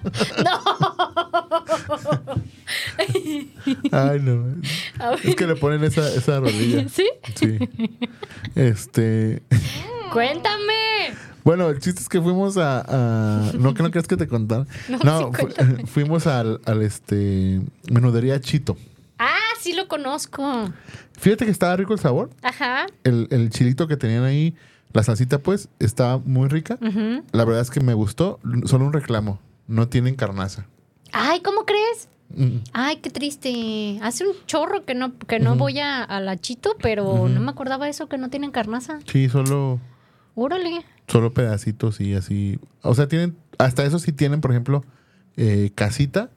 Ay, 3.92 4.20
no. 4.20 4.44
A 4.98 5.10
ver. 5.10 5.20
Es 5.24 5.36
que 5.36 5.46
le 5.46 5.56
ponen 5.56 5.84
esa, 5.84 6.08
esa 6.14 6.40
rodilla. 6.40 6.88
¿Sí? 6.88 7.08
Sí. 7.34 7.58
Este. 8.54 9.42
Cuéntame. 10.12 11.14
Bueno, 11.44 11.68
el 11.70 11.78
chiste 11.78 12.00
es 12.00 12.08
que 12.08 12.20
fuimos 12.20 12.56
a. 12.56 12.80
a- 12.86 13.52
no 13.54 13.74
que 13.74 13.82
no 13.82 13.90
creas 13.90 14.06
que 14.08 14.16
te 14.16 14.26
contar. 14.26 14.66
No, 14.88 14.98
No, 14.98 15.18
sí, 15.18 15.24
fu- 15.24 15.32
cuéntame. 15.42 15.86
fuimos 15.86 16.26
al, 16.26 16.60
al 16.64 16.82
este 16.82 17.60
menudería 17.90 18.40
Chito. 18.40 18.76
Ah, 19.18 19.38
sí 19.60 19.72
lo 19.72 19.88
conozco. 19.88 20.70
Fíjate 21.18 21.44
que 21.46 21.50
estaba 21.50 21.76
rico 21.76 21.92
el 21.94 21.98
sabor. 22.00 22.30
Ajá. 22.42 22.86
El, 23.04 23.28
el 23.30 23.50
chilito 23.50 23.86
que 23.88 23.96
tenían 23.96 24.24
ahí, 24.24 24.54
la 24.96 25.02
salsita, 25.02 25.38
pues, 25.38 25.68
estaba 25.78 26.18
muy 26.18 26.48
rica. 26.48 26.78
La 27.32 27.44
verdad 27.44 27.62
es 27.62 27.70
que 27.70 27.80
me 27.80 27.94
gustó. 27.94 28.40
Solo 28.64 28.86
un 28.86 28.92
reclamo. 28.92 29.38
No 29.68 29.88
tienen 29.88 30.14
carnaza. 30.16 30.66
Ay, 31.12 31.40
¿cómo 31.40 31.64
crees? 31.64 32.08
Mm, 32.34 32.58
Ay, 32.72 32.96
qué 32.96 33.10
triste. 33.10 33.98
Hace 34.02 34.26
un 34.26 34.34
chorro 34.46 34.84
que 34.84 34.94
no, 34.94 35.16
que 35.18 35.38
no 35.38 35.54
voy 35.56 35.78
a, 35.78 36.02
a 36.02 36.20
la 36.20 36.36
Chito, 36.36 36.76
pero 36.82 37.28
no 37.28 37.40
me 37.40 37.50
acordaba 37.50 37.88
eso 37.88 38.08
que 38.08 38.18
no 38.18 38.30
tienen 38.30 38.50
carnaza. 38.50 38.98
Sí, 39.10 39.28
solo, 39.28 39.78
Órale. 40.34 40.84
solo 41.06 41.32
pedacitos 41.32 42.00
y 42.00 42.14
así. 42.14 42.58
O 42.82 42.94
sea, 42.94 43.06
tienen, 43.06 43.36
hasta 43.58 43.84
eso 43.84 43.98
sí 44.00 44.10
tienen, 44.12 44.40
por 44.40 44.50
ejemplo, 44.50 44.84
eh, 45.36 45.70
casita 45.74 46.30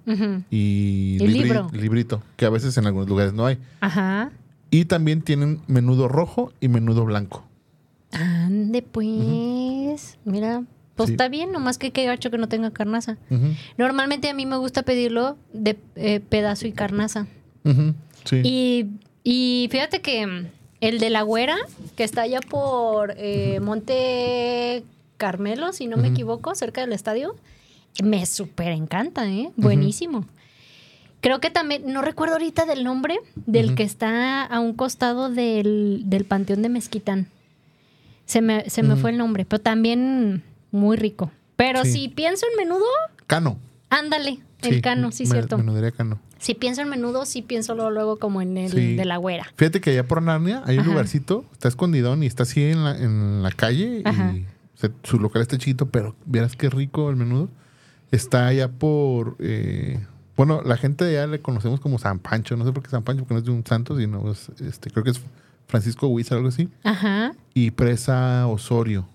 y 0.51 1.17
El 1.21 1.27
libri- 1.33 1.43
libro. 1.43 1.69
librito, 1.73 2.23
que 2.35 2.45
a 2.45 2.49
veces 2.49 2.77
en 2.77 2.85
algunos 2.85 3.09
lugares 3.09 3.33
no 3.33 3.45
hay. 3.45 3.57
Ajá. 3.81 4.31
Y 4.71 4.85
también 4.85 5.21
tienen 5.23 5.61
menudo 5.67 6.07
rojo 6.07 6.51
y 6.61 6.67
menudo 6.67 7.05
blanco. 7.05 7.43
Ande, 8.69 8.83
pues. 8.83 10.19
Mira, 10.25 10.63
pues 10.95 11.07
Sí. 11.07 11.13
está 11.13 11.27
bien, 11.27 11.51
nomás 11.51 11.79
que 11.79 11.89
qué 11.91 12.05
gacho 12.05 12.29
que 12.29 12.37
no 12.37 12.47
tenga 12.47 12.69
carnaza. 12.69 13.17
Normalmente 13.79 14.29
a 14.29 14.33
mí 14.35 14.45
me 14.45 14.57
gusta 14.57 14.83
pedirlo 14.83 15.37
de 15.53 15.75
eh, 15.95 16.19
pedazo 16.19 16.67
y 16.67 16.71
carnaza. 16.71 17.25
Sí. 18.25 18.41
Y, 18.43 18.85
y 19.23 19.69
fíjate 19.71 20.01
que 20.01 20.45
el 20.81 20.99
de 20.99 21.09
la 21.09 21.23
güera, 21.23 21.55
que 21.95 22.03
está 22.03 22.21
allá 22.21 22.41
por 22.41 23.15
eh, 23.17 23.59
Monte 23.59 24.83
Carmelo, 25.17 25.73
si 25.73 25.87
no 25.87 25.97
me 25.97 26.09
equivoco, 26.09 26.53
cerca 26.53 26.81
del 26.81 26.93
estadio, 26.93 27.35
me 28.03 28.23
súper 28.27 28.71
encanta, 28.71 29.27
¿eh? 29.27 29.49
Buenísimo. 29.57 30.25
Creo 31.21 31.39
que 31.41 31.49
también, 31.49 31.91
no 31.91 32.01
recuerdo 32.03 32.35
ahorita 32.35 32.65
del 32.65 32.83
nombre, 32.83 33.19
del 33.47 33.73
que 33.75 33.83
está 33.83 34.43
a 34.45 34.59
un 34.59 34.73
costado 34.73 35.29
del, 35.29 36.03
del 36.05 36.23
Panteón 36.23 36.61
de 36.61 36.69
Mezquitán. 36.69 37.27
Se 38.29 38.41
me, 38.41 38.69
se 38.69 38.83
me 38.83 38.95
fue 38.95 39.09
el 39.09 39.17
nombre, 39.17 39.43
pero 39.43 39.59
también 39.59 40.43
muy 40.71 40.97
rico. 40.97 41.31
Pero 41.55 41.83
Sí. 41.83 41.91
si 41.93 42.07
pienso 42.09 42.45
en 42.51 42.63
menudo, 42.63 42.85
Cano. 43.25 43.57
ándale, 43.89 44.39
el 44.61 44.81
cano, 44.81 45.11
sí, 45.11 45.23
me- 45.23 45.31
cierto. 45.31 45.57
Menudería 45.57 45.89
Cano. 45.91 46.19
Si 46.37 46.53
pienso 46.53 46.81
en 46.81 46.89
menudo, 46.89 47.25
sí 47.25 47.41
pienso 47.41 47.73
luego, 47.73 47.89
luego 47.89 48.19
como 48.19 48.41
en 48.43 48.55
el 48.57 48.69
Sí. 48.71 48.95
de 48.95 49.03
la 49.05 49.17
güera. 49.17 49.51
Fíjate 49.57 49.81
que 49.81 49.89
allá 49.89 50.07
por 50.07 50.21
Narnia 50.21 50.61
hay 50.67 50.75
un 50.75 50.81
Ajá. 50.81 50.91
lugarcito, 50.91 51.43
está 51.53 51.67
escondidón 51.69 52.21
y 52.21 52.27
está 52.27 52.43
así 52.43 52.63
en 52.63 52.83
la, 52.83 52.95
en 52.97 53.41
la 53.41 53.49
calle 53.51 54.03
Ajá. 54.05 54.31
y 54.33 54.45
se- 54.75 54.91
su 55.03 55.19
local 55.19 55.41
está 55.41 55.57
chiquito, 55.57 55.87
pero 55.87 56.15
vieras 56.27 56.55
qué 56.55 56.69
rico 56.69 57.09
el 57.09 57.15
menudo. 57.15 57.49
Está 58.11 58.45
allá 58.47 58.69
por, 58.69 59.37
eh, 59.39 59.99
bueno, 60.37 60.61
la 60.63 60.77
gente 60.77 61.03
de 61.03 61.17
allá 61.17 61.27
le 61.31 61.39
conocemos 61.39 61.79
como 61.79 61.97
San 61.97 62.19
Pancho, 62.19 62.55
no 62.57 62.63
sé 62.65 62.71
por 62.73 62.83
qué 62.83 62.89
San 62.91 63.01
Pancho, 63.03 63.23
porque 63.23 63.33
no 63.33 63.39
es 63.39 63.45
de 63.45 63.51
un 63.51 63.65
santo, 63.65 63.97
sino 63.97 64.31
es, 64.31 64.49
este, 64.61 64.91
creo 64.91 65.03
que 65.03 65.09
es 65.09 65.19
Francisco 65.69 66.07
Huiza, 66.07 66.35
algo 66.35 66.49
así, 66.49 66.67
Ajá, 66.83 67.31
y 67.53 67.71
Presa 67.71 68.45
Osorio. 68.47 69.07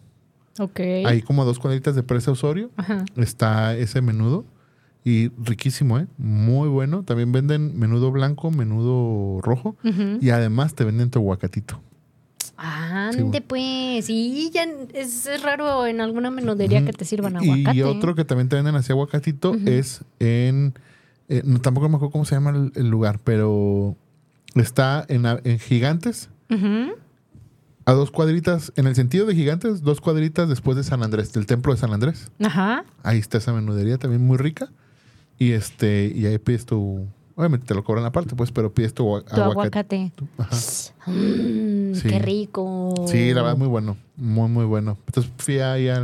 ok. 0.58 0.80
Hay 1.04 1.20
como 1.20 1.42
a 1.42 1.44
dos 1.44 1.58
cuadritas 1.58 1.94
de 1.94 2.02
Presa 2.02 2.30
Osorio, 2.30 2.70
Ajá. 2.76 3.04
está 3.16 3.76
ese 3.76 4.00
menudo 4.00 4.46
y 5.04 5.28
riquísimo, 5.36 5.98
¿eh? 5.98 6.06
Muy 6.16 6.68
bueno. 6.70 7.02
También 7.02 7.30
venden 7.30 7.78
menudo 7.78 8.10
blanco, 8.10 8.50
menudo 8.50 9.42
rojo 9.42 9.76
y 10.22 10.30
además 10.30 10.74
te 10.74 10.84
venden 10.84 11.10
tu 11.10 11.18
aguacatito. 11.18 11.78
Ande, 12.56 13.40
pues. 13.40 14.06
Sí, 14.06 14.50
ya 14.54 14.62
es, 14.94 15.26
es 15.26 15.42
raro 15.42 15.86
en 15.86 16.00
alguna 16.00 16.30
menudería 16.30 16.84
que 16.84 16.92
te 16.92 17.04
sirvan 17.04 17.34
Y 17.42 17.50
aguacate. 17.50 17.84
otro 17.84 18.14
que 18.14 18.24
también 18.24 18.48
te 18.48 18.56
venden 18.56 18.76
así 18.76 18.92
aguacatito 18.92 19.54
es 19.66 20.02
en. 20.20 20.72
eh, 21.28 21.42
no, 21.44 21.60
tampoco 21.60 21.88
me 21.88 21.96
acuerdo 21.96 22.12
cómo 22.12 22.24
se 22.24 22.36
llama 22.36 22.50
el, 22.50 22.72
el 22.76 22.88
lugar, 22.88 23.18
pero 23.24 23.96
está 24.54 25.04
en 25.08 25.58
Gigantes, 25.58 26.30
A 27.86 27.92
dos 27.92 28.10
cuadritas, 28.10 28.72
en 28.76 28.86
el 28.86 28.94
sentido 28.94 29.26
de 29.26 29.34
Gigantes, 29.34 29.82
dos 29.82 30.00
cuadritas 30.00 30.48
después 30.48 30.76
de 30.76 30.84
San 30.84 31.02
Andrés, 31.02 31.32
del 31.34 31.44
templo 31.46 31.72
de 31.74 31.78
San 31.78 31.92
Andrés. 31.92 32.30
Ajá. 32.42 32.84
Ahí 33.02 33.18
está 33.18 33.38
esa 33.38 33.52
menudería 33.52 33.98
también 33.98 34.26
muy 34.26 34.38
rica. 34.38 34.70
Y 35.38 35.52
este, 35.52 36.10
y 36.14 36.26
ahí 36.26 36.38
pides 36.38 36.64
tu. 36.64 37.06
Obviamente 37.36 37.66
te 37.66 37.74
lo 37.74 37.82
cobran 37.82 38.04
aparte, 38.04 38.36
pues, 38.36 38.52
pero 38.52 38.72
pides 38.72 38.94
tu, 38.94 39.20
Tu 39.22 39.40
aguacate. 39.42 40.12
Ajá. 40.38 40.56
Mm, 41.10 41.74
Sí. 41.94 42.08
Qué 42.08 42.18
rico. 42.18 42.94
Sí, 43.06 43.32
la 43.34 43.42
verdad, 43.42 43.56
muy 43.58 43.68
bueno. 43.68 43.96
Muy, 44.16 44.48
muy 44.48 44.64
bueno. 44.64 44.96
Entonces 45.06 45.30
fui 45.38 45.58
ahí 45.58 45.88
a, 45.88 46.00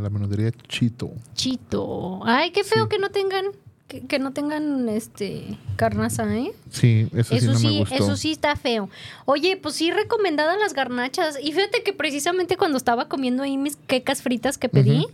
la 0.00 0.10
menudería 0.10 0.50
Chito. 0.68 1.10
Chito. 1.34 2.20
Ay, 2.24 2.50
qué 2.52 2.62
feo 2.64 2.84
Sí. 2.84 2.88
que 2.90 2.98
no 2.98 3.08
tengan, 3.10 3.46
que, 3.88 4.00
que 4.00 4.18
no 4.18 4.32
tengan 4.32 4.88
este 4.88 5.58
carnaza, 5.76 6.24
¿eh? 6.34 6.52
Sí, 6.70 7.08
eso, 7.14 7.34
Eso 7.34 7.46
sí 7.46 7.52
no 7.52 7.58
sí, 7.58 7.66
me 7.66 7.78
gustó. 7.80 7.94
eso 7.94 8.16
sí 8.16 8.32
está 8.32 8.56
feo. 8.56 8.88
Oye, 9.26 9.56
pues 9.56 9.74
sí, 9.74 9.90
recomendadas 9.90 10.58
las 10.58 10.72
garnachas. 10.74 11.38
Y 11.42 11.52
fíjate 11.52 11.82
que 11.82 11.92
precisamente 11.92 12.56
cuando 12.56 12.78
estaba 12.78 13.08
comiendo 13.08 13.42
ahí 13.42 13.56
mis 13.58 13.76
quecas 13.76 14.22
fritas 14.22 14.58
que 14.58 14.68
pedí, 14.68 15.06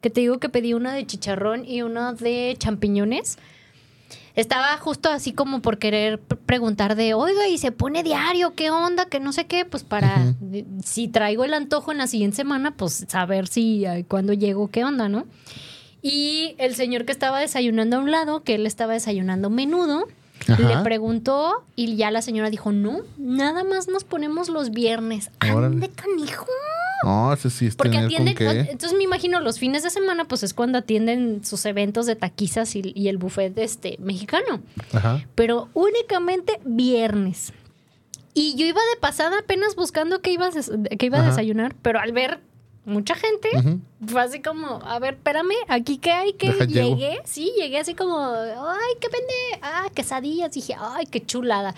que 0.00 0.10
te 0.10 0.20
digo 0.20 0.38
que 0.38 0.48
pedí 0.48 0.72
una 0.74 0.92
de 0.94 1.06
chicharrón 1.06 1.64
y 1.66 1.82
una 1.82 2.12
de 2.14 2.54
champiñones, 2.58 3.38
estaba 4.34 4.76
justo 4.76 5.10
así 5.10 5.32
como 5.32 5.60
por 5.60 5.78
querer 5.78 6.18
preguntar 6.20 6.94
de, 6.94 7.14
oiga, 7.14 7.48
y 7.48 7.56
se 7.58 7.72
pone 7.72 8.02
diario, 8.02 8.54
¿qué 8.54 8.70
onda? 8.70 9.06
Que 9.06 9.18
no 9.18 9.32
sé 9.32 9.46
qué, 9.46 9.64
pues 9.64 9.82
para, 9.82 10.34
si 10.84 11.08
traigo 11.08 11.44
el 11.44 11.54
antojo 11.54 11.90
en 11.90 11.98
la 11.98 12.06
siguiente 12.06 12.36
semana, 12.36 12.72
pues 12.76 13.06
saber 13.08 13.46
si 13.48 13.84
cuando 14.08 14.34
llego, 14.34 14.68
¿qué 14.70 14.84
onda, 14.84 15.08
no? 15.08 15.26
Y 16.06 16.54
el 16.58 16.74
señor 16.74 17.04
que 17.04 17.12
estaba 17.12 17.40
desayunando 17.40 17.96
a 17.96 18.00
un 18.00 18.10
lado, 18.10 18.42
que 18.42 18.54
él 18.54 18.66
estaba 18.66 18.92
desayunando 18.92 19.50
menudo, 19.50 20.06
Ajá. 20.48 20.62
le 20.62 20.76
preguntó 20.84 21.64
y 21.74 21.96
ya 21.96 22.10
la 22.10 22.22
señora 22.22 22.50
dijo, 22.50 22.70
no, 22.72 23.00
nada 23.18 23.64
más 23.64 23.88
nos 23.88 24.04
ponemos 24.04 24.48
los 24.48 24.70
viernes. 24.70 25.30
¡Ande, 25.40 25.88
canijo! 25.90 26.46
No, 27.04 27.32
ese 27.32 27.50
sí 27.50 27.66
es 27.66 27.76
Porque 27.76 27.98
atienden, 27.98 28.34
con 28.34 28.46
qué. 28.46 28.60
entonces 28.70 28.96
me 28.96 29.04
imagino 29.04 29.40
los 29.40 29.58
fines 29.58 29.82
de 29.82 29.90
semana, 29.90 30.24
pues 30.24 30.42
es 30.42 30.54
cuando 30.54 30.78
atienden 30.78 31.44
sus 31.44 31.64
eventos 31.66 32.06
de 32.06 32.16
taquizas 32.16 32.74
y, 32.74 32.92
y 32.94 33.08
el 33.08 33.18
buffet 33.18 33.56
este, 33.58 33.96
mexicano. 34.00 34.60
Ajá. 34.92 35.24
Pero 35.34 35.68
únicamente 35.74 36.58
viernes. 36.64 37.52
Y 38.32 38.54
yo 38.56 38.66
iba 38.66 38.80
de 38.94 39.00
pasada 39.00 39.38
apenas 39.40 39.76
buscando 39.76 40.20
qué 40.20 40.32
iba 40.32 40.46
a, 40.46 40.50
des- 40.50 40.70
qué 40.98 41.06
iba 41.06 41.18
a 41.22 41.26
desayunar, 41.26 41.74
pero 41.82 42.00
al 42.00 42.12
ver 42.12 42.40
mucha 42.86 43.14
gente, 43.14 43.50
fue 44.06 44.22
así 44.22 44.40
como, 44.40 44.80
a 44.84 44.98
ver, 44.98 45.14
espérame, 45.14 45.54
aquí 45.68 45.98
qué 45.98 46.12
hay, 46.12 46.32
que 46.32 46.48
llegué, 46.66 47.20
sí, 47.24 47.52
llegué 47.58 47.78
así 47.80 47.94
como, 47.94 48.18
ay, 48.18 48.94
qué 49.00 49.08
vende, 49.12 49.60
ah, 49.60 49.88
quesadillas, 49.94 50.52
dije, 50.52 50.74
ay, 50.78 51.04
qué 51.06 51.24
chulada. 51.24 51.74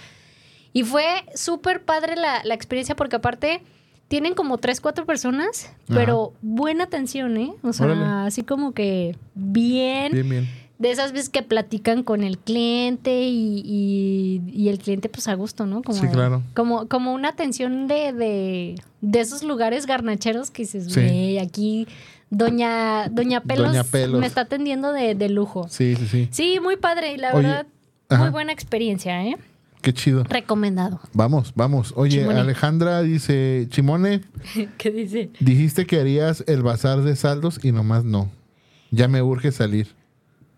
Y 0.73 0.85
fue 0.85 1.25
súper 1.35 1.83
padre 1.83 2.15
la, 2.15 2.45
la 2.45 2.55
experiencia 2.55 2.95
porque 2.95 3.17
aparte 3.17 3.63
tienen 4.09 4.35
como 4.35 4.59
tres, 4.59 4.81
cuatro 4.81 5.07
personas, 5.07 5.71
pero 5.87 6.35
buena 6.41 6.85
atención, 6.85 7.37
¿eh? 7.37 7.55
O 7.63 7.73
sea, 7.73 7.87
Órale. 7.87 8.05
así 8.27 8.43
como 8.43 8.73
que 8.73 9.17
bien, 9.35 10.13
Bien, 10.13 10.29
bien. 10.29 10.49
De 10.79 10.91
esas 10.93 11.13
veces 11.13 11.29
que 11.29 11.43
platican 11.43 12.03
con 12.05 12.23
el 12.23 12.39
cliente 12.39 13.23
y, 13.25 13.63
y- 13.65 14.43
y 14.53 14.69
el 14.69 14.79
cliente 14.79 15.09
pues 15.09 15.27
a 15.29 15.35
gusto, 15.35 15.67
¿no? 15.67 15.83
Como, 15.83 15.99
Sí, 15.99 16.07
claro. 16.09 16.43
Como, 16.55 16.87
como 16.89 17.13
una 17.15 17.29
atención 17.31 17.89
de, 17.89 18.13
de, 18.13 18.75
de 19.01 19.21
esos 19.21 19.43
lugares 19.43 19.87
garnacheros 19.87 20.51
que 20.51 20.63
dices, 20.63 20.87
Sí. 20.93 21.39
aquí 21.39 21.87
Doña, 22.31 23.09
Doña, 23.09 23.41
Pelos 23.41 23.69
Doña 23.69 23.85
Pelos. 23.85 24.21
me 24.21 24.27
está 24.27 24.43
atendiendo 24.43 24.93
de, 24.93 25.15
de 25.15 25.29
lujo. 25.31 25.67
Sí, 25.69 25.97
sí, 25.97 26.07
sí. 26.07 26.29
Sí, 26.31 26.61
muy 26.63 26.77
padre 26.77 27.15
y 27.15 27.17
la 27.17 27.33
Oye, 27.35 27.47
verdad, 27.49 27.67
ajá. 28.11 28.23
muy 28.23 28.31
buena 28.31 28.53
experiencia, 28.53 29.25
¿eh? 29.27 29.37
Qué 29.81 29.95
chido. 29.95 30.25
Recomendado. 30.25 31.01
Vamos, 31.15 31.53
vamos. 31.55 31.93
Oye, 31.97 32.19
Chimone. 32.21 32.41
Alejandra 32.41 33.03
dice, 33.03 33.67
Chimone, 33.71 34.21
¿Qué 34.79 34.91
dice? 34.91 35.31
dijiste 35.41 35.87
que 35.87 36.01
harías 36.01 36.45
el 36.47 36.63
bazar 36.63 37.01
de 37.03 37.17
saldos 37.17 37.61
y 37.65 37.73
nomás 37.73 38.05
no. 38.05 38.31
Ya 38.91 39.09
me 39.09 39.23
urge 39.23 39.51
salir. 39.53 39.89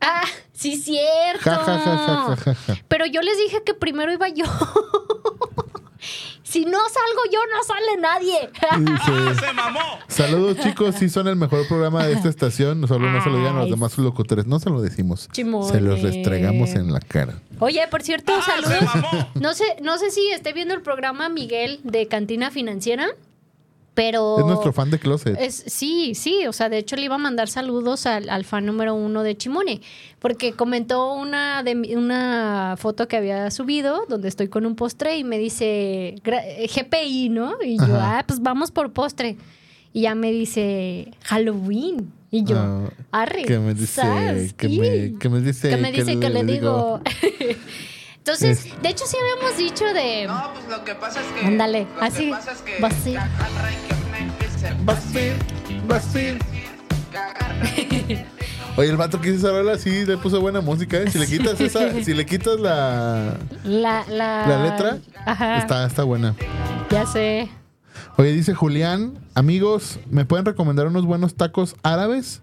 Ah, 0.00 0.24
sí, 0.52 0.76
cierto. 0.76 1.40
Ja, 1.42 1.56
ja, 1.56 1.78
ja, 1.78 1.96
ja, 1.98 2.26
ja, 2.28 2.36
ja, 2.36 2.54
ja. 2.54 2.74
Pero 2.88 3.06
yo 3.06 3.20
les 3.22 3.36
dije 3.38 3.62
que 3.64 3.74
primero 3.74 4.12
iba 4.12 4.28
yo. 4.28 4.44
si 6.42 6.64
no 6.64 6.78
salgo 6.78 7.22
yo, 7.30 7.38
no 7.54 7.62
sale 7.64 7.96
nadie. 8.00 8.50
Dice, 8.78 9.46
¡Se 9.46 9.52
mamó! 9.52 9.80
Saludos 10.08 10.56
chicos, 10.58 10.94
sí 10.96 11.08
son 11.08 11.28
el 11.28 11.36
mejor 11.36 11.68
programa 11.68 12.06
de 12.06 12.14
esta 12.14 12.28
estación. 12.28 12.86
Solo 12.88 13.10
no 13.10 13.22
se 13.22 13.28
lo 13.30 13.36
digan 13.38 13.56
a 13.56 13.60
los 13.60 13.70
demás 13.70 13.96
locutores. 13.98 14.46
No 14.46 14.58
se 14.58 14.70
lo 14.70 14.80
decimos. 14.80 15.28
Chimone. 15.32 15.70
Se 15.70 15.80
los 15.80 16.00
restregamos 16.02 16.70
en 16.70 16.92
la 16.92 17.00
cara. 17.00 17.34
Oye, 17.58 17.86
por 17.88 18.02
cierto, 18.02 18.32
¡Ah, 18.34 18.42
se 18.42 18.50
saludos. 18.62 18.94
mamó! 18.94 19.28
No 19.34 19.54
sé, 19.54 19.64
no 19.82 19.98
sé 19.98 20.10
si 20.10 20.30
esté 20.30 20.52
viendo 20.52 20.74
el 20.74 20.82
programa 20.82 21.28
Miguel 21.28 21.80
de 21.84 22.08
Cantina 22.08 22.50
Financiera, 22.50 23.06
pero 24.00 24.38
Es 24.38 24.46
nuestro 24.46 24.72
fan 24.72 24.90
de 24.90 24.98
Closet. 24.98 25.36
Es, 25.38 25.62
sí, 25.66 26.14
sí, 26.14 26.46
o 26.46 26.54
sea, 26.54 26.70
de 26.70 26.78
hecho 26.78 26.96
le 26.96 27.02
iba 27.02 27.16
a 27.16 27.18
mandar 27.18 27.48
saludos 27.48 28.06
al, 28.06 28.30
al 28.30 28.46
fan 28.46 28.64
número 28.64 28.94
uno 28.94 29.22
de 29.22 29.36
Chimone, 29.36 29.82
porque 30.20 30.52
comentó 30.52 31.12
una, 31.12 31.62
de, 31.62 31.74
una 31.96 32.76
foto 32.78 33.06
que 33.08 33.18
había 33.18 33.50
subido 33.50 34.06
donde 34.08 34.28
estoy 34.28 34.48
con 34.48 34.64
un 34.64 34.74
postre 34.74 35.18
y 35.18 35.24
me 35.24 35.36
dice 35.36 36.14
gra- 36.24 36.42
eh, 36.46 36.66
GPI, 36.74 37.28
¿no? 37.28 37.56
Y 37.62 37.76
yo, 37.76 37.84
Ajá. 37.96 38.20
ah, 38.20 38.24
pues 38.26 38.40
vamos 38.40 38.70
por 38.70 38.90
postre. 38.92 39.36
Y 39.92 40.02
ya 40.02 40.14
me 40.14 40.30
dice 40.32 41.12
Halloween. 41.24 42.10
Y 42.30 42.44
yo, 42.44 42.56
Ah, 42.58 42.90
arre. 43.10 43.42
que 43.42 43.58
me 43.58 43.74
dice, 43.74 44.00
que 44.56 44.68
me, 44.68 45.18
que 45.18 45.28
me 45.28 45.40
dice, 45.40 45.68
que 45.68 45.76
me 45.76 45.92
dice 45.92 46.18
que, 46.18 46.30
le 46.30 46.44
digo. 46.44 47.00
Entonces, 48.20 48.66
Es- 48.66 48.82
de 48.82 48.88
hecho 48.90 49.04
sí 49.06 49.16
habíamos 49.20 49.56
dicho 49.58 49.84
de... 49.94 50.26
No, 50.26 50.50
pues 50.54 50.68
lo 50.68 50.84
que 50.84 50.94
pasa 50.94 51.20
es 51.20 51.26
que. 51.40 51.46
Ándale, 51.46 51.86
lo 51.96 52.02
así, 52.02 52.26
Que 52.26 52.30
pasa 52.30 52.52
es 52.52 52.58
que 52.60 52.72
ser, 52.72 52.80
va 55.90 55.96
a 55.96 56.00
ser. 56.00 56.38
agarra. 57.12 57.56
Oye, 58.76 58.88
el 58.90 58.96
vato 58.96 59.20
que 59.20 59.28
hizo 59.30 59.38
esa 59.48 59.50
rola 59.50 59.78
sí 59.78 60.04
le 60.06 60.16
puso 60.16 60.40
buena 60.40 60.60
música, 60.60 60.98
¿eh? 60.98 61.10
Si 61.10 61.18
le 61.18 61.26
quitas 61.26 61.60
esa, 61.60 61.92
si 62.04 62.14
le 62.14 62.24
quitas 62.26 62.60
la, 62.60 63.36
La, 63.64 64.04
la, 64.08 64.46
la 64.46 64.64
letra, 64.70 64.98
Ajá. 65.26 65.58
está, 65.58 65.86
está 65.86 66.04
buena. 66.04 66.34
Ya 66.90 67.06
sé. 67.06 67.48
Oye, 68.16 68.32
dice 68.32 68.54
Julián, 68.54 69.18
amigos, 69.34 69.98
¿me 70.10 70.24
pueden 70.24 70.44
recomendar 70.46 70.86
unos 70.86 71.04
buenos 71.04 71.34
tacos 71.34 71.74
árabes? 71.82 72.42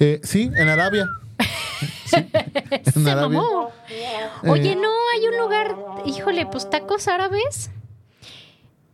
Eh, 0.00 0.20
sí, 0.22 0.50
en 0.56 0.68
Arabia. 0.68 1.06
Se 2.04 3.10
Arabia. 3.10 3.38
mamó. 3.38 3.70
Oye, 4.48 4.72
Eh, 4.72 4.76
no, 4.76 4.88
hay 5.14 5.26
un 5.28 5.38
lugar, 5.38 5.76
híjole, 6.06 6.46
pues 6.46 6.68
tacos 6.70 7.08
árabes. 7.08 7.70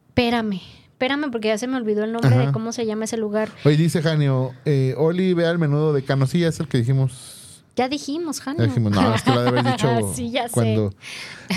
Espérame, 0.09 0.61
espérame 0.93 1.31
porque 1.31 1.49
ya 1.49 1.59
se 1.59 1.67
me 1.67 1.77
olvidó 1.77 2.05
el 2.05 2.13
nombre 2.13 2.31
Ajá. 2.35 2.47
de 2.47 2.53
cómo 2.53 2.73
se 2.73 2.87
llama 2.87 3.05
ese 3.05 3.17
lugar. 3.17 3.51
Oye, 3.65 3.77
dice 3.77 4.01
Janio, 4.03 4.53
eh, 4.65 4.95
Oli, 4.97 5.35
vea 5.35 5.51
el 5.51 5.59
menudo 5.59 5.93
de 5.93 6.05
Cano. 6.05 6.27
Sí, 6.27 6.45
es 6.45 6.61
el 6.61 6.69
que 6.69 6.79
dijimos. 6.79 7.41
Ya 7.77 7.89
dijimos, 7.89 8.41
Jano. 8.41 8.61
Ya 8.61 8.67
dijimos, 8.67 8.93
no, 8.93 9.15
es 9.17 9.23
que 9.23 9.31
lo 9.33 9.43
debe 9.43 9.59
haber 9.59 9.73
dicho 9.73 10.13
sí, 10.15 10.31
ya 10.31 10.45
sé. 10.47 10.55
cuando. 10.55 10.95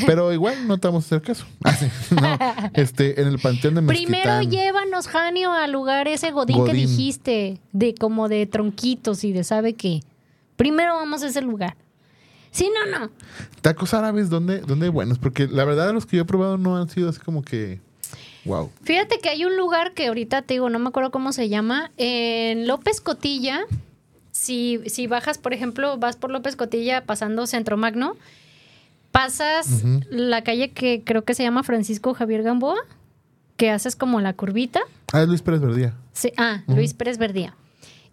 Pero 0.08 0.34
igual 0.34 0.68
no 0.68 0.80
te 0.80 0.88
vamos 0.88 1.04
a 1.04 1.06
hacer 1.16 1.22
caso. 1.22 1.46
Ah, 1.64 2.56
no, 2.64 2.72
este, 2.82 3.22
en 3.22 3.28
el 3.28 3.38
panteón 3.38 3.76
de 3.76 3.82
Primero 3.84 4.24
Mezquitán. 4.38 4.50
llévanos, 4.50 5.08
Janio, 5.08 5.54
al 5.54 5.72
lugar 5.72 6.08
ese 6.08 6.32
godín, 6.32 6.56
que 6.66 6.72
Godín. 6.72 6.88
dijiste, 6.88 7.60
de 7.72 7.94
como 7.94 8.30
de 8.30 8.48
tronquitos 8.48 9.24
y 9.24 9.32
de 9.32 9.44
sabe 9.44 9.74
qué. 9.74 10.02
Primero 10.58 10.96
vamos 10.96 11.24
a 11.24 11.28
ese 11.28 11.42
lugar. 11.42 11.78
Sí, 12.52 12.70
no, 12.74 13.00
no. 13.00 13.12
Tacos 13.62 13.94
árabes, 13.94 14.30
¿dónde, 14.30 14.60
¿dónde 14.60 14.90
buenos? 14.90 15.20
Porque 15.20 15.48
la 15.48 15.64
verdad, 15.64 15.94
los 15.94 16.06
que 16.06 16.18
yo 16.18 16.24
he 16.24 16.26
probado 16.26 16.58
no 16.58 16.76
han 16.76 16.90
sido 16.90 17.10
así 17.10 17.20
como 17.20 17.44
que. 17.44 17.80
Wow. 18.46 18.72
Fíjate 18.84 19.20
que 19.20 19.30
hay 19.30 19.46
un 19.46 19.58
lugar 19.58 19.94
que 19.94 20.08
ahorita 20.08 20.42
te 20.42 20.56
digo, 20.56 20.70
no 20.70 20.80
me 20.80 20.90
acuerdo 20.90 21.12
cómo 21.12 21.34
se 21.34 21.50
llama, 21.50 21.92
en 21.98 22.68
López 22.68 23.00
Cotilla. 23.00 23.62
Si, 24.32 24.82
si 24.88 25.08
bajas, 25.08 25.38
por 25.38 25.54
ejemplo, 25.54 25.98
vas 25.98 26.16
por 26.16 26.32
López 26.32 26.56
Cotilla 26.56 27.06
pasando 27.06 27.46
Centro 27.48 27.76
Magno, 27.76 28.16
pasas 29.12 29.84
la 30.10 30.44
calle 30.44 30.72
que 30.72 31.04
creo 31.04 31.24
que 31.24 31.34
se 31.34 31.44
llama 31.44 31.64
Francisco 31.64 32.14
Javier 32.14 32.44
Gamboa, 32.44 32.78
que 33.58 33.72
haces 33.72 33.96
como 33.96 34.22
la 34.22 34.34
curvita. 34.34 34.82
Ah, 35.12 35.22
es 35.22 35.28
Luis 35.28 35.42
Pérez 35.42 35.60
Verdía. 35.60 35.96
Sí, 36.14 36.32
ah, 36.38 36.64
Luis 36.68 36.94
Pérez 36.94 37.18
Verdía. 37.18 37.56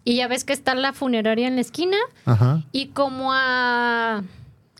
Y 0.05 0.15
ya 0.15 0.27
ves 0.27 0.43
que 0.45 0.53
está 0.53 0.75
la 0.75 0.93
funeraria 0.93 1.47
en 1.47 1.55
la 1.55 1.61
esquina 1.61 1.97
Ajá. 2.25 2.61
y 2.71 2.87
como 2.87 3.33
a 3.33 4.23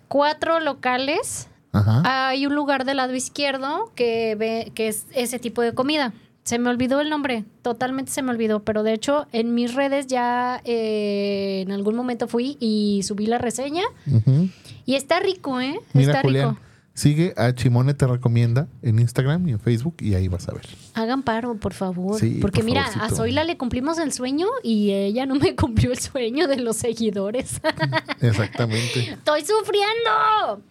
cuatro 0.07 0.59
locales 0.59 1.47
Ajá. 1.73 2.03
hay 2.29 2.45
un 2.45 2.53
lugar 2.55 2.85
del 2.85 2.97
lado 2.97 3.13
izquierdo 3.15 3.91
que 3.95 4.35
ve 4.35 4.71
que 4.75 4.87
es 4.87 5.07
ese 5.13 5.39
tipo 5.39 5.61
de 5.61 5.73
comida. 5.73 6.13
Se 6.43 6.59
me 6.59 6.69
olvidó 6.69 7.01
el 7.01 7.09
nombre, 7.09 7.43
totalmente 7.63 8.11
se 8.11 8.21
me 8.21 8.29
olvidó, 8.29 8.59
pero 8.63 8.83
de 8.83 8.93
hecho 8.93 9.25
en 9.31 9.55
mis 9.55 9.73
redes 9.73 10.05
ya 10.05 10.61
eh, 10.63 11.61
en 11.65 11.71
algún 11.71 11.95
momento 11.95 12.27
fui 12.27 12.55
y 12.59 13.01
subí 13.01 13.25
la 13.25 13.39
reseña 13.39 13.81
Ujú. 14.05 14.49
y 14.85 14.93
está 14.93 15.19
rico, 15.19 15.59
¿eh? 15.59 15.79
Mira, 15.93 16.11
está 16.11 16.21
Julián, 16.21 16.49
rico. 16.51 16.61
Sigue 16.95 17.33
a 17.37 17.53
Chimone 17.53 17.93
Te 17.93 18.07
Recomienda 18.07 18.67
en 18.81 18.97
Instagram 18.99 19.47
y 19.47 19.51
en 19.51 19.59
Facebook 19.59 19.97
y 19.99 20.15
ahí 20.15 20.27
vas 20.29 20.47
a 20.49 20.53
ver. 20.53 20.65
Hagan 20.95 21.21
paro, 21.23 21.55
por 21.57 21.73
favor. 21.73 22.19
Sí, 22.19 22.39
Porque 22.41 22.61
por 22.61 22.65
mira, 22.65 22.85
a. 22.99 23.09
Zoila 23.09 23.43
le 23.43 23.57
cumplimos 23.57 23.99
el 23.99 24.11
sueño 24.13 24.47
y 24.63 24.91
ella 24.91 25.25
no 25.27 25.35
me 25.35 25.55
cumplió 25.57 25.91
el 25.91 25.99
sueño 25.99 26.47
de 26.47 26.55
los 26.57 26.77
seguidores. 26.77 27.59
Exactamente. 28.21 29.11
¡Estoy 29.11 29.41
sufriendo! 29.41 30.63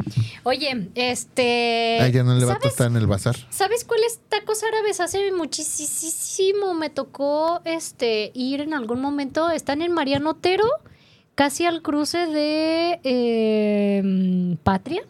Oye, 0.45 0.89
este. 0.95 1.99
A 2.01 2.07
ella 2.09 2.23
no 2.25 2.35
le 2.35 2.45
va 2.45 2.53
a 2.53 2.55
¿sabes- 2.57 2.71
estar 2.73 2.87
en 2.91 2.97
el 2.97 3.07
bazar. 3.07 3.37
¿Sabes 3.51 3.85
cuáles 3.85 4.19
tacos 4.29 4.63
árabes? 4.65 5.01
Hace 5.01 5.31
muchísimo 5.33 6.75
me 6.75 6.91
tocó 6.91 7.61
este 7.65 8.31
ir 8.35 8.61
en 8.63 8.75
algún 8.75 9.01
momento. 9.01 9.51
Están 9.51 9.83
en 9.83 9.93
Mariano 9.93 10.31
Otero, 10.31 10.65
casi 11.35 11.67
al 11.67 11.83
cruce 11.83 12.27
de 12.27 13.01
eh, 13.05 14.57
Patria. 14.63 15.03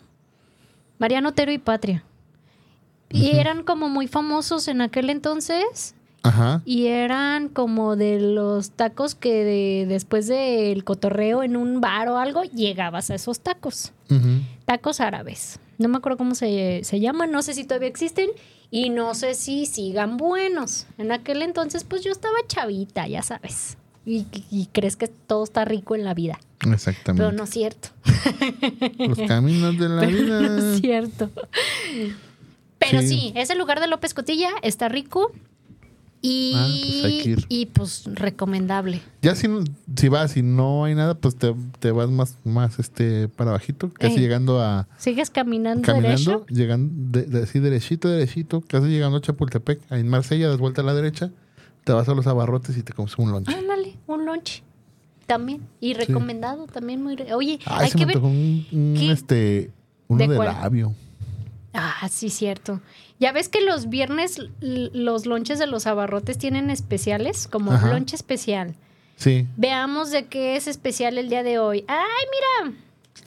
Mariano 1.04 1.28
Otero 1.28 1.52
y 1.52 1.58
Patria. 1.58 2.02
Y 3.10 3.36
eran 3.36 3.62
como 3.62 3.90
muy 3.90 4.08
famosos 4.08 4.68
en 4.68 4.80
aquel 4.80 5.10
entonces. 5.10 5.94
Ajá. 6.22 6.62
Y 6.64 6.86
eran 6.86 7.50
como 7.50 7.94
de 7.94 8.18
los 8.18 8.70
tacos 8.70 9.14
que 9.14 9.44
de- 9.44 9.84
después 9.86 10.26
del 10.28 10.82
cotorreo 10.82 11.42
en 11.42 11.58
un 11.58 11.82
bar 11.82 12.08
o 12.08 12.16
algo, 12.16 12.42
llegabas 12.44 13.10
a 13.10 13.16
esos 13.16 13.40
tacos. 13.40 13.92
Tacos 14.64 15.00
árabes. 15.00 15.58
No 15.76 15.88
me 15.88 15.98
acuerdo 15.98 16.16
cómo 16.16 16.34
se, 16.34 16.80
se 16.84 16.98
llaman, 17.00 17.30
no 17.30 17.42
sé 17.42 17.52
si 17.52 17.64
todavía 17.64 17.88
existen 17.88 18.30
y 18.70 18.88
no 18.88 19.14
sé 19.14 19.34
si 19.34 19.66
sigan 19.66 20.16
buenos. 20.16 20.86
En 20.96 21.12
aquel 21.12 21.42
entonces, 21.42 21.84
pues 21.84 22.02
yo 22.02 22.12
estaba 22.12 22.36
chavita, 22.48 23.06
ya 23.06 23.20
sabes. 23.20 23.76
Y, 24.06 24.26
y 24.50 24.66
crees 24.72 24.96
que 24.96 25.08
todo 25.08 25.44
está 25.44 25.64
rico 25.64 25.94
en 25.94 26.04
la 26.04 26.12
vida. 26.14 26.38
Exactamente. 26.70 27.22
Pero 27.24 27.32
no 27.36 27.44
es 27.44 27.50
cierto. 27.50 27.88
Los 28.98 29.18
caminos 29.26 29.78
de 29.78 29.88
la 29.88 30.00
Pero 30.02 30.12
vida. 30.12 30.40
no 30.42 30.58
es 30.74 30.80
cierto. 30.80 31.30
Pero 32.78 33.00
sí. 33.00 33.08
Sí. 33.08 33.32
ese 33.36 33.54
lugar 33.54 33.80
de 33.80 33.86
López 33.86 34.12
Cotilla 34.14 34.50
está 34.62 34.88
rico. 34.88 35.32
Y, 36.26 36.52
Ah, 36.56 36.66
pues 37.02 37.46
y 37.50 37.66
pues 37.66 38.04
recomendable. 38.14 39.02
Ya 39.20 39.34
si, 39.34 39.46
si 39.94 40.08
vas 40.08 40.34
y 40.38 40.42
no 40.42 40.84
hay 40.84 40.94
nada, 40.94 41.14
pues 41.14 41.36
te, 41.36 41.54
te 41.80 41.90
vas 41.92 42.08
más, 42.10 42.38
más 42.44 42.78
este 42.78 43.28
para 43.28 43.50
bajito, 43.50 43.92
casi 43.92 44.14
Ey. 44.14 44.20
llegando 44.20 44.58
a 44.58 44.88
¿Sigues 44.96 45.28
caminando, 45.28 45.82
caminando, 45.82 46.30
derecho? 46.40 46.46
llegando 46.48 47.18
de, 47.18 47.26
de- 47.26 47.42
así 47.42 47.58
derechito, 47.58 48.08
derechito, 48.08 48.62
casi 48.66 48.86
llegando 48.88 49.18
a 49.18 49.20
Chapultepec, 49.20 49.80
ahí 49.90 50.00
en 50.00 50.08
Marsella, 50.08 50.48
das 50.48 50.56
vuelta 50.56 50.80
a 50.80 50.84
la 50.84 50.94
derecha, 50.94 51.30
te 51.84 51.92
vas 51.92 52.08
a 52.08 52.14
los 52.14 52.26
abarrotes 52.26 52.76
y 52.76 52.82
te 52.82 52.92
comes 52.92 53.16
un 53.18 53.30
lunch. 53.30 53.48
Ándale, 53.48 53.96
un 54.06 54.24
lunch. 54.26 54.62
También. 55.26 55.66
Y 55.80 55.94
recomendado 55.94 56.66
también 56.66 57.02
muy... 57.02 57.16
re- 57.16 57.32
Oye, 57.34 57.58
Ay, 57.64 57.84
hay 57.84 57.90
se 57.90 57.98
que 57.98 58.06
me 58.06 58.14
ver... 58.14 58.22
un, 58.22 58.66
un, 58.72 58.96
este 59.10 59.70
uno 60.08 60.26
¿De 60.26 60.36
labio. 60.36 60.94
Ah, 61.72 62.08
sí, 62.10 62.28
cierto. 62.30 62.80
Ya 63.18 63.32
ves 63.32 63.48
que 63.48 63.60
los 63.62 63.88
viernes 63.88 64.38
los 64.60 65.26
lonches 65.26 65.58
de 65.58 65.66
los 65.66 65.86
abarrotes 65.86 66.36
tienen 66.38 66.70
especiales, 66.70 67.48
como 67.48 67.72
Ajá. 67.72 67.88
lonche 67.88 68.16
especial. 68.16 68.74
Sí, 69.16 69.46
Veamos 69.56 70.10
de 70.10 70.26
qué 70.26 70.56
es 70.56 70.66
especial 70.66 71.18
el 71.18 71.28
día 71.28 71.42
de 71.42 71.58
hoy. 71.58 71.84
¡Ay, 71.88 72.66
mira! 72.66 72.76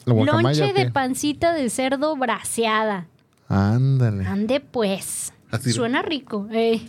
Lonche 0.05 0.73
de 0.73 0.91
pancita 0.91 1.53
de 1.53 1.69
cerdo 1.69 2.15
braseada. 2.15 3.07
Ándale. 3.49 4.25
Ande 4.25 4.59
pues. 4.59 5.33
Así. 5.49 5.71
Suena 5.71 6.01
rico. 6.01 6.47
Eh, 6.51 6.81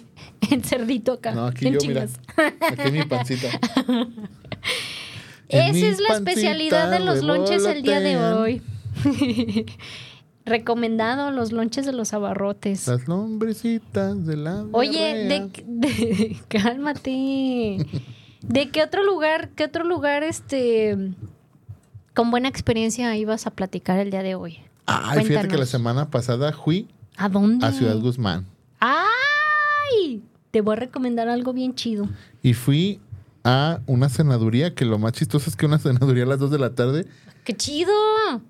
en 0.54 0.62
cerdito 0.62 1.12
acá. 1.12 1.32
No, 1.32 1.46
aquí 1.46 1.66
en 1.68 1.74
yo, 1.74 1.80
mira. 1.86 2.06
Aquí 2.60 2.90
mi 2.90 3.02
pancita. 3.04 3.48
Esa 5.48 5.72
mi 5.72 5.82
es 5.82 5.98
la 6.00 6.14
especialidad 6.14 6.90
de 6.90 7.00
los 7.00 7.22
lonches 7.22 7.64
el 7.64 7.82
día 7.82 8.00
de 8.00 8.16
hoy. 8.18 8.62
Recomendado 10.44 11.30
los 11.30 11.52
lonches 11.52 11.84
de 11.86 11.92
los 11.92 12.12
abarrotes. 12.14 12.86
Las 12.88 13.06
lombrecitas 13.06 14.26
de 14.26 14.36
la 14.36 14.64
Oye, 14.72 15.14
de, 15.26 15.50
de- 15.66 16.36
cálmate. 16.48 17.86
¿De 18.42 18.70
qué 18.70 18.82
otro 18.82 19.04
lugar, 19.04 19.50
qué 19.50 19.64
otro 19.64 19.84
lugar, 19.84 20.22
este, 20.22 20.96
con 22.14 22.30
buena 22.30 22.48
experiencia 22.48 23.14
ibas 23.16 23.46
a 23.46 23.50
platicar 23.50 23.98
el 23.98 24.10
día 24.10 24.22
de 24.22 24.34
hoy? 24.36 24.58
Ay, 24.86 25.24
fíjate 25.24 25.48
que 25.48 25.58
la 25.58 25.66
semana 25.66 26.08
pasada 26.10 26.52
fui 26.52 26.88
¿A 27.18 27.28
dónde? 27.28 27.66
a 27.66 27.72
Ciudad 27.72 27.98
Guzmán 27.98 28.46
¡Ay! 28.80 30.22
Te 30.50 30.60
voy 30.60 30.74
a 30.74 30.76
recomendar 30.76 31.28
algo 31.28 31.52
bien 31.52 31.74
chido. 31.74 32.08
y 32.42 32.54
fui 32.54 33.00
a 33.44 33.80
una 33.86 34.08
cenaduría 34.08 34.74
que 34.74 34.84
lo 34.84 34.98
más 34.98 35.12
chistoso 35.12 35.48
es 35.48 35.56
que 35.56 35.66
una 35.66 35.78
cenaduría 35.78 36.24
a 36.24 36.26
las 36.26 36.38
2 36.38 36.50
de 36.50 36.58
la 36.58 36.74
tarde, 36.74 37.06
¡Qué 37.44 37.54
chido! 37.56 37.92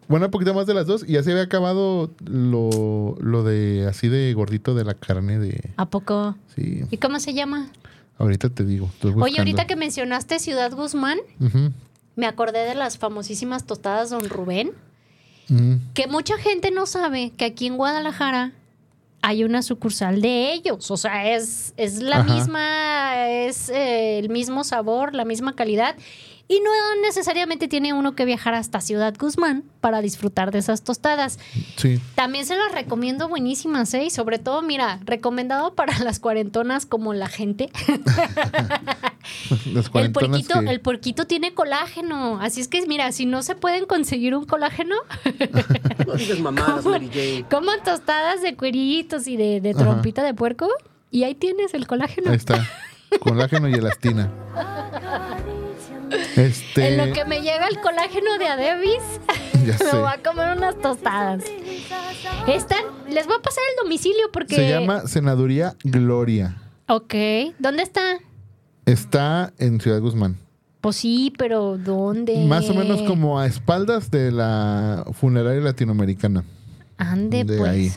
bueno, 0.08 0.26
un 0.26 0.32
poquito 0.32 0.52
más 0.54 0.66
de 0.66 0.74
las 0.74 0.86
2 0.86 1.04
y 1.06 1.12
ya 1.12 1.22
se 1.22 1.30
había 1.30 1.44
acabado 1.44 2.10
lo, 2.24 3.16
lo 3.20 3.44
de 3.44 3.86
así 3.88 4.08
de 4.08 4.32
gordito 4.34 4.74
de 4.74 4.84
la 4.84 4.94
carne 4.94 5.38
de... 5.38 5.70
¿A 5.76 5.86
poco? 5.86 6.36
Sí, 6.56 6.82
¿Y 6.90 6.96
cómo 6.96 7.20
se 7.20 7.32
llama? 7.34 7.68
ahorita 8.18 8.48
te 8.48 8.64
digo. 8.64 8.90
Oye, 9.20 9.38
ahorita 9.38 9.68
que 9.68 9.76
mencionaste 9.76 10.40
Ciudad 10.40 10.72
Guzmán, 10.72 11.18
me 12.16 12.26
acordé 12.26 12.64
de 12.64 12.74
las 12.74 12.98
famosísimas 12.98 13.64
tostadas 13.64 14.10
Don 14.10 14.28
Rubén, 14.28 14.72
ujú. 15.48 15.78
que 15.94 16.08
mucha 16.08 16.36
gente 16.36 16.72
no 16.72 16.86
sabe 16.86 17.30
que 17.36 17.44
aquí 17.44 17.68
en 17.68 17.76
Guadalajara 17.76 18.50
hay 19.28 19.44
una 19.44 19.60
sucursal 19.60 20.22
de 20.22 20.54
ellos. 20.54 20.90
O 20.90 20.96
sea, 20.96 21.34
es, 21.34 21.74
es 21.76 22.00
la 22.00 22.20
Ajá. 22.20 22.34
misma, 22.34 23.28
es 23.28 23.68
eh, 23.68 24.18
el 24.18 24.30
mismo 24.30 24.64
sabor, 24.64 25.14
la 25.14 25.26
misma 25.26 25.54
calidad. 25.54 25.96
Y 26.50 26.60
no 26.60 26.70
necesariamente 27.02 27.68
tiene 27.68 27.92
uno 27.92 28.14
que 28.14 28.24
viajar 28.24 28.54
hasta 28.54 28.80
Ciudad 28.80 29.14
Guzmán 29.18 29.64
para 29.82 30.00
disfrutar 30.00 30.50
de 30.50 30.60
esas 30.60 30.82
tostadas. 30.82 31.38
Sí, 31.76 32.00
También 32.14 32.46
se 32.46 32.56
las 32.56 32.72
recomiendo 32.72 33.28
buenísimas, 33.28 33.92
¿eh? 33.92 34.04
Y 34.04 34.10
sobre 34.10 34.38
todo, 34.38 34.62
mira, 34.62 34.98
recomendado 35.04 35.74
para 35.74 35.98
las 36.04 36.20
cuarentonas 36.20 36.86
como 36.86 37.12
la 37.12 37.28
gente. 37.28 37.68
las 39.72 39.84
El 39.86 39.90
cuarentonas 39.90 40.30
puerquito, 40.30 40.60
que- 40.60 40.70
el 40.70 40.80
puerquito 40.80 41.26
tiene 41.26 41.52
colágeno. 41.52 42.40
Así 42.40 42.62
es 42.62 42.68
que, 42.68 42.80
mira, 42.86 43.12
si 43.12 43.26
no 43.26 43.42
se 43.42 43.54
pueden 43.54 43.84
conseguir 43.84 44.34
un 44.34 44.46
colágeno, 44.46 44.96
coman 47.50 47.82
tostadas 47.84 48.40
de 48.42 48.56
cueritos 48.56 49.26
y 49.26 49.36
de, 49.36 49.60
de 49.60 49.70
Ajá. 49.72 49.80
trompita 49.80 50.22
de 50.22 50.32
puerco. 50.32 50.66
Y 51.10 51.24
ahí 51.24 51.34
tienes 51.34 51.74
el 51.74 51.86
colágeno. 51.86 52.30
Ahí 52.30 52.36
está, 52.36 52.66
colágeno 53.20 53.68
y 53.68 53.74
elastina. 53.74 54.30
Este, 56.36 56.88
En 56.88 57.08
lo 57.08 57.12
que 57.12 57.24
me 57.24 57.40
llega 57.40 57.66
el 57.68 57.80
colágeno 57.80 58.38
de 58.38 58.46
Adebis, 58.46 59.02
me 59.92 59.98
voy 59.98 60.10
a 60.12 60.22
comer 60.22 60.56
unas 60.56 60.78
tostadas. 60.80 61.44
Están, 62.46 62.84
les 63.10 63.26
voy 63.26 63.36
a 63.38 63.42
pasar 63.42 63.62
el 63.70 63.84
domicilio 63.84 64.30
porque. 64.32 64.54
Se 64.54 64.68
llama 64.68 65.06
Senaduría 65.06 65.74
Gloria. 65.84 66.56
Ok. 66.88 67.14
¿Dónde 67.58 67.82
está? 67.82 68.18
Está 68.86 69.52
en 69.58 69.80
Ciudad 69.80 70.00
Guzmán. 70.00 70.38
Pues 70.80 70.96
sí, 70.96 71.32
pero 71.36 71.76
¿dónde? 71.76 72.44
Más 72.46 72.70
o 72.70 72.74
menos 72.74 73.02
como 73.02 73.38
a 73.38 73.46
espaldas 73.46 74.10
de 74.10 74.30
la 74.30 75.04
funeraria 75.12 75.60
latinoamericana. 75.60 76.44
Ande, 76.96 77.44
de 77.44 77.58
pues. 77.58 77.70
ahí. 77.70 77.92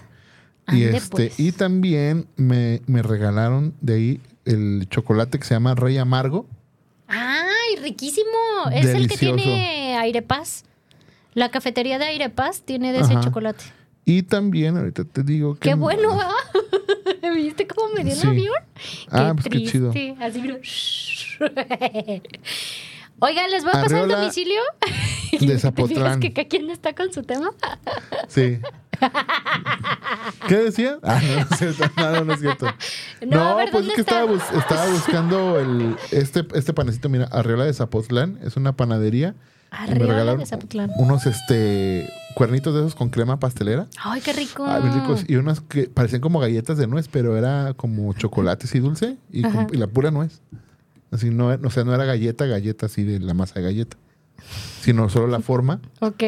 Y 0.67 0.85
Ande, 0.85 0.97
este, 0.97 1.27
pues. 1.27 1.39
y 1.39 1.51
también 1.51 2.27
me, 2.35 2.81
me 2.87 3.01
regalaron 3.03 3.73
de 3.81 3.93
ahí 3.93 4.21
el 4.45 4.87
chocolate 4.89 5.39
que 5.39 5.45
se 5.45 5.53
llama 5.53 5.75
Rey 5.75 5.97
Amargo. 5.97 6.47
¡Ay, 7.71 7.83
riquísimo! 7.83 8.29
Es 8.73 8.85
el 8.87 9.07
que 9.07 9.17
tiene 9.17 9.97
Airepaz. 9.97 10.63
La 11.33 11.49
cafetería 11.49 11.97
de 11.99 12.05
Airepaz 12.05 12.61
tiene 12.61 12.91
de 12.91 12.99
ese 12.99 13.13
Ajá. 13.13 13.21
chocolate. 13.21 13.63
Y 14.03 14.23
también, 14.23 14.77
ahorita 14.77 15.05
te 15.05 15.23
digo 15.23 15.55
que. 15.55 15.69
¡Qué 15.69 15.75
bueno, 15.75 16.17
va! 16.17 16.33
¿Viste 17.35 17.67
cómo 17.67 17.93
me 17.93 18.03
dio 18.03 18.15
Sí. 18.15 18.21
el 18.23 18.29
avión? 18.29 18.55
Ah, 19.09 19.33
pues 19.35 19.47
qué 19.49 19.63
chido. 19.63 19.91
Así, 20.19 20.41
mira. 20.41 20.57
Oiga, 23.19 23.47
¿les 23.47 23.63
voy 23.63 23.71
a 23.75 23.81
pasar 23.83 24.03
el 24.03 24.09
domicilio? 24.09 24.59
De 25.31 25.37
¿Te 25.39 25.45
fijas 25.47 25.61
Zapotlán. 25.61 26.19
que 26.19 26.47
quien 26.47 26.69
está 26.69 26.93
con 26.93 27.11
su 27.13 27.23
tema? 27.23 27.49
Sí. 28.27 28.59
¿Qué 30.47 30.55
decía? 30.57 30.97
Ah, 31.03 31.19
no, 31.21 31.35
no 31.35 31.41
es 31.51 31.57
cierto. 31.59 31.83
No, 31.97 32.23
no, 32.25 32.33
es 32.33 32.39
cierto. 32.39 32.65
No, 33.21 33.27
No, 33.37 33.41
a 33.49 33.55
ver, 33.55 33.71
pues 33.71 33.81
es 33.83 33.87
¿dónde 33.89 33.95
que 33.95 34.01
estaba, 34.01 34.25
bus- 34.25 34.41
estaba 34.57 34.87
buscando 34.89 35.59
el, 35.59 35.95
este, 36.11 36.45
este 36.53 36.73
panecito, 36.73 37.09
mira, 37.09 37.25
Arriola 37.25 37.65
de 37.65 37.73
Zapotlán. 37.73 38.39
Es 38.43 38.57
una 38.57 38.73
panadería. 38.75 39.35
y 39.71 39.75
me 39.75 39.91
Arriola 39.95 40.05
regalaron 40.13 40.39
de 40.39 40.45
Zapotlán. 40.45 40.91
unos 40.97 41.25
este 41.25 42.09
cuernitos 42.35 42.73
de 42.73 42.81
esos 42.81 42.95
con 42.95 43.09
crema 43.09 43.39
pastelera. 43.39 43.87
¡Ay, 44.03 44.21
qué 44.21 44.33
rico! 44.33 44.65
Ah, 44.65 44.79
ricos. 44.79 45.23
Y 45.27 45.35
unas 45.35 45.61
que 45.61 45.87
parecían 45.87 46.21
como 46.21 46.39
galletas 46.39 46.77
de 46.77 46.87
nuez, 46.87 47.07
pero 47.07 47.37
era 47.37 47.73
como 47.75 48.13
chocolate 48.13 48.65
así 48.67 48.79
dulce 48.79 49.17
y, 49.31 49.41
con- 49.41 49.67
y 49.73 49.77
la 49.77 49.87
pura 49.87 50.11
nuez. 50.11 50.41
Así 51.11 51.29
no, 51.29 51.47
o 51.47 51.69
sea, 51.71 51.83
no 51.83 51.93
era 51.93 52.05
galleta, 52.05 52.45
galleta 52.45 52.85
así 52.85 53.03
de 53.03 53.19
la 53.19 53.33
masa 53.33 53.55
de 53.55 53.63
galleta, 53.63 53.97
sino 54.81 55.09
solo 55.09 55.27
la 55.27 55.39
forma. 55.41 55.79
Ok. 55.99 56.23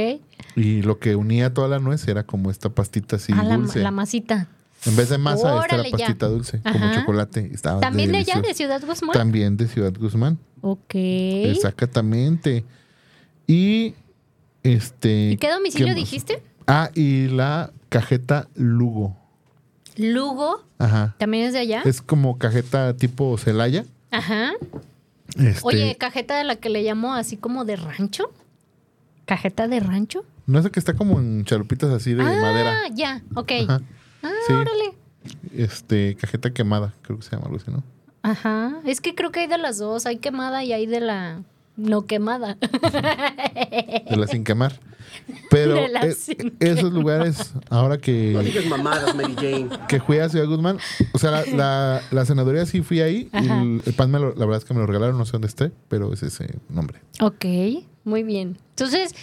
Y 0.55 0.81
lo 0.83 0.99
que 0.99 1.15
unía 1.15 1.53
toda 1.53 1.67
la 1.67 1.79
nuez 1.79 2.07
era 2.07 2.23
como 2.23 2.51
esta 2.51 2.69
pastita 2.69 3.15
así 3.15 3.33
Ah, 3.35 3.43
la, 3.43 3.57
dulce. 3.57 3.79
la 3.79 3.91
masita. 3.91 4.47
en 4.85 4.95
vez 4.95 5.09
de 5.09 5.17
masa, 5.17 5.47
esta 5.47 5.55
Órale, 5.55 5.89
era 5.89 5.97
ya. 5.97 6.05
pastita 6.05 6.27
dulce, 6.27 6.61
como 6.61 6.93
chocolate. 6.93 7.49
Estaba 7.53 7.79
¿También 7.79 8.11
de 8.11 8.19
allá, 8.19 8.41
de. 8.41 8.53
Ciudad 8.53 8.81
Guzmán? 8.85 9.13
También 9.13 9.57
de 9.57 9.67
Ciudad 9.67 9.93
Guzmán. 9.97 10.37
Ok. 10.61 10.93
Exactamente. 10.95 12.63
Y 13.47 13.95
este. 14.63 15.31
¿Y 15.31 15.37
qué 15.37 15.51
domicilio 15.51 15.95
dijiste? 15.95 16.41
Ah, 16.67 16.89
y 16.93 17.27
la 17.27 17.71
cajeta 17.89 18.47
Lugo. 18.55 19.15
Lugo. 19.97 20.63
Ajá. 20.79 21.15
¿También 21.17 21.45
es 21.47 21.53
de 21.53 21.59
allá? 21.59 21.81
Es 21.85 22.01
como 22.01 22.37
cajeta 22.37 22.95
tipo 22.95 23.37
Celaya. 23.37 23.85
Ajá. 24.11 24.51
Este, 25.37 25.59
Oye, 25.63 25.95
cajeta 25.97 26.37
de 26.37 26.43
la 26.43 26.55
que 26.57 26.69
le 26.69 26.83
llamo 26.83 27.13
así 27.15 27.37
como 27.37 27.65
de 27.65 27.75
rancho. 27.75 28.31
¿Cajeta 29.25 29.67
de 29.67 29.79
rancho? 29.79 30.25
no 30.45 30.61
sé 30.61 30.69
que 30.71 30.79
está 30.79 30.93
como 30.93 31.19
en 31.19 31.45
chalupitas 31.45 31.89
así 31.91 32.13
de 32.13 32.21
ah, 32.21 32.35
madera. 32.41 32.75
ya, 32.93 33.21
ok. 33.35 33.51
Ajá. 33.67 33.81
Ah, 34.21 34.29
Sí. 34.47 34.53
órale. 34.53 34.93
Este, 35.55 36.15
cajeta 36.15 36.51
quemada, 36.53 36.93
creo 37.01 37.17
que 37.17 37.23
se 37.23 37.31
llama 37.31 37.45
algo 37.45 37.57
así, 37.57 37.71
¿no? 37.71 37.81
Ajá. 38.23 38.81
Es 38.85 38.99
que 38.99 39.15
creo 39.15 39.31
que 39.31 39.41
hay 39.41 39.47
de 39.47 39.57
las 39.57 39.77
dos. 39.77 40.05
Hay 40.05 40.17
quemada 40.17 40.63
y 40.63 40.73
hay 40.73 40.85
de 40.85 40.99
la 40.99 41.41
no 41.75 42.05
quemada. 42.05 42.57
De 44.09 44.17
la 44.17 44.27
sin 44.27 44.43
quemar. 44.43 44.79
Pero 45.49 45.75
De 45.75 45.87
la 45.89 46.01
eh, 46.01 46.13
sin 46.13 46.55
esos 46.59 46.91
lugares, 46.91 47.53
ahora 47.69 47.95
No 47.95 48.01
que, 48.01 48.37
digas 48.43 48.65
mamadas, 48.65 49.15
Mary 49.15 49.33
Jane. 49.35 49.69
que 49.87 49.99
fui 50.01 50.17
a 50.17 50.27
Ciudad 50.29 50.47
Guzmán, 50.47 50.77
o 51.13 51.19
sea, 51.19 51.31
la, 51.31 51.45
la, 51.55 52.01
la 52.11 52.25
senaduría 52.25 52.65
sí 52.65 52.81
fui 52.81 53.01
ahí. 53.01 53.29
y 53.33 53.37
el, 53.49 53.81
el 53.85 53.93
pan, 53.93 54.09
me 54.11 54.19
lo- 54.19 54.33
la 54.33 54.45
verdad 54.45 54.57
es 54.57 54.65
que 54.65 54.73
me 54.73 54.79
lo 54.79 54.87
regalaron, 54.87 55.17
no 55.17 55.25
sé 55.25 55.33
dónde 55.33 55.47
esté, 55.47 55.71
pero 55.87 56.11
es 56.13 56.23
ese 56.23 56.55
nombre. 56.69 56.99
ok, 57.21 57.45
muy 58.05 58.23
bien. 58.23 58.57
Entonces, 58.71 59.13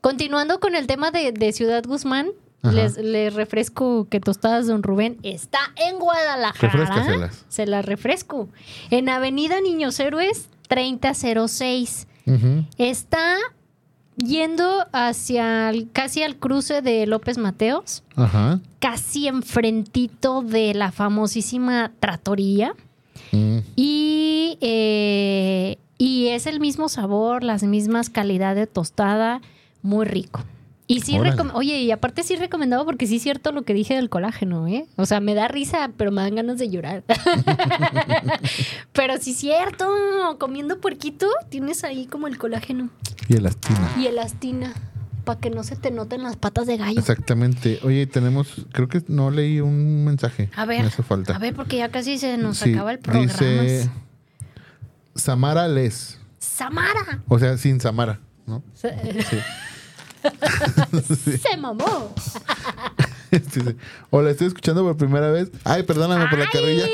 continuando 0.00 0.60
con 0.60 0.74
el 0.74 0.86
tema 0.86 1.10
de, 1.10 1.32
de 1.32 1.52
Ciudad 1.52 1.82
Guzmán, 1.86 2.28
les, 2.62 2.96
les 2.96 3.34
refresco 3.34 4.06
que 4.08 4.20
Tostadas 4.20 4.68
Don 4.68 4.84
Rubén 4.84 5.18
está 5.24 5.58
en 5.76 5.98
Guadalajara. 5.98 6.72
Refrescaselas. 6.72 7.44
Se 7.48 7.66
las 7.66 7.84
refresco. 7.84 8.48
En 8.90 9.08
Avenida 9.08 9.60
Niños 9.60 9.98
Héroes 9.98 10.48
3006. 10.72 12.06
Ujú. 12.26 12.64
Está 12.78 13.36
yendo 14.16 14.86
hacia 14.92 15.68
el- 15.70 15.90
casi 15.92 16.22
al 16.22 16.36
cruce 16.36 16.80
de 16.82 17.06
López 17.06 17.36
Mateos, 17.38 18.02
Ajá. 18.16 18.60
casi 18.78 19.26
enfrentito 19.28 20.40
de 20.42 20.72
la 20.74 20.92
famosísima 20.92 21.92
Tratoría. 22.00 22.74
Mm. 23.32 23.58
Y, 23.76 24.56
eh, 24.62 25.76
y 25.98 26.28
es 26.28 26.46
el 26.46 26.58
mismo 26.60 26.88
sabor, 26.88 27.44
las 27.44 27.62
mismas 27.62 28.08
calidad 28.10 28.54
de 28.54 28.66
tostada, 28.66 29.40
muy 29.82 30.06
rico. 30.06 30.40
Y 30.88 31.00
sí, 31.00 31.16
oye, 31.54 31.80
y 31.82 31.90
aparte 31.90 32.22
sí 32.22 32.36
recomendado 32.36 32.84
porque 32.84 33.06
sí 33.06 33.16
es 33.16 33.22
cierto 33.22 33.52
lo 33.52 33.62
que 33.62 33.72
dije 33.72 33.94
del 33.94 34.10
colágeno, 34.10 34.66
¿eh? 34.68 34.86
O 34.96 35.06
sea, 35.06 35.20
me 35.20 35.34
da 35.34 35.48
risa, 35.48 35.90
pero 35.96 36.10
me 36.10 36.20
dan 36.22 36.34
ganas 36.34 36.58
de 36.58 36.68
llorar. 36.68 37.04
pero 38.92 39.16
sí 39.18 39.30
es 39.30 39.36
cierto, 39.38 39.86
comiendo 40.38 40.80
puerquito 40.80 41.26
tienes 41.48 41.84
ahí 41.84 42.06
como 42.06 42.26
el 42.26 42.36
colágeno 42.38 42.90
Y 43.28 43.36
elastina. 43.36 43.92
y 43.98 44.06
elastina 44.06 44.72
para 45.24 45.38
que 45.38 45.50
no 45.50 45.62
se 45.62 45.76
te 45.76 45.90
noten 45.92 46.24
las 46.24 46.36
patas 46.36 46.66
de 46.66 46.76
gallo. 46.76 46.98
Exactamente. 46.98 47.78
Oye, 47.84 48.06
tenemos, 48.08 48.66
creo 48.72 48.88
que 48.88 49.02
no 49.06 49.30
leí 49.30 49.60
un 49.60 50.04
mensaje. 50.04 50.50
A 50.56 50.66
ver, 50.66 50.80
Me 50.80 50.88
hace 50.88 51.04
falta. 51.04 51.36
a 51.36 51.38
ver, 51.38 51.54
porque 51.54 51.76
ya 51.76 51.90
casi 51.90 52.18
se 52.18 52.36
nos 52.38 52.58
Sí, 52.58 52.72
acaba 52.74 52.90
el 52.92 52.98
programa. 52.98 53.26
Dice 53.32 53.88
Samara 55.14 55.68
Les. 55.68 56.18
Samara. 56.38 57.22
O 57.28 57.38
sea, 57.38 57.56
sin 57.56 57.80
Samara, 57.80 58.18
¿no? 58.46 58.64
Se, 58.74 58.88
se 61.42 61.56
mamó. 61.56 62.14
Hola, 64.10 64.30
estoy 64.30 64.48
escuchando 64.48 64.82
por 64.82 64.96
primera 64.96 65.30
vez. 65.30 65.50
Ay, 65.64 65.82
perdóname 65.84 66.26
por 66.28 66.38
la 66.38 66.48
carrilla. 66.50 66.84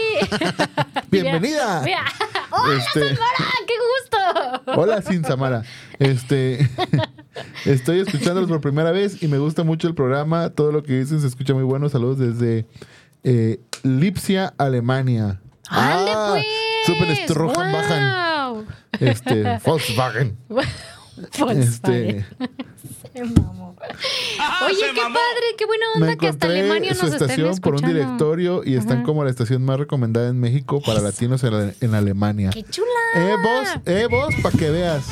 Bienvenida. 1.11 1.83
Mira. 1.85 2.05
¡Hola, 2.51 2.75
Este- 2.79 3.01
Samara! 3.15 3.55
¡Qué 3.67 3.75
gusto! 4.65 4.81
Hola, 4.81 5.03
sin 5.03 5.25
Samara. 5.25 5.63
Este, 5.99 6.69
estoy 7.65 8.01
escuchándolos 8.01 8.49
por 8.49 8.61
primera 8.61 8.91
vez 8.93 9.23
y 9.23 9.29
me 9.29 9.39
gusta 9.39 9.65
mucho 9.65 9.89
el 9.89 9.95
programa. 9.95 10.51
Todo 10.51 10.73
lo 10.73 10.83
que 10.83 11.01
dicen 11.01 11.21
se 11.21 11.27
escucha 11.27 11.55
muy 11.55 11.65
bueno. 11.65 11.89
Saludos 11.89 12.19
desde 12.19 12.67
eh, 13.25 13.61
Lipsia, 13.83 14.55
Alemania. 14.59 15.41
¡Ande, 15.69 16.11
Ah, 16.15 16.29
pues! 16.35 16.47
Super 16.87 17.17
Strohan 17.17 17.73
Bajan. 17.73 18.55
¡Wow! 18.55 18.67
Este, 19.01 19.59
Volkswagen. 19.65 20.39
Volkswagen. 20.49 21.59
Este, 21.63 22.27
Mamó. 23.15 23.77
Oye, 24.67 24.87
qué 24.95 25.01
padre, 25.01 25.47
qué 25.57 25.67
buena 25.67 25.87
me 25.97 26.03
onda 26.03 26.17
que 26.17 26.29
hasta 26.29 26.47
Alemania 26.47 26.91
nos 26.91 26.99
su 26.99 27.07
estén 27.07 27.23
estación 27.23 27.57
por 27.59 27.75
un 27.77 27.83
directorio 27.83 28.63
y 28.65 28.75
están 28.75 28.99
Ajá. 28.99 29.07
como 29.07 29.25
la 29.25 29.31
estación 29.31 29.65
más 29.65 29.79
recomendada 29.79 30.29
en 30.29 30.39
México 30.41 30.81
para 30.85 31.01
latinos 31.01 31.45
en, 31.45 31.75
en 31.81 31.95
Alemania. 31.95 32.51
¡Qué 32.51 32.65
chula! 32.65 32.89
Eh, 33.15 33.35
vos, 33.43 33.69
eh, 33.87 34.07
vos, 34.11 34.35
para 34.43 34.59
que 34.59 34.71
veas. 34.71 35.07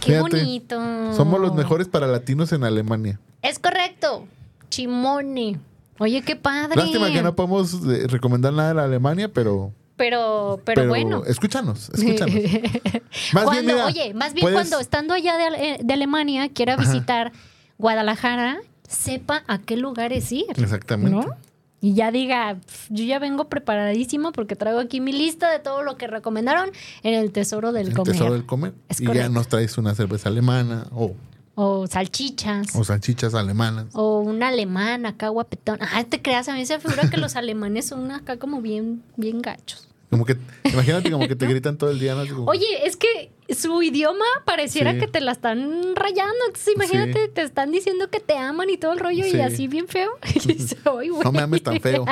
¡Qué 0.00 0.14
Fíjate, 0.14 0.20
bonito! 0.20 1.14
Somos 1.14 1.40
los 1.40 1.54
mejores 1.54 1.88
para 1.88 2.06
latinos 2.06 2.52
en 2.52 2.64
Alemania. 2.64 3.20
Es 3.42 3.58
correcto. 3.58 4.26
Chimone. 4.70 5.60
Oye, 5.98 6.22
qué 6.22 6.36
padre. 6.36 6.76
Lástima 6.76 7.10
que 7.12 7.22
no 7.22 7.34
podemos 7.34 7.74
eh, 7.86 8.06
recomendar 8.06 8.52
nada 8.52 8.72
de 8.72 8.80
Alemania, 8.82 9.28
pero, 9.32 9.72
Pero, 9.98 10.60
pero, 10.64 10.88
bueno. 10.88 11.24
escúchanos, 11.26 11.90
escúchanos. 11.90 12.34
Más 13.34 13.44
Cuando- 13.44 13.50
bien, 13.52 13.66
mira, 13.66 13.84
oye, 13.86 14.14
más 14.14 14.32
bien 14.32 14.44
puedes- 14.44 14.56
cuando 14.56 14.78
estando 14.80 15.12
allá 15.12 15.36
de, 15.36 15.78
de 15.82 15.92
Alemania 15.94 16.48
quiera 16.48 16.76
visitar 16.76 17.32
Guadalajara, 17.76 18.58
sepa 18.88 19.42
a 19.46 19.58
qué 19.58 19.76
lugares 19.76 20.30
ir. 20.32 20.46
Exactamente. 20.56 21.26
¿No? 21.26 21.34
Y 21.80 21.94
ya 21.94 22.10
diga, 22.10 22.56
"Pf, 22.64 22.88
yo 22.90 23.04
ya 23.04 23.18
vengo 23.20 23.48
preparadísimo 23.48 24.32
porque 24.32 24.56
traigo 24.56 24.80
aquí 24.80 25.00
mi 25.00 25.12
lista 25.12 25.50
de 25.50 25.60
todo 25.60 25.82
lo 25.84 25.96
que 25.96 26.06
recomendaron 26.08 26.70
en 27.04 27.14
el 27.14 27.30
Tesoro 27.30 27.70
del 27.72 27.88
El 27.88 27.94
Comer. 27.94 28.12
tesoro 28.14 28.32
del 28.32 28.46
comer. 28.46 28.72
Es 28.88 29.00
y 29.00 29.06
ya 29.06 29.28
nos 29.28 29.46
traes 29.48 29.78
una 29.78 29.94
cerveza 29.94 30.28
alemana 30.28 30.86
o, 30.92 31.14
O 31.54 31.86
salchichas. 31.86 32.74
o 32.74 32.82
salchichas 32.82 33.34
alemanas. 33.34 33.86
O 33.94 34.18
un 34.20 34.42
alemán 34.42 35.06
acá 35.06 35.28
guapetón. 35.28 35.78
Ah, 35.80 36.02
te 36.02 36.20
creas, 36.20 36.48
a 36.48 36.54
mí 36.54 36.66
se 36.66 36.80
figura 36.80 37.08
que 37.10 37.16
los 37.16 37.36
alemanes 37.36 37.86
son 37.86 38.10
acá 38.10 38.38
como 38.38 38.60
bien, 38.60 39.02
bien 39.16 39.40
gachos. 39.40 39.87
Como 40.10 40.24
que, 40.24 40.36
imagínate 40.64 41.10
como 41.10 41.28
que 41.28 41.36
te 41.36 41.46
gritan 41.48 41.76
todo 41.76 41.90
el 41.90 41.98
día, 42.00 42.14
¿no? 42.14 42.22
Así 42.22 42.30
como- 42.30 42.50
Oye, 42.50 42.86
es 42.86 42.96
que 42.96 43.30
su 43.54 43.82
idioma 43.82 44.24
pareciera 44.44 44.92
Sí. 44.92 44.98
que 45.00 45.06
te 45.06 45.20
la 45.20 45.32
están 45.32 45.94
rayando. 45.96 46.34
Entonces, 46.46 46.74
imagínate, 46.74 47.26
Sí. 47.26 47.30
te 47.34 47.42
están 47.42 47.70
diciendo 47.72 48.08
que 48.10 48.20
te 48.20 48.36
aman 48.36 48.70
y 48.70 48.78
todo 48.78 48.92
el 48.92 48.98
rollo 49.00 49.24
Sí. 49.24 49.36
y 49.36 49.40
así 49.40 49.68
bien 49.68 49.86
feo. 49.88 50.10
Y 50.34 50.38
dices, 50.54 50.76
"Ay, 50.84 51.08
güey". 51.10 51.22
no 51.24 51.32
me 51.32 51.40
ames 51.42 51.62
tan 51.62 51.78
feo. 51.80 52.04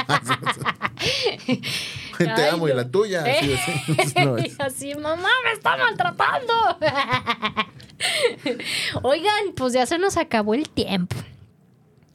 te 2.18 2.24
Ay, 2.30 2.48
amo 2.52 2.66
y 2.68 2.70
no. 2.70 2.76
la 2.76 2.88
tuya. 2.90 3.22
Así, 3.24 3.52
así. 3.98 4.14
No, 4.24 4.38
Y 4.38 4.52
así, 4.58 4.94
mamá, 4.94 5.28
me 5.44 5.52
está 5.52 5.76
maltratando. 5.76 6.52
Oigan, 9.02 9.52
pues 9.56 9.72
ya 9.72 9.86
se 9.86 9.98
nos 9.98 10.16
acabó 10.16 10.54
el 10.54 10.68
tiempo. 10.68 11.16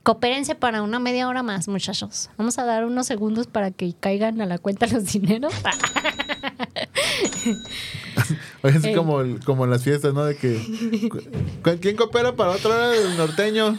Coopérense 0.03 0.55
para 0.55 0.81
una 0.81 0.97
media 0.99 1.27
hora 1.27 1.43
más, 1.43 1.67
muchachos. 1.67 2.29
Vamos 2.37 2.57
a 2.57 2.65
dar 2.65 2.85
unos 2.85 3.05
segundos 3.05 3.45
para 3.47 3.69
que 3.69 3.93
caigan 3.99 4.41
a 4.41 4.45
la 4.47 4.57
cuenta 4.57 4.87
los 4.87 5.05
dineros. 5.05 5.53
Oye, 8.63 8.77
así 8.77 8.89
Ey. 8.89 8.95
como, 8.95 9.21
el- 9.21 9.39
como 9.43 9.65
en 9.65 9.71
las 9.71 9.83
fiestas, 9.83 10.13
¿no? 10.13 10.23
De 10.25 10.35
que. 10.35 10.59
¿Quién 11.81 11.95
coopera 11.95 12.35
para 12.35 12.51
otra 12.51 12.69
hora 12.71 12.87
del 12.89 13.15
norteño? 13.17 13.77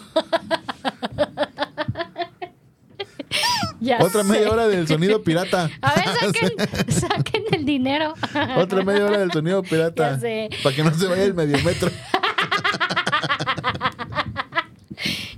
Ya 3.81 3.99
Otra 4.01 4.23
sé. 4.23 4.29
media 4.29 4.49
hora 4.51 4.69
del 4.69 4.87
sonido 4.87 5.23
pirata. 5.25 5.69
A 5.81 5.95
ver, 5.95 6.05
saquen, 6.21 6.53
saquen 6.89 7.43
el 7.51 7.65
dinero. 7.65 8.15
Otra 8.57 8.85
media 8.85 9.07
hora 9.07 9.19
del 9.19 9.33
sonido 9.33 9.61
pirata. 9.65 10.21
Para 10.63 10.77
que 10.77 10.85
no 10.85 10.95
se 10.95 11.07
vaya 11.09 11.25
el 11.25 11.35
medio 11.35 11.59
metro. 11.65 11.91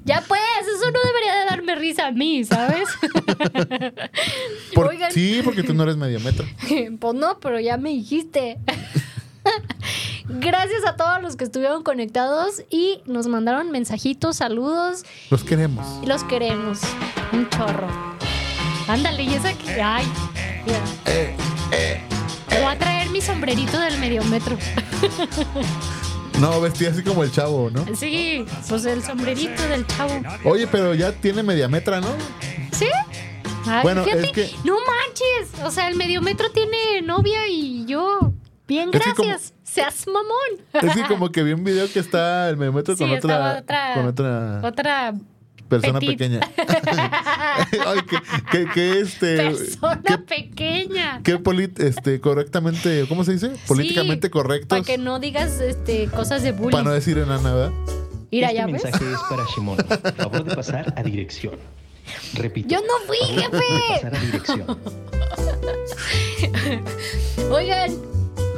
Ya 0.05 0.23
pues, 0.29 0.41
eso 0.61 0.91
no 0.91 0.99
debería 1.03 1.35
de 1.37 1.45
darme 1.47 1.74
risa 1.85 2.07
a 2.07 2.13
mí, 2.13 2.45
¿sabes? 2.45 2.89
Por- 4.75 4.89
Oigan. 4.89 5.13
sí, 5.13 5.41
porque 5.45 5.63
tú 5.63 5.75
no 5.75 5.83
eres 5.85 5.97
medio 5.97 6.19
metro. 6.21 6.47
Pues 6.99 7.15
no, 7.15 7.39
pero 7.41 7.61
ya 7.61 7.77
me 7.77 7.91
dijiste. 7.91 8.59
Gracias 10.29 10.85
a 10.87 10.97
todos 10.97 11.21
los 11.23 11.37
que 11.37 11.45
estuvieron 11.45 11.83
conectados 11.83 12.63
y 12.71 13.01
nos 13.05 13.27
mandaron 13.27 13.71
mensajitos, 13.71 14.37
saludos 14.39 15.05
Los 15.31 15.45
queremos. 15.45 15.87
los 16.07 16.25
queremos. 16.25 16.81
Un 17.33 17.49
chorro. 17.51 17.87
Ándale, 18.89 19.23
y 19.23 19.35
esa 19.35 19.53
que. 19.53 19.83
Ay, 19.83 20.07
mira. 20.67 20.81
Te 22.49 22.61
voy 22.61 22.73
a 22.73 22.79
traer 22.79 23.11
mi 23.11 23.21
sombrerito 23.21 23.79
del 23.79 23.99
medio 23.99 24.25
metro. 24.25 24.57
No, 26.41 26.61
vestía 26.61 26.91
así 26.91 27.03
como 27.03 27.23
el 27.23 27.31
chavo, 27.31 27.71
¿no? 27.71 27.85
Sí, 27.95 28.45
pues 28.69 28.85
el 28.87 29.03
sombrerito 29.03 29.63
del 29.69 29.87
chavo. 29.87 30.21
Oye, 30.45 30.67
pero 30.67 30.95
ya 30.95 31.13
tiene 31.13 31.43
media 31.43 31.69
metra, 31.69 32.01
¿no? 32.01 32.09
¿Sí? 32.73 32.87
Ay, 33.67 33.83
Bueno, 33.83 34.05
fíjate, 34.05 34.25
es 34.27 34.33
que- 34.33 34.51
no 34.65 34.75
manches. 34.75 35.63
O 35.65 35.71
sea, 35.71 35.89
el 35.89 35.97
medio 35.97 36.21
metro 36.21 36.51
tiene 36.51 37.03
novia 37.03 37.47
y 37.49 37.87
yo. 37.87 38.33
Bien, 38.67 38.91
como- 38.91 39.03
gracias. 39.05 39.53
Seas 39.63 40.07
mamón. 40.07 40.61
Es 40.73 40.95
que 40.95 41.03
como 41.09 41.31
que 41.33 41.43
vi 41.43 41.53
un 41.53 41.65
video 41.65 41.91
que 41.91 41.99
está 41.99 42.49
el 42.49 42.57
medio 42.57 42.73
metro 42.73 42.95
Sí, 42.97 43.05
con 43.05 43.13
otra, 43.13 43.59
otra- 43.61 43.95
con 43.95 44.07
otra 44.07 44.61
Otra 44.63 45.15
persona 45.69 45.99
petit. 46.01 46.11
pequeña. 46.19 46.41
Ay, 47.87 48.01
que, 48.09 48.17
que, 48.51 48.71
que 48.73 49.01
este 49.01 49.37
persona 49.37 50.03
que, 50.07 50.19
pequeña. 50.19 51.21
que 51.23 51.39
polit- 51.43 51.79
este 51.81 52.21
correctamente, 52.21 53.07
¿cómo 53.09 53.25
se 53.25 53.33
dice? 53.33 53.51
Políticamente 53.67 54.31
correctos. 54.31 54.69
Para 54.69 54.83
que 54.85 54.99
no 54.99 55.19
digas 55.21 55.61
este, 55.61 56.07
cosas 56.09 56.43
de 56.43 56.53
bullying. 56.53 56.71
Para 56.73 56.85
no 56.85 56.93
decir 56.93 57.19
enana, 57.19 57.55
¿verdad? 57.55 57.73
Mira, 58.31 58.49
este 58.49 58.57
ya 58.59 58.67
ves. 58.67 58.83
mensaje 58.85 59.05
es 59.13 59.19
para 59.29 59.45
Shimon. 59.55 59.77
Favor 60.17 60.45
de 60.45 60.55
pasar 60.57 60.93
a 60.97 61.03
dirección. 61.03 61.55
Repito. 62.35 62.69
Yo 62.69 62.81
no 62.81 62.93
fui, 63.07 63.17
favor 63.43 63.51
de 63.53 63.59
jefe. 63.59 63.95
pasar 64.03 64.15
a 64.15 64.21
dirección. 64.21 64.79
Oigan, 67.51 67.93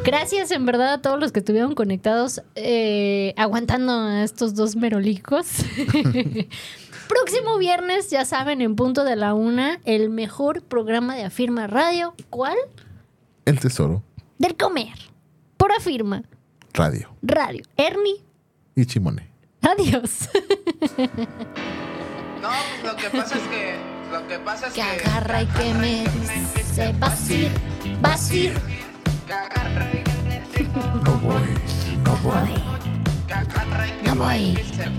gracias 0.04 0.50
en 0.50 0.64
verdad 0.66 0.94
a 0.94 1.02
todos 1.02 1.18
los 1.20 1.32
que 1.32 1.40
estuvieron 1.40 1.74
conectados, 1.74 2.42
eh, 2.54 3.34
aguantando 3.36 3.92
a 3.92 4.22
estos 4.24 4.54
dos 4.54 4.76
merolicos. 4.76 5.46
Próximo 7.08 7.58
viernes, 7.58 8.10
ya 8.10 8.24
saben, 8.24 8.60
en 8.60 8.74
punto 8.76 9.04
de 9.04 9.16
la 9.16 9.34
una, 9.34 9.80
el 9.84 10.10
mejor 10.10 10.62
programa 10.62 11.14
de 11.14 11.24
Afirma 11.24 11.66
Radio. 11.66 12.14
¿Cuál? 12.30 12.56
El 13.44 13.60
tesoro, 13.60 14.02
Del 14.38 14.56
comer. 14.56 14.94
Por 15.56 15.72
Afirma 15.72 16.22
radio 16.74 17.08
Radio. 17.22 17.62
Ernie, 17.76 18.22
y 18.74 18.84
chimone. 18.86 19.30
adiós. 19.62 20.28
No, 22.42 22.48
pues 22.82 22.92
lo 22.92 22.96
que 22.96 23.10
pasa 23.10 23.36
es 23.36 23.42
que. 23.48 23.76
Lo 24.12 24.26
que 24.28 24.38
pasa 24.38 24.66
es 24.68 24.72
que 24.74 24.80
que. 24.82 24.86
agarra 25.08 25.42
y 25.42 25.46
que 25.46 25.74
me 25.74 26.04
dice, 26.54 26.94
vas 26.98 27.28
a 27.28 27.32
ir, 27.32 27.50
vas 28.00 28.30
a 28.30 28.34
ir. 28.34 28.52
Que 29.26 29.32
agarra 29.32 29.90
y 29.92 30.02
que 30.04 30.12
me 30.28 30.40
dice, 30.40 30.68
No 31.04 31.12
voy, 31.18 31.48
no 32.04 32.16
voy. 32.22 32.85
Me 34.02 34.12
voy. 34.14 34.56
dice, 34.56 34.90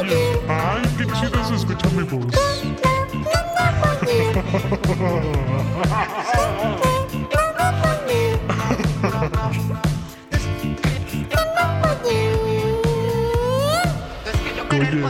Oye, 0.00 0.40
ay, 0.48 0.82
qué 0.98 1.06
chido 1.06 1.40
es 1.40 1.50
escuchar 1.50 1.92
mi 1.92 2.02
voz. 2.02 2.34
Oye. 14.70 15.04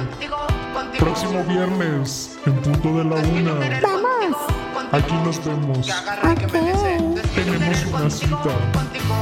Próximo 0.98 1.44
viernes, 1.44 2.38
en 2.46 2.54
punto 2.62 2.98
de 2.98 3.04
la 3.04 3.16
una. 3.16 3.80
Vamos. 3.80 4.63
Aquí 4.92 5.14
nos 5.24 5.44
vemos. 5.44 5.86
Que 5.86 5.92
agarra 5.92 6.34
que 6.34 6.46
Tenemos 6.46 7.84
una 7.86 8.10
cita. 8.10 8.36
contigo. 8.72 9.16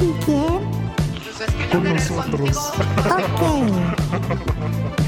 ¿Y 0.00 0.12
quién? 0.24 0.60
Con 1.70 1.84
nosotros. 1.84 2.56
Ok. 3.06 3.42